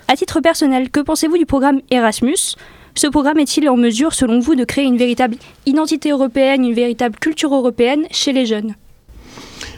À 0.10 0.18
titre 0.18 0.42
personnel, 0.42 0.90
que 0.90 1.00
pensez-vous 1.00 1.38
du 1.38 1.46
programme 1.46 1.80
Erasmus? 1.92 2.56
Ce 2.94 3.08
programme 3.08 3.40
est-il 3.40 3.70
en 3.70 3.78
mesure, 3.78 4.14
selon 4.14 4.40
vous, 4.40 4.56
de 4.56 4.66
créer 4.66 4.84
une 4.84 4.98
véritable 4.98 5.38
identité 5.66 6.10
européenne, 6.10 6.66
une 6.66 6.74
véritable 6.74 7.18
culture 7.20 7.56
européenne 7.56 8.06
chez 8.12 8.34
les 8.34 8.46
jeunes? 8.46 8.76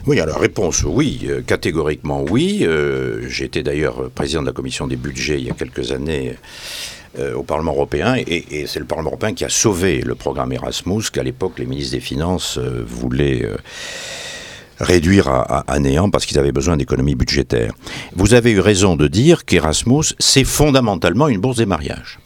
Oui, 0.07 0.19
alors 0.19 0.39
réponse 0.39 0.83
oui, 0.83 1.27
euh, 1.29 1.41
catégoriquement 1.41 2.23
oui. 2.27 2.61
Euh, 2.63 3.27
j'étais 3.29 3.61
d'ailleurs 3.61 4.09
président 4.09 4.41
de 4.41 4.47
la 4.47 4.53
commission 4.53 4.87
des 4.87 4.95
budgets 4.95 5.37
il 5.37 5.45
y 5.45 5.51
a 5.51 5.53
quelques 5.53 5.91
années 5.91 6.35
euh, 7.17 7.33
au 7.33 7.41
Parlement 7.41 7.71
européen, 7.71 8.15
et, 8.15 8.65
c'est 8.67 8.79
le 8.79 8.85
Parlement 8.85 9.09
européen 9.09 9.33
qui 9.33 9.43
a 9.43 9.49
sauvé 9.49 10.01
le 10.01 10.13
programme 10.13 10.53
Erasmus, 10.53 11.03
qu'à 11.11 11.23
l'époque 11.23 11.57
les 11.57 11.65
ministres 11.65 11.93
des 11.93 12.01
Finances 12.01 12.59
euh, 12.59 12.83
voulaient 12.85 13.43
euh, 13.43 13.57
réduire 14.79 15.27
à, 15.27 15.79
néant 15.79 16.11
parce 16.11 16.27
qu'ils 16.27 16.37
avaient 16.37 16.51
besoin 16.51 16.77
d'économies 16.77 17.15
budgétaires. 17.15 17.73
Vous 18.13 18.35
avez 18.35 18.51
eu 18.51 18.59
raison 18.59 18.95
de 18.95 19.07
dire 19.07 19.43
qu'Erasmus, 19.43 20.13
c'est 20.19 20.43
fondamentalement 20.43 21.27
une 21.27 21.41
bourse 21.41 21.57
des 21.57 21.65
mariages. 21.65 22.19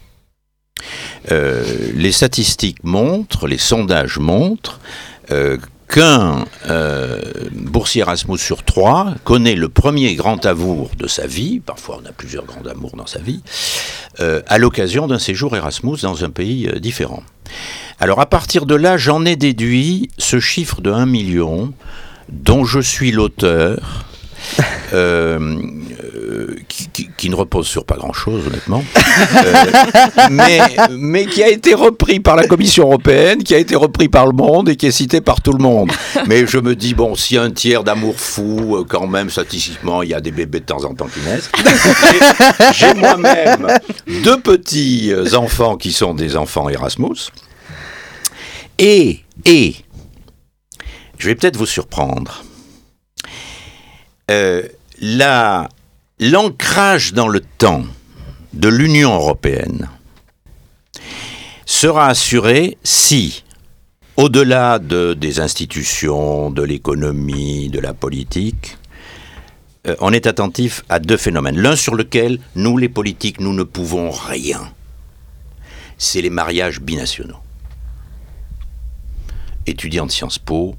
les 1.30 2.12
statistiques 2.12 2.84
montrent, 2.84 3.48
les 3.48 3.58
sondages 3.58 4.18
montrent 4.18 4.78
qu'un 5.94 6.44
euh, 6.68 7.20
boursier 7.52 8.00
Erasmus 8.00 8.38
sur 8.38 8.64
trois 8.64 9.14
connaît 9.22 9.54
le 9.54 9.68
premier 9.68 10.16
grand 10.16 10.44
amour 10.44 10.90
de 10.98 11.06
sa 11.06 11.28
vie, 11.28 11.60
parfois 11.60 12.00
on 12.02 12.08
a 12.08 12.10
plusieurs 12.10 12.44
grands 12.44 12.66
amours 12.68 12.96
dans 12.96 13.06
sa 13.06 13.20
vie, 13.20 13.42
euh, 14.18 14.42
à 14.48 14.58
l'occasion 14.58 15.06
d'un 15.06 15.20
séjour 15.20 15.56
Erasmus 15.56 15.98
dans 16.02 16.24
un 16.24 16.30
pays 16.30 16.66
euh, 16.66 16.80
différent. 16.80 17.22
Alors 18.00 18.18
à 18.18 18.26
partir 18.26 18.66
de 18.66 18.74
là, 18.74 18.96
j'en 18.96 19.24
ai 19.24 19.36
déduit 19.36 20.10
ce 20.18 20.40
chiffre 20.40 20.80
de 20.80 20.90
1 20.90 21.06
million 21.06 21.72
dont 22.28 22.64
je 22.64 22.80
suis 22.80 23.12
l'auteur. 23.12 24.04
Qui, 26.68 27.30
ne 27.30 27.34
repose 27.34 27.66
sur 27.66 27.84
pas 27.84 27.96
grand-chose, 27.96 28.46
honnêtement, 28.46 28.84
euh, 29.44 29.64
mais, 30.90 31.26
qui 31.26 31.42
a 31.42 31.48
été 31.48 31.74
repris 31.74 32.20
par 32.20 32.36
la 32.36 32.46
Commission 32.46 32.84
européenne, 32.84 33.42
qui 33.42 33.54
a 33.54 33.58
été 33.58 33.76
repris 33.76 34.08
par 34.08 34.26
le 34.26 34.32
monde 34.32 34.68
et 34.68 34.76
qui 34.76 34.86
est 34.86 34.92
cité 34.92 35.20
par 35.20 35.40
tout 35.40 35.52
le 35.52 35.62
monde. 35.62 35.90
Mais 36.26 36.46
je 36.46 36.58
me 36.58 36.74
dis, 36.76 36.94
bon, 36.94 37.14
si 37.14 37.36
un 37.36 37.50
tiers 37.50 37.84
d'amour 37.84 38.16
fou, 38.16 38.76
euh, 38.76 38.84
quand 38.88 39.06
même, 39.06 39.30
statistiquement, 39.30 40.02
il 40.02 40.10
y 40.10 40.14
a 40.14 40.20
des 40.20 40.30
bébés 40.30 40.60
de 40.60 40.66
temps 40.66 40.84
en 40.84 40.94
temps 40.94 41.06
qui 41.06 41.20
naissent. 41.20 41.50
J'ai 42.74 42.94
moi-même 42.94 43.66
deux 44.22 44.40
petits 44.40 45.12
euh, 45.12 45.34
enfants 45.34 45.76
qui 45.76 45.92
sont 45.92 46.14
des 46.14 46.36
enfants 46.36 46.68
Erasmus. 46.68 47.30
Et, 48.78 49.20
et, 49.44 49.76
je 51.18 51.28
vais 51.28 51.34
peut-être 51.34 51.56
vous 51.56 51.66
surprendre. 51.66 52.44
Euh, 54.30 54.62
la 55.00 55.68
l'ancrage 56.20 57.12
dans 57.12 57.28
le 57.28 57.40
temps 57.40 57.84
de 58.52 58.68
l'Union 58.68 59.14
européenne 59.14 59.88
sera 61.66 62.06
assuré 62.06 62.78
si, 62.84 63.42
au-delà 64.16 64.78
de, 64.78 65.14
des 65.14 65.40
institutions, 65.40 66.50
de 66.50 66.62
l'économie, 66.62 67.68
de 67.68 67.80
la 67.80 67.94
politique, 67.94 68.76
euh, 69.86 69.96
on 70.00 70.12
est 70.12 70.26
attentif 70.26 70.84
à 70.88 70.98
deux 70.98 71.16
phénomènes. 71.16 71.58
L'un 71.58 71.76
sur 71.76 71.94
lequel 71.94 72.38
nous, 72.54 72.78
les 72.78 72.88
politiques, 72.88 73.40
nous 73.40 73.52
ne 73.52 73.64
pouvons 73.64 74.10
rien. 74.10 74.72
C'est 75.98 76.22
les 76.22 76.30
mariages 76.30 76.80
binationaux. 76.80 77.40
Étudiant 79.66 80.06
de 80.06 80.12
Sciences 80.12 80.38
Po, 80.38 80.76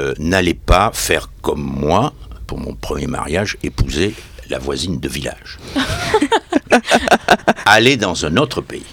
euh, 0.00 0.14
n'allez 0.18 0.54
pas 0.54 0.90
faire 0.92 1.30
comme 1.40 1.62
moi, 1.62 2.12
pour 2.46 2.58
mon 2.58 2.74
premier 2.74 3.06
mariage, 3.06 3.56
épouser 3.62 4.14
la 4.50 4.58
voisine 4.58 5.00
de 5.00 5.08
village. 5.08 5.58
Allez 7.66 7.96
dans 7.96 8.26
un 8.26 8.36
autre 8.36 8.60
pays 8.60 8.86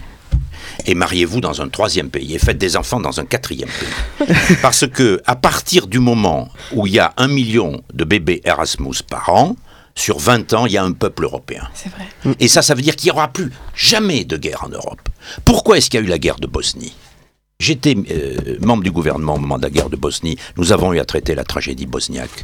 et 0.86 0.96
mariez-vous 0.96 1.40
dans 1.42 1.62
un 1.62 1.70
troisième 1.70 2.10
pays 2.10 2.36
et 2.36 2.40
faites 2.40 2.58
des 2.58 2.76
enfants 2.76 3.00
dans 3.00 3.20
un 3.20 3.26
quatrième 3.26 3.70
pays. 3.70 4.28
Parce 4.62 4.88
que 4.88 5.22
à 5.26 5.36
partir 5.36 5.88
du 5.88 6.00
moment 6.00 6.50
où 6.74 6.88
il 6.88 6.94
y 6.94 7.00
a 7.00 7.14
un 7.18 7.28
million 7.28 7.82
de 7.94 8.04
bébés 8.04 8.42
Erasmus 8.46 8.96
par 9.08 9.30
an, 9.30 9.56
sur 9.96 10.18
20 10.18 10.54
ans, 10.54 10.66
il 10.66 10.72
y 10.72 10.78
a 10.78 10.84
un 10.84 10.92
peuple 10.92 11.24
européen. 11.26 11.70
C'est 11.76 11.90
vrai. 11.90 12.36
Et 12.40 12.48
ça, 12.48 12.64
ça 12.64 12.74
veut 12.74 12.82
dire 12.82 12.96
qu'il 12.96 13.08
n'y 13.08 13.12
aura 13.12 13.28
plus 13.28 13.52
jamais 13.76 14.26
de 14.26 14.38
guerre 14.38 14.64
en 14.64 14.70
Europe. 14.70 15.08
Pourquoi 15.46 15.78
est-ce 15.78 15.90
qu'il 15.90 16.00
y 16.00 16.04
a 16.04 16.06
eu 16.06 16.10
la 16.10 16.18
guerre 16.18 16.40
de 16.40 16.48
Bosnie? 16.48 16.96
J'étais 17.60 17.96
euh, 17.96 18.58
membre 18.60 18.84
du 18.84 18.92
gouvernement 18.92 19.36
au 19.36 19.40
moment 19.40 19.58
de 19.58 19.64
la 19.64 19.70
guerre 19.70 19.90
de 19.90 19.96
Bosnie. 19.96 20.38
Nous 20.58 20.72
avons 20.72 20.94
eu 20.94 21.00
à 21.00 21.06
traiter 21.06 21.36
la 21.36 21.44
tragédie 21.44 21.86
bosniaque. 21.86 22.44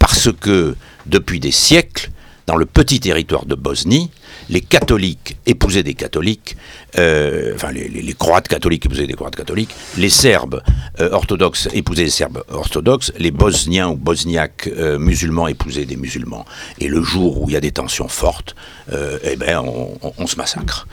Parce 0.00 0.28
que, 0.40 0.76
depuis 1.06 1.40
des 1.40 1.52
siècles, 1.52 2.10
dans 2.46 2.56
le 2.56 2.66
petit 2.66 3.00
territoire 3.00 3.44
de 3.44 3.54
Bosnie, 3.54 4.10
les 4.48 4.60
catholiques 4.60 5.36
épousaient 5.46 5.82
des 5.82 5.94
catholiques, 5.94 6.56
euh, 6.98 7.52
enfin 7.54 7.72
les, 7.72 8.14
croates 8.14 8.46
catholiques 8.46 8.86
épousaient 8.86 9.06
des 9.06 9.14
croates 9.14 9.34
catholiques, 9.34 9.74
les 9.98 10.08
serbes 10.08 10.62
euh, 11.00 11.10
orthodoxes 11.10 11.68
épousaient 11.72 12.04
des 12.04 12.10
serbes 12.10 12.44
orthodoxes, 12.48 13.12
les 13.18 13.32
bosniens 13.32 13.88
ou 13.88 13.96
bosniaques 13.96 14.70
euh, 14.76 14.98
musulmans 14.98 15.48
épousaient 15.48 15.86
des 15.86 15.96
musulmans. 15.96 16.46
Et 16.78 16.88
le 16.88 17.02
jour 17.02 17.42
où 17.42 17.48
il 17.48 17.54
y 17.54 17.56
a 17.56 17.60
des 17.60 17.72
tensions 17.72 18.08
fortes, 18.08 18.54
eh 18.92 19.36
ben 19.36 19.60
on, 19.60 20.26
se 20.26 20.36
massacre. 20.36 20.86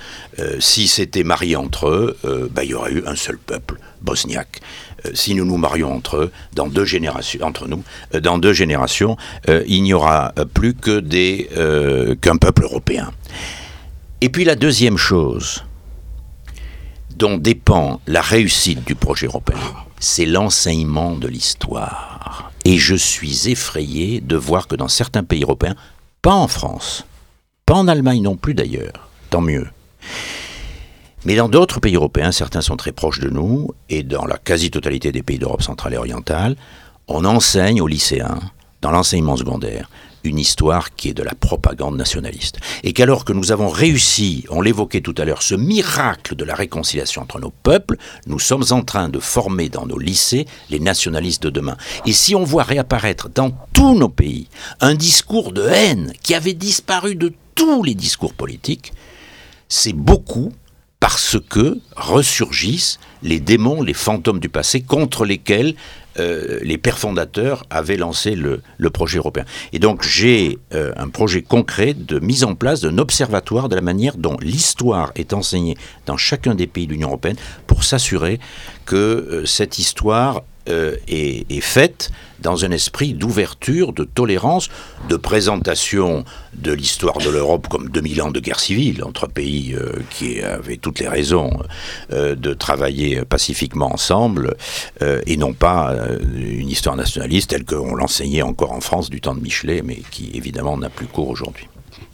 si 0.59 0.87
c'était 0.87 1.23
marié 1.23 1.55
entre 1.55 1.87
eux, 1.87 2.17
ben, 2.51 2.63
il 2.63 2.69
y 2.69 2.73
aurait 2.73 2.91
eu 2.91 3.03
un 3.05 3.15
seul 3.15 3.37
peuple 3.37 3.77
bosniaque. 4.01 4.61
Euh, 5.05 5.11
si 5.13 5.35
nous 5.35 5.45
nous 5.45 5.57
marions 5.57 5.93
entre 5.93 6.17
eux, 6.17 6.31
dans 6.53 6.67
deux 6.67 6.85
générations, 6.85 7.45
entre 7.45 7.67
nous, 7.67 7.83
euh, 8.13 8.19
dans 8.19 8.37
deux 8.37 8.53
générations, 8.53 9.17
euh, 9.49 9.63
il 9.67 9.83
n'y 9.83 9.93
aura 9.93 10.33
plus 10.53 10.73
que 10.73 10.99
des 10.99 11.49
qu'un 12.21 12.37
peuple 12.37 12.63
européen. 12.63 13.11
Et 14.21 14.29
puis 14.29 14.45
la 14.45 14.55
deuxième 14.55 14.97
chose 14.97 15.63
dont 17.15 17.37
dépend 17.37 18.01
la 18.07 18.21
réussite 18.21 18.85
du 18.85 18.95
projet 18.95 19.27
européen, 19.27 19.57
c'est 19.99 20.25
l'enseignement 20.25 21.15
de 21.15 21.27
l'histoire. 21.27 22.51
Et 22.65 22.77
je 22.77 22.95
suis 22.95 23.49
effrayé 23.49 24.21
de 24.21 24.35
voir 24.35 24.67
que 24.67 24.75
dans 24.75 24.87
certains 24.87 25.23
pays 25.23 25.43
européens, 25.43 25.75
pas 26.21 26.33
en 26.33 26.47
France, 26.47 27.05
pas 27.65 27.75
en 27.75 27.87
Allemagne 27.87 28.21
non 28.21 28.35
plus 28.35 28.53
d'ailleurs, 28.53 29.09
tant 29.29 29.41
mieux, 29.41 29.67
mais 31.25 31.35
dans 31.35 31.49
d'autres 31.49 31.79
pays 31.79 31.95
européens, 31.95 32.31
certains 32.31 32.61
sont 32.61 32.77
très 32.77 32.91
proches 32.91 33.19
de 33.19 33.29
nous, 33.29 33.69
et 33.89 34.03
dans 34.03 34.25
la 34.25 34.37
quasi-totalité 34.37 35.11
des 35.11 35.23
pays 35.23 35.39
d'Europe 35.39 35.61
centrale 35.61 35.93
et 35.93 35.97
orientale, 35.97 36.55
on 37.07 37.25
enseigne 37.25 37.81
aux 37.81 37.87
lycéens, 37.87 38.39
dans 38.81 38.91
l'enseignement 38.91 39.37
secondaire, 39.37 39.89
une 40.23 40.39
histoire 40.39 40.95
qui 40.95 41.09
est 41.09 41.13
de 41.13 41.23
la 41.23 41.33
propagande 41.33 41.97
nationaliste. 41.97 42.57
Et 42.83 42.93
qu'alors 42.93 43.25
que 43.25 43.33
nous 43.33 43.51
avons 43.51 43.69
réussi, 43.69 44.45
on 44.49 44.61
l'évoquait 44.61 45.01
tout 45.01 45.15
à 45.17 45.25
l'heure, 45.25 45.41
ce 45.41 45.55
miracle 45.55 46.35
de 46.35 46.43
la 46.43 46.55
réconciliation 46.55 47.21
entre 47.21 47.39
nos 47.39 47.51
peuples, 47.51 47.97
nous 48.27 48.39
sommes 48.39 48.63
en 48.71 48.81
train 48.81 49.09
de 49.09 49.19
former 49.19 49.69
dans 49.69 49.85
nos 49.85 49.99
lycées 49.99 50.45
les 50.69 50.79
nationalistes 50.79 51.43
de 51.43 51.49
demain. 51.49 51.77
Et 52.05 52.13
si 52.13 52.35
on 52.35 52.43
voit 52.43 52.63
réapparaître 52.63 53.29
dans 53.29 53.51
tous 53.73 53.97
nos 53.97 54.09
pays 54.09 54.47
un 54.79 54.95
discours 54.95 55.51
de 55.51 55.63
haine 55.63 56.13
qui 56.23 56.35
avait 56.35 56.53
disparu 56.53 57.15
de 57.15 57.33
tous 57.55 57.83
les 57.83 57.95
discours 57.95 58.33
politiques, 58.33 58.93
c'est 59.67 59.93
beaucoup 59.93 60.53
parce 61.03 61.35
que 61.49 61.79
ressurgissent 61.97 62.97
les 63.23 63.41
démons, 63.41 63.81
les 63.81 63.93
fantômes 63.93 64.39
du 64.39 64.47
passé 64.47 64.79
contre 64.79 65.25
lesquels 65.25 65.75
euh, 66.17 66.59
les 66.61 66.77
pères 66.77 66.97
fondateurs 66.97 67.65
avaient 67.69 67.97
lancé 67.97 68.35
le, 68.35 68.61
projet 68.89 69.17
européen. 69.17 69.43
Et 69.73 69.79
donc 69.79 70.01
j'ai 70.01 70.59
euh, 70.73 70.93
un 70.95 71.09
projet 71.09 71.41
concret 71.41 71.93
de 71.93 72.19
mise 72.19 72.45
en 72.45 72.55
place 72.55 72.79
d'un 72.79 72.97
observatoire 72.99 73.67
de 73.67 73.75
la 73.75 73.81
manière 73.81 74.15
dont 74.15 74.37
l'histoire 74.39 75.11
est 75.15 75.33
enseignée 75.33 75.75
dans 76.05 76.15
chacun 76.15 76.55
des 76.55 76.67
pays 76.67 76.87
de 76.87 76.93
l'Union 76.93 77.09
européenne 77.09 77.35
pour 77.67 77.83
s'assurer 77.83 78.39
que 78.85 78.95
euh, 78.95 79.45
cette 79.45 79.79
histoire 79.79 80.43
est, 80.67 81.51
est 81.51 81.61
faite 81.61 82.11
dans 82.43 82.65
un 82.65 82.71
esprit 82.71 83.13
d'ouverture, 83.13 83.93
de 83.93 84.03
tolérance, 84.03 84.69
de 85.09 85.15
présentation 85.15 86.25
de 86.53 86.71
l'histoire 86.71 87.17
de 87.17 87.29
l'Europe 87.29 87.67
comme 87.69 87.89
2000 87.89 88.21
ans 88.21 88.31
de 88.31 88.39
guerre 88.39 88.59
civile 88.59 89.03
entre 89.03 89.27
pays 89.27 89.73
euh, 89.73 89.93
qui 90.11 90.41
avaient 90.41 90.77
toutes 90.77 90.99
les 90.99 91.07
raisons 91.07 91.51
euh, 92.11 92.35
de 92.35 92.53
travailler 92.53 93.23
pacifiquement 93.25 93.91
ensemble 93.91 94.55
euh, 95.01 95.21
et 95.25 95.37
non 95.37 95.53
pas 95.53 95.95
une 96.35 96.69
histoire 96.69 96.95
nationaliste 96.95 97.49
telle 97.49 97.63
qu'on 97.65 97.95
l'enseignait 97.95 98.41
encore 98.41 98.73
en 98.73 98.81
France 98.81 99.09
du 99.09 99.21
temps 99.21 99.33
de 99.33 99.39
Michelet, 99.39 99.81
mais 99.83 100.01
qui 100.11 100.31
évidemment 100.33 100.77
n'a 100.77 100.89
plus 100.89 101.07
cours 101.07 101.29
aujourd'hui. 101.29 101.67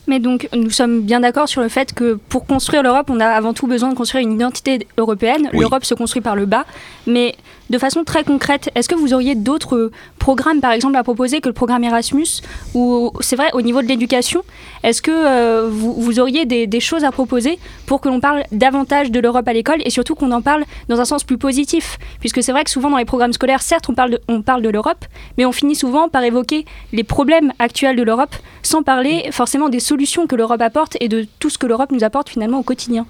Mais 0.08 0.20
donc, 0.20 0.50
nous 0.54 0.72
sommes 0.72 1.02
bien 1.02 1.20
d'accord 1.20 1.48
sur 1.48 1.62
le 1.62 1.70
fait 1.70 1.94
que 1.94 2.16
pour 2.30 2.46
construire 2.46 2.82
l'Europe, 2.82 3.10
on 3.10 3.20
a 3.20 3.28
avant 3.28 3.54
tout 3.54 3.68
besoin 3.68 3.90
de 3.90 3.96
construire 3.96 4.24
une 4.26 4.34
identité 4.34 4.88
européenne. 4.98 5.50
L'Europe 5.54 5.86
se 5.86 5.94
construit 5.94 6.22
par 6.22 6.36
le 6.36 6.48
bas. 6.48 6.66
Mais 7.06 7.36
de 7.70 7.78
façon 7.78 8.04
très 8.04 8.24
concrète, 8.24 8.70
est-ce 8.76 8.90
que 8.90 8.96
vous 8.96 9.14
auriez 9.14 9.36
d'autres 9.36 9.92
programmes, 10.18 10.60
par 10.60 10.72
exemple, 10.72 10.96
à 10.96 11.04
proposer 11.04 11.40
que 11.42 11.48
le 11.48 11.54
programme 11.54 11.84
Erasmus 11.84 12.42
Ou 12.74 13.12
c'est 13.20 13.36
vrai, 13.36 13.50
au 13.54 13.62
niveau 13.62 13.82
de 13.82 13.88
l'éducation, 13.88 14.44
est-ce 14.84 15.02
que 15.02 15.12
euh, 15.12 15.70
vous, 15.70 16.20
auriez 16.20 16.46
des, 16.46 16.80
choses 16.80 17.04
à 17.04 17.12
proposer 17.12 17.60
pour 17.86 18.02
que 18.02 18.08
l'on 18.10 18.20
parle 18.20 18.44
davantage 18.52 19.12
de 19.12 19.20
l'Europe 19.20 19.48
à 19.48 19.54
l'école 19.54 19.82
et 19.84 19.90
surtout 19.90 20.16
qu'on 20.16 20.32
en 20.32 20.42
parle 20.42 20.64
dans 20.88 21.00
un 21.00 21.06
sens 21.06 21.24
plus 21.24 21.38
positif? 21.38 22.00
Puisque 22.20 22.42
c'est 22.42 22.52
vrai 22.52 22.64
que 22.64 22.70
souvent 22.70 22.90
dans 22.90 22.98
les 22.98 23.06
programmes 23.06 23.34
scolaires, 23.34 23.62
certes, 23.62 23.90
on 23.90 23.94
parle 23.94 24.20
on 24.28 24.42
parle 24.42 24.62
de 24.62 24.70
l'Europe, 24.70 25.06
mais 25.38 25.46
on 25.46 25.52
finit 25.52 25.76
souvent 25.76 26.10
par 26.10 26.24
évoquer 26.24 26.66
les 26.94 27.04
problèmes 27.04 27.54
actuels 27.60 27.96
de 27.96 28.04
l'Europe 28.04 28.36
sans 28.64 28.84
parler 28.84 29.30
forcément 29.32 29.70
des 29.70 29.80
solutions 29.80 30.28
que 30.28 30.36
l'Europe 30.36 30.62
apporte 30.62 30.98
et 31.00 31.08
de 31.08 31.28
tout 31.40 31.50
ce 31.50 31.58
que 31.58 31.68
l'Europe 31.68 31.92
nous 31.92 32.04
apporte 32.04 32.30
finalement 32.30 32.60
au 32.60 32.64
quotidien. 32.64 33.06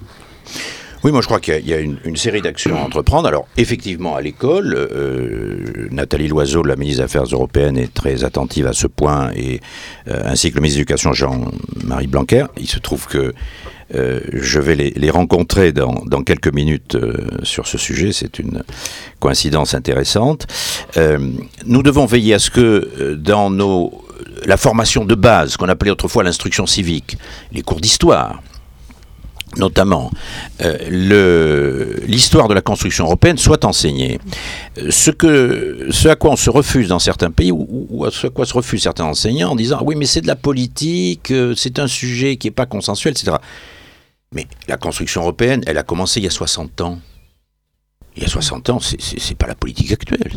Oui, 1.04 1.14
moi 1.14 1.22
je 1.22 1.28
crois 1.28 1.40
qu'il 1.40 1.66
y 1.66 1.74
a 1.74 1.80
une, 1.80 2.18
série 2.18 2.42
d'actions 2.42 2.78
à 2.78 2.82
entreprendre. 2.82 3.28
Alors 3.28 3.48
effectivement, 3.56 4.16
à 4.16 4.22
l'école, 4.22 4.76
euh, 4.76 5.88
Nathalie 5.92 6.28
Loiseau, 6.28 6.62
la 6.64 6.76
ministre 6.76 7.02
des 7.02 7.06
Affaires 7.06 7.24
européennes, 7.24 7.78
est 7.78 7.94
très 7.94 8.26
attentive 8.26 8.68
à 8.68 8.74
ce 8.74 8.88
point, 8.88 9.32
et 9.34 9.62
euh, 10.10 10.22
ainsi 10.26 10.50
que 10.50 10.56
le 10.56 10.62
ministre 10.62 10.78
de 10.78 10.82
l'Éducation 10.82 11.14
Jean-Marie 11.14 12.08
Blanquer. 12.08 12.46
Il 12.58 12.68
se 12.68 12.80
trouve 12.80 13.08
que 13.08 13.34
euh, 13.96 14.20
je 14.34 14.60
vais 14.60 14.76
les, 14.76 15.10
rencontrer 15.10 15.72
dans, 15.72 16.24
quelques 16.24 16.54
minutes 16.54 16.98
sur 17.44 17.66
ce 17.66 17.78
sujet. 17.78 18.12
C'est 18.12 18.38
une 18.38 18.64
coïncidence 19.20 19.74
intéressante. 19.74 20.48
nous 21.66 21.84
devons 21.84 22.06
veiller 22.06 22.34
à 22.34 22.40
ce 22.40 22.52
que 22.52 23.16
dans 23.16 23.50
nos 23.50 24.04
la 24.46 24.58
formation 24.58 25.06
de 25.06 25.16
base, 25.16 25.58
qu'on 25.58 25.68
appelait 25.70 25.92
autrefois 25.92 26.24
l'instruction 26.24 26.66
civique, 26.66 27.18
les 27.52 27.62
cours 27.62 27.82
d'histoire, 27.82 28.42
notamment 29.58 30.12
euh, 30.62 31.96
l'histoire 32.08 32.48
de 32.48 32.54
la 32.54 32.62
construction 32.62 33.06
européenne 33.06 33.38
soit 33.38 33.66
enseignée. 33.66 34.20
Ce, 34.90 35.12
que, 35.12 35.88
ce 35.90 36.08
à 36.08 36.16
quoi 36.16 36.32
on 36.32 36.36
se 36.36 36.50
refuse 36.50 36.90
dans 36.90 37.00
certains 37.00 37.32
pays, 37.32 37.52
ou, 37.52 38.06
à 38.06 38.12
ce 38.12 38.28
à 38.28 38.30
quoi 38.30 38.46
se 38.46 38.54
refusent 38.54 38.84
certains 38.84 39.06
enseignants 39.06 39.52
en 39.52 39.56
disant 39.56 39.82
oui 39.84 39.96
mais 39.96 40.06
c'est 40.06 40.22
de 40.22 40.28
la 40.28 40.36
politique, 40.36 41.32
euh, 41.32 41.54
c'est 41.56 41.80
un 41.80 41.88
sujet 41.88 42.38
qui 42.38 42.48
n'est 42.48 42.52
pas 42.52 42.66
consensuel, 42.66 43.14
etc. 43.14 43.38
Mais 44.32 44.48
la 44.68 44.78
construction 44.78 45.22
européenne, 45.22 45.64
elle 45.66 45.78
a 45.78 45.84
commencé 45.84 46.20
il 46.20 46.24
y 46.24 46.28
a 46.28 46.32
60 46.32 46.82
ans. 46.82 47.00
Il 48.16 48.24
y 48.24 48.26
a 48.26 48.30
60 48.30 48.70
ans, 48.72 48.80
c'est 48.82 49.38
pas 49.38 49.48
la 49.48 49.56
politique 49.56 49.92
actuelle. 49.94 50.32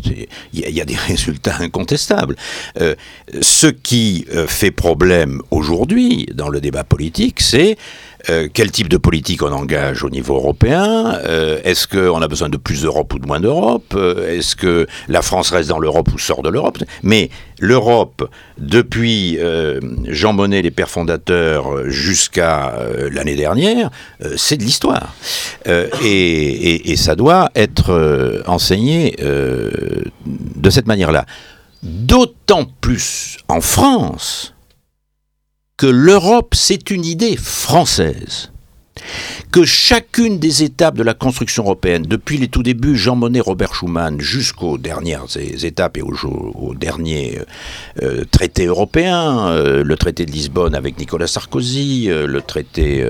Il 0.53 0.69
y, 0.69 0.79
a 0.79 0.85
des 0.85 0.95
résultats 1.07 1.57
incontestables. 1.59 2.35
Euh, 2.79 2.95
ce 3.41 3.67
qui 3.67 4.25
fait 4.47 4.71
problème 4.71 5.41
aujourd'hui 5.51 6.27
dans 6.33 6.49
le 6.49 6.61
débat 6.61 6.85
politique, 6.85 7.41
c'est 7.41 7.77
euh, 8.29 8.47
quel 8.53 8.71
type 8.71 8.87
de 8.87 8.97
politique 8.97 9.43
on 9.43 9.51
engage 9.51 10.03
au 10.03 10.09
niveau 10.09 10.35
européen? 10.35 11.19
Euh, 11.25 11.59
Est-ce 11.63 11.87
qu'on 11.87 12.21
a 12.21 12.27
besoin 12.27 12.49
de 12.49 12.57
plus 12.57 12.83
d'Europe 12.83 13.13
ou 13.13 13.19
de 13.19 13.27
moins 13.27 13.41
d'Europe? 13.41 13.93
Euh, 13.95 14.37
Est-ce 14.37 14.55
que 14.55 14.87
la 15.09 15.21
France 15.21 15.51
reste 15.51 15.69
dans 15.69 15.79
l'Europe 15.79 16.09
ou 16.13 16.19
sort 16.19 16.41
de 16.41 16.49
l'Europe? 16.49 16.77
Mais 17.03 17.29
l'Europe, 17.59 18.29
depuis 18.57 19.37
Jean 20.07 20.33
Monnet, 20.33 20.61
les 20.61 20.71
pères 20.71 20.89
fondateurs, 20.89 21.89
jusqu'à 21.89 22.73
l'année 23.11 23.35
dernière, 23.35 23.89
c'est 24.35 24.57
de 24.57 24.63
l'histoire. 24.63 25.15
Et, 25.65 26.91
et, 26.91 26.95
ça 26.97 27.15
doit 27.15 27.51
être 27.55 28.43
enseigné 28.47 29.15
de 29.17 30.69
cette 30.69 30.87
manière-là. 30.87 31.25
D'autant 31.83 32.65
plus 32.81 33.37
en 33.47 33.61
France 33.61 34.53
que 35.77 35.87
l'Europe, 35.87 36.53
c'est 36.55 36.91
une 36.91 37.05
idée 37.05 37.35
française. 37.35 38.51
Que 39.51 39.65
chacune 39.65 40.37
des 40.39 40.63
étapes 40.63 40.95
de 40.95 41.03
la 41.03 41.15
construction 41.15 41.63
européenne, 41.63 42.03
depuis 42.03 42.37
les 42.37 42.47
tout 42.47 42.63
débuts, 42.63 42.95
Jean 42.95 43.15
Monnet, 43.15 43.39
Robert 43.39 43.73
Schuman, 43.73 44.21
jusqu'aux 44.21 44.77
dernières 44.77 45.25
étapes 45.35 45.97
et 45.97 46.01
au, 46.01 46.13
au 46.23 46.75
dernier 46.75 47.39
euh, 48.01 48.23
traité 48.29 48.67
européen, 48.67 49.47
euh, 49.47 49.83
le 49.83 49.95
traité 49.97 50.25
de 50.25 50.31
Lisbonne 50.31 50.75
avec 50.75 50.99
Nicolas 50.99 51.27
Sarkozy, 51.27 52.05
euh, 52.09 52.27
le 52.27 52.41
traité 52.41 53.05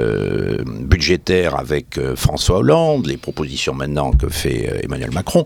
budgétaire 0.66 1.56
avec 1.60 2.00
François 2.16 2.60
Hollande, 2.60 3.06
les 3.06 3.18
propositions 3.18 3.74
maintenant 3.74 4.12
que 4.12 4.30
fait 4.30 4.82
Emmanuel 4.84 5.12
Macron, 5.12 5.46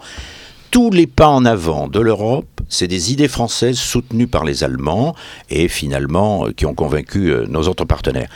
tous 0.72 0.92
les 0.92 1.08
pas 1.08 1.30
en 1.30 1.46
avant 1.46 1.88
de 1.88 2.00
l'Europe, 2.00 2.62
c'est 2.70 2.88
des 2.88 3.12
idées 3.12 3.28
françaises 3.28 3.78
soutenues 3.78 4.28
par 4.28 4.44
les 4.44 4.64
Allemands 4.64 5.16
et 5.50 5.68
finalement 5.68 6.48
euh, 6.48 6.52
qui 6.52 6.66
ont 6.66 6.74
convaincu 6.74 7.32
euh, 7.32 7.46
nos 7.48 7.68
autres 7.68 7.86
partenaires. 7.86 8.30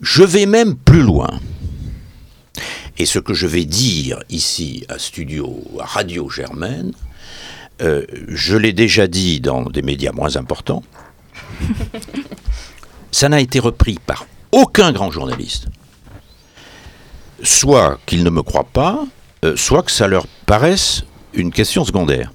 Je 0.00 0.22
vais 0.22 0.46
même 0.46 0.76
plus 0.76 1.02
loin. 1.02 1.28
Et 2.98 3.06
ce 3.06 3.18
que 3.18 3.34
je 3.34 3.46
vais 3.46 3.64
dire 3.64 4.22
ici 4.28 4.84
à 4.88 4.98
Studio, 4.98 5.62
à 5.80 5.86
Radio 5.86 6.28
Germaine, 6.28 6.92
euh, 7.80 8.04
je 8.28 8.56
l'ai 8.56 8.72
déjà 8.72 9.06
dit 9.06 9.40
dans 9.40 9.62
des 9.62 9.82
médias 9.82 10.12
moins 10.12 10.36
importants, 10.36 10.82
ça 13.10 13.28
n'a 13.28 13.40
été 13.40 13.58
repris 13.58 13.98
par 14.06 14.26
aucun 14.52 14.92
grand 14.92 15.10
journaliste. 15.10 15.68
Soit 17.42 17.98
qu'ils 18.06 18.22
ne 18.22 18.30
me 18.30 18.42
croient 18.42 18.68
pas, 18.72 19.04
soit 19.56 19.82
que 19.82 19.90
ça 19.90 20.06
leur 20.06 20.26
paraisse 20.46 21.04
une 21.34 21.52
question 21.52 21.84
secondaire. 21.84 22.32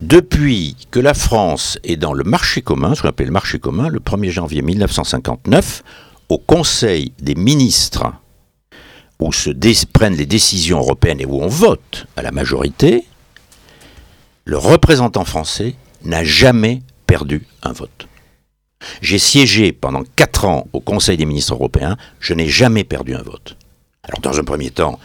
Depuis 0.00 0.76
que 0.90 0.98
la 0.98 1.14
France 1.14 1.78
est 1.84 1.96
dans 1.96 2.14
le 2.14 2.24
marché 2.24 2.62
commun, 2.62 2.94
ce 2.94 3.02
qu'on 3.02 3.08
appelle 3.08 3.26
le 3.26 3.32
marché 3.32 3.58
commun, 3.58 3.88
le 3.88 4.00
1er 4.00 4.30
janvier 4.30 4.62
1959, 4.62 5.82
au 6.30 6.38
Conseil 6.38 7.12
des 7.20 7.34
ministres, 7.34 8.12
où 9.18 9.32
se 9.32 9.50
prennent 9.86 10.16
les 10.16 10.26
décisions 10.26 10.78
européennes 10.78 11.20
et 11.20 11.26
où 11.26 11.42
on 11.42 11.48
vote 11.48 12.06
à 12.16 12.22
la 12.22 12.32
majorité, 12.32 13.04
le 14.46 14.56
représentant 14.56 15.26
français 15.26 15.74
n'a 16.04 16.24
jamais 16.24 16.82
perdu 17.06 17.46
un 17.62 17.72
vote. 17.72 18.08
J'ai 19.02 19.18
siégé 19.18 19.72
pendant 19.72 20.02
quatre 20.16 20.46
ans 20.46 20.66
au 20.72 20.80
Conseil 20.80 21.18
des 21.18 21.26
ministres 21.26 21.52
européens, 21.52 21.98
je 22.18 22.32
n'ai 22.32 22.48
jamais 22.48 22.84
perdu 22.84 23.14
un 23.14 23.22
vote. 23.22 23.58
Alors 24.02 24.20
dans 24.20 24.38
un 24.38 24.44
premier 24.44 24.70
temps, 24.70 24.98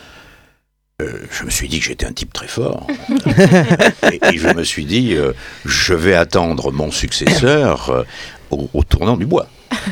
euh, 1.02 1.26
je 1.30 1.44
me 1.44 1.50
suis 1.50 1.68
dit 1.68 1.80
que 1.80 1.86
j'étais 1.86 2.06
un 2.06 2.14
type 2.14 2.32
très 2.32 2.48
fort. 2.48 2.88
et, 3.12 4.38
je 4.38 4.48
me 4.56 4.64
suis 4.64 4.86
dit, 4.86 5.14
euh, 5.14 5.34
je 5.66 5.94
vais 5.94 6.16
attendre 6.16 6.72
mon 6.72 6.90
successeur 6.90 7.90
euh, 7.90 8.04
au, 8.50 8.84
tournant 8.84 9.18
du 9.18 9.26
bois. 9.26 9.48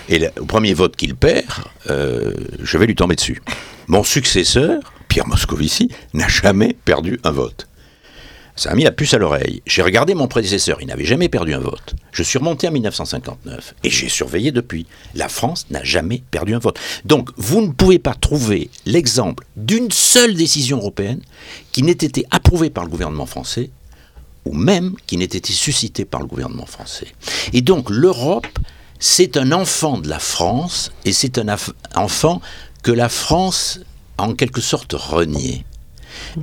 Et 0.08 0.26
au 0.40 0.46
premier 0.46 0.74
vote 0.74 0.96
qu'il 0.96 1.16
perd, 1.16 1.66
je 1.88 2.78
vais 2.78 2.86
lui 2.86 2.96
tomber 2.96 3.16
dessus. 3.16 3.42
Mon 3.88 4.04
successeur, 4.04 4.94
Pierre 5.10 5.28
Moscovici, 5.28 5.90
n'a 6.14 6.30
jamais 6.30 6.74
perdu 6.86 7.20
un 7.26 7.32
vote. 7.32 7.68
Ça 8.56 8.70
a 8.70 8.76
mis 8.76 8.84
la 8.84 8.92
puce 8.92 9.14
à 9.16 9.18
l'oreille. 9.18 9.64
J'ai 9.66 9.82
regardé 9.82 10.14
mon 10.14 10.28
prédécesseur, 10.28 10.78
il 10.80 10.88
n'avait 10.88 11.06
jamais 11.06 11.28
perdu 11.28 11.54
un 11.54 11.60
vote. 11.60 11.96
Je 12.12 12.22
suis 12.22 12.38
remonté 12.38 12.68
en 12.68 12.72
1959 12.72 13.74
et 13.84 13.90
j'ai 13.90 14.10
surveillé 14.10 14.52
depuis. 14.52 14.86
La 15.16 15.28
France 15.28 15.66
n'a 15.72 15.84
jamais 15.84 16.22
perdu 16.30 16.54
un 16.54 16.60
vote. 16.60 16.80
Donc 17.04 17.30
vous 17.36 17.62
ne 17.62 17.72
pouvez 17.72 17.98
pas 17.98 18.14
trouver 18.14 18.70
l'exemple 18.86 19.46
d'une 19.56 19.92
seule 19.92 20.36
décision 20.36 20.78
européenne 20.78 21.22
qui 21.72 21.82
n'ait 21.82 21.92
été 21.92 22.26
approuvée 22.30 22.70
par 22.70 22.84
le 22.84 22.92
gouvernement 22.92 23.26
français 23.26 23.72
ou 24.46 24.54
même 24.54 24.96
qui 25.08 25.18
n'ait 25.18 25.26
été 25.26 25.52
suscitée 25.52 26.06
par 26.06 26.22
le 26.22 26.28
gouvernement 26.28 26.68
français. 26.68 27.08
Et 27.54 27.62
donc 27.62 27.90
l'Europe, 27.90 28.48
c'est 29.00 29.36
un 29.36 29.52
enfant 29.52 29.98
de 29.98 30.10
la 30.10 30.20
France 30.20 30.92
et 31.06 31.14
c'est 31.14 31.40
un 31.40 31.56
enfant 31.96 32.42
que 32.84 32.92
la 32.92 33.10
France 33.10 33.80
a 34.20 34.24
en 34.24 34.36
quelque 34.36 34.62
sorte 34.62 34.94
renié. 34.94 35.66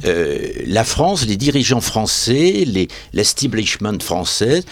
Euh, 0.05 0.39
la 0.67 0.85
France, 0.85 1.27
les 1.27 1.37
dirigeants 1.37 1.81
français, 1.81 2.65
l'establishment 3.13 3.99
français, 4.01 4.63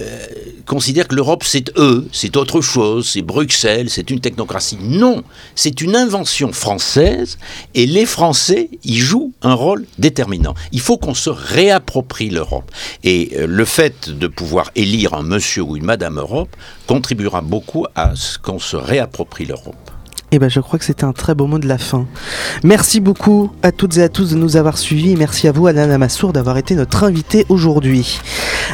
euh, 0.00 0.26
considèrent 0.66 1.06
que 1.06 1.14
l'Europe 1.14 1.44
c'est 1.44 1.70
eux, 1.78 2.08
c'est 2.10 2.36
autre 2.36 2.60
chose, 2.60 3.10
c'est 3.10 3.22
Bruxelles, 3.22 3.90
c'est 3.90 4.10
une 4.10 4.18
technocratie. 4.18 4.78
Non, 4.80 5.22
c'est 5.54 5.80
une 5.80 5.94
invention 5.94 6.52
française 6.52 7.38
et 7.74 7.86
les 7.86 8.04
Français 8.04 8.70
y 8.84 8.96
jouent 8.96 9.32
un 9.42 9.54
rôle 9.54 9.86
déterminant. 9.98 10.54
Il 10.72 10.80
faut 10.80 10.98
qu'on 10.98 11.14
se 11.14 11.30
réapproprie 11.30 12.30
l'Europe. 12.30 12.72
Et 13.04 13.32
euh, 13.36 13.46
le 13.46 13.64
fait 13.64 14.10
de 14.10 14.26
pouvoir 14.26 14.72
élire 14.74 15.14
un 15.14 15.22
monsieur 15.22 15.62
ou 15.62 15.76
une 15.76 15.84
madame 15.84 16.18
Europe 16.18 16.56
contribuera 16.88 17.40
beaucoup 17.40 17.86
à 17.94 18.16
ce 18.16 18.36
qu'on 18.38 18.58
se 18.58 18.76
réapproprie 18.76 19.44
l'Europe. 19.44 19.83
Et 20.34 20.38
eh 20.38 20.40
ben 20.40 20.50
je 20.50 20.58
crois 20.58 20.80
que 20.80 20.84
c'était 20.84 21.04
un 21.04 21.12
très 21.12 21.36
beau 21.36 21.46
mot 21.46 21.60
de 21.60 21.68
la 21.68 21.78
fin. 21.78 22.06
Merci 22.64 22.98
beaucoup 22.98 23.52
à 23.62 23.70
toutes 23.70 23.98
et 23.98 24.02
à 24.02 24.08
tous 24.08 24.30
de 24.30 24.34
nous 24.34 24.56
avoir 24.56 24.78
suivis 24.78 25.14
merci 25.14 25.46
à 25.46 25.52
vous 25.52 25.68
Alain 25.68 25.86
Lamassour 25.86 26.32
d'avoir 26.32 26.58
été 26.58 26.74
notre 26.74 27.04
invité 27.04 27.46
aujourd'hui. 27.48 28.18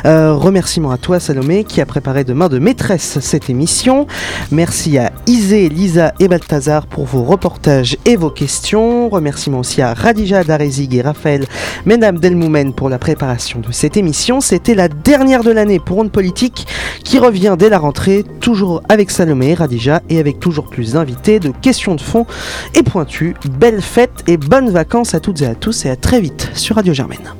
Euh, 0.06 0.32
remerciements 0.32 0.90
à 0.90 0.96
toi 0.96 1.20
Salomé 1.20 1.64
qui 1.64 1.82
a 1.82 1.84
préparé 1.84 2.24
de 2.24 2.32
main 2.32 2.48
de 2.48 2.58
maîtresse 2.58 3.18
cette 3.20 3.50
émission. 3.50 4.06
Merci 4.50 4.96
à 4.96 5.12
Isée, 5.26 5.68
Lisa 5.68 6.14
et 6.18 6.28
Balthazar 6.28 6.86
pour 6.86 7.04
vos 7.04 7.24
reportages 7.24 7.98
et 8.06 8.16
vos 8.16 8.30
questions. 8.30 9.10
Remerciements 9.10 9.58
aussi 9.58 9.82
à 9.82 9.92
Radija 9.92 10.44
Darezig 10.44 10.94
et 10.94 11.02
Raphaël 11.02 11.44
Menam 11.84 12.18
Delmoumen 12.18 12.72
pour 12.72 12.88
la 12.88 12.98
préparation 12.98 13.60
de 13.60 13.70
cette 13.70 13.98
émission. 13.98 14.40
C'était 14.40 14.74
la 14.74 14.88
dernière 14.88 15.44
de 15.44 15.50
l'année 15.50 15.78
pour 15.78 15.98
Onde 15.98 16.10
Politique 16.10 16.66
qui 17.04 17.18
revient 17.18 17.56
dès 17.58 17.68
la 17.68 17.78
rentrée, 17.78 18.24
toujours 18.40 18.82
avec 18.88 19.10
Salomé, 19.10 19.52
Radija 19.52 20.00
et 20.08 20.18
avec 20.18 20.40
toujours 20.40 20.70
plus 20.70 20.94
d'invités 20.94 21.38
questions 21.52 21.94
de 21.94 22.00
fond 22.00 22.26
et 22.74 22.82
pointues. 22.82 23.34
Belles 23.58 23.82
fêtes 23.82 24.24
et 24.26 24.36
bonnes 24.36 24.70
vacances 24.70 25.14
à 25.14 25.20
toutes 25.20 25.42
et 25.42 25.46
à 25.46 25.54
tous 25.54 25.84
et 25.84 25.90
à 25.90 25.96
très 25.96 26.20
vite 26.20 26.50
sur 26.54 26.76
Radio 26.76 26.94
Germaine. 26.94 27.34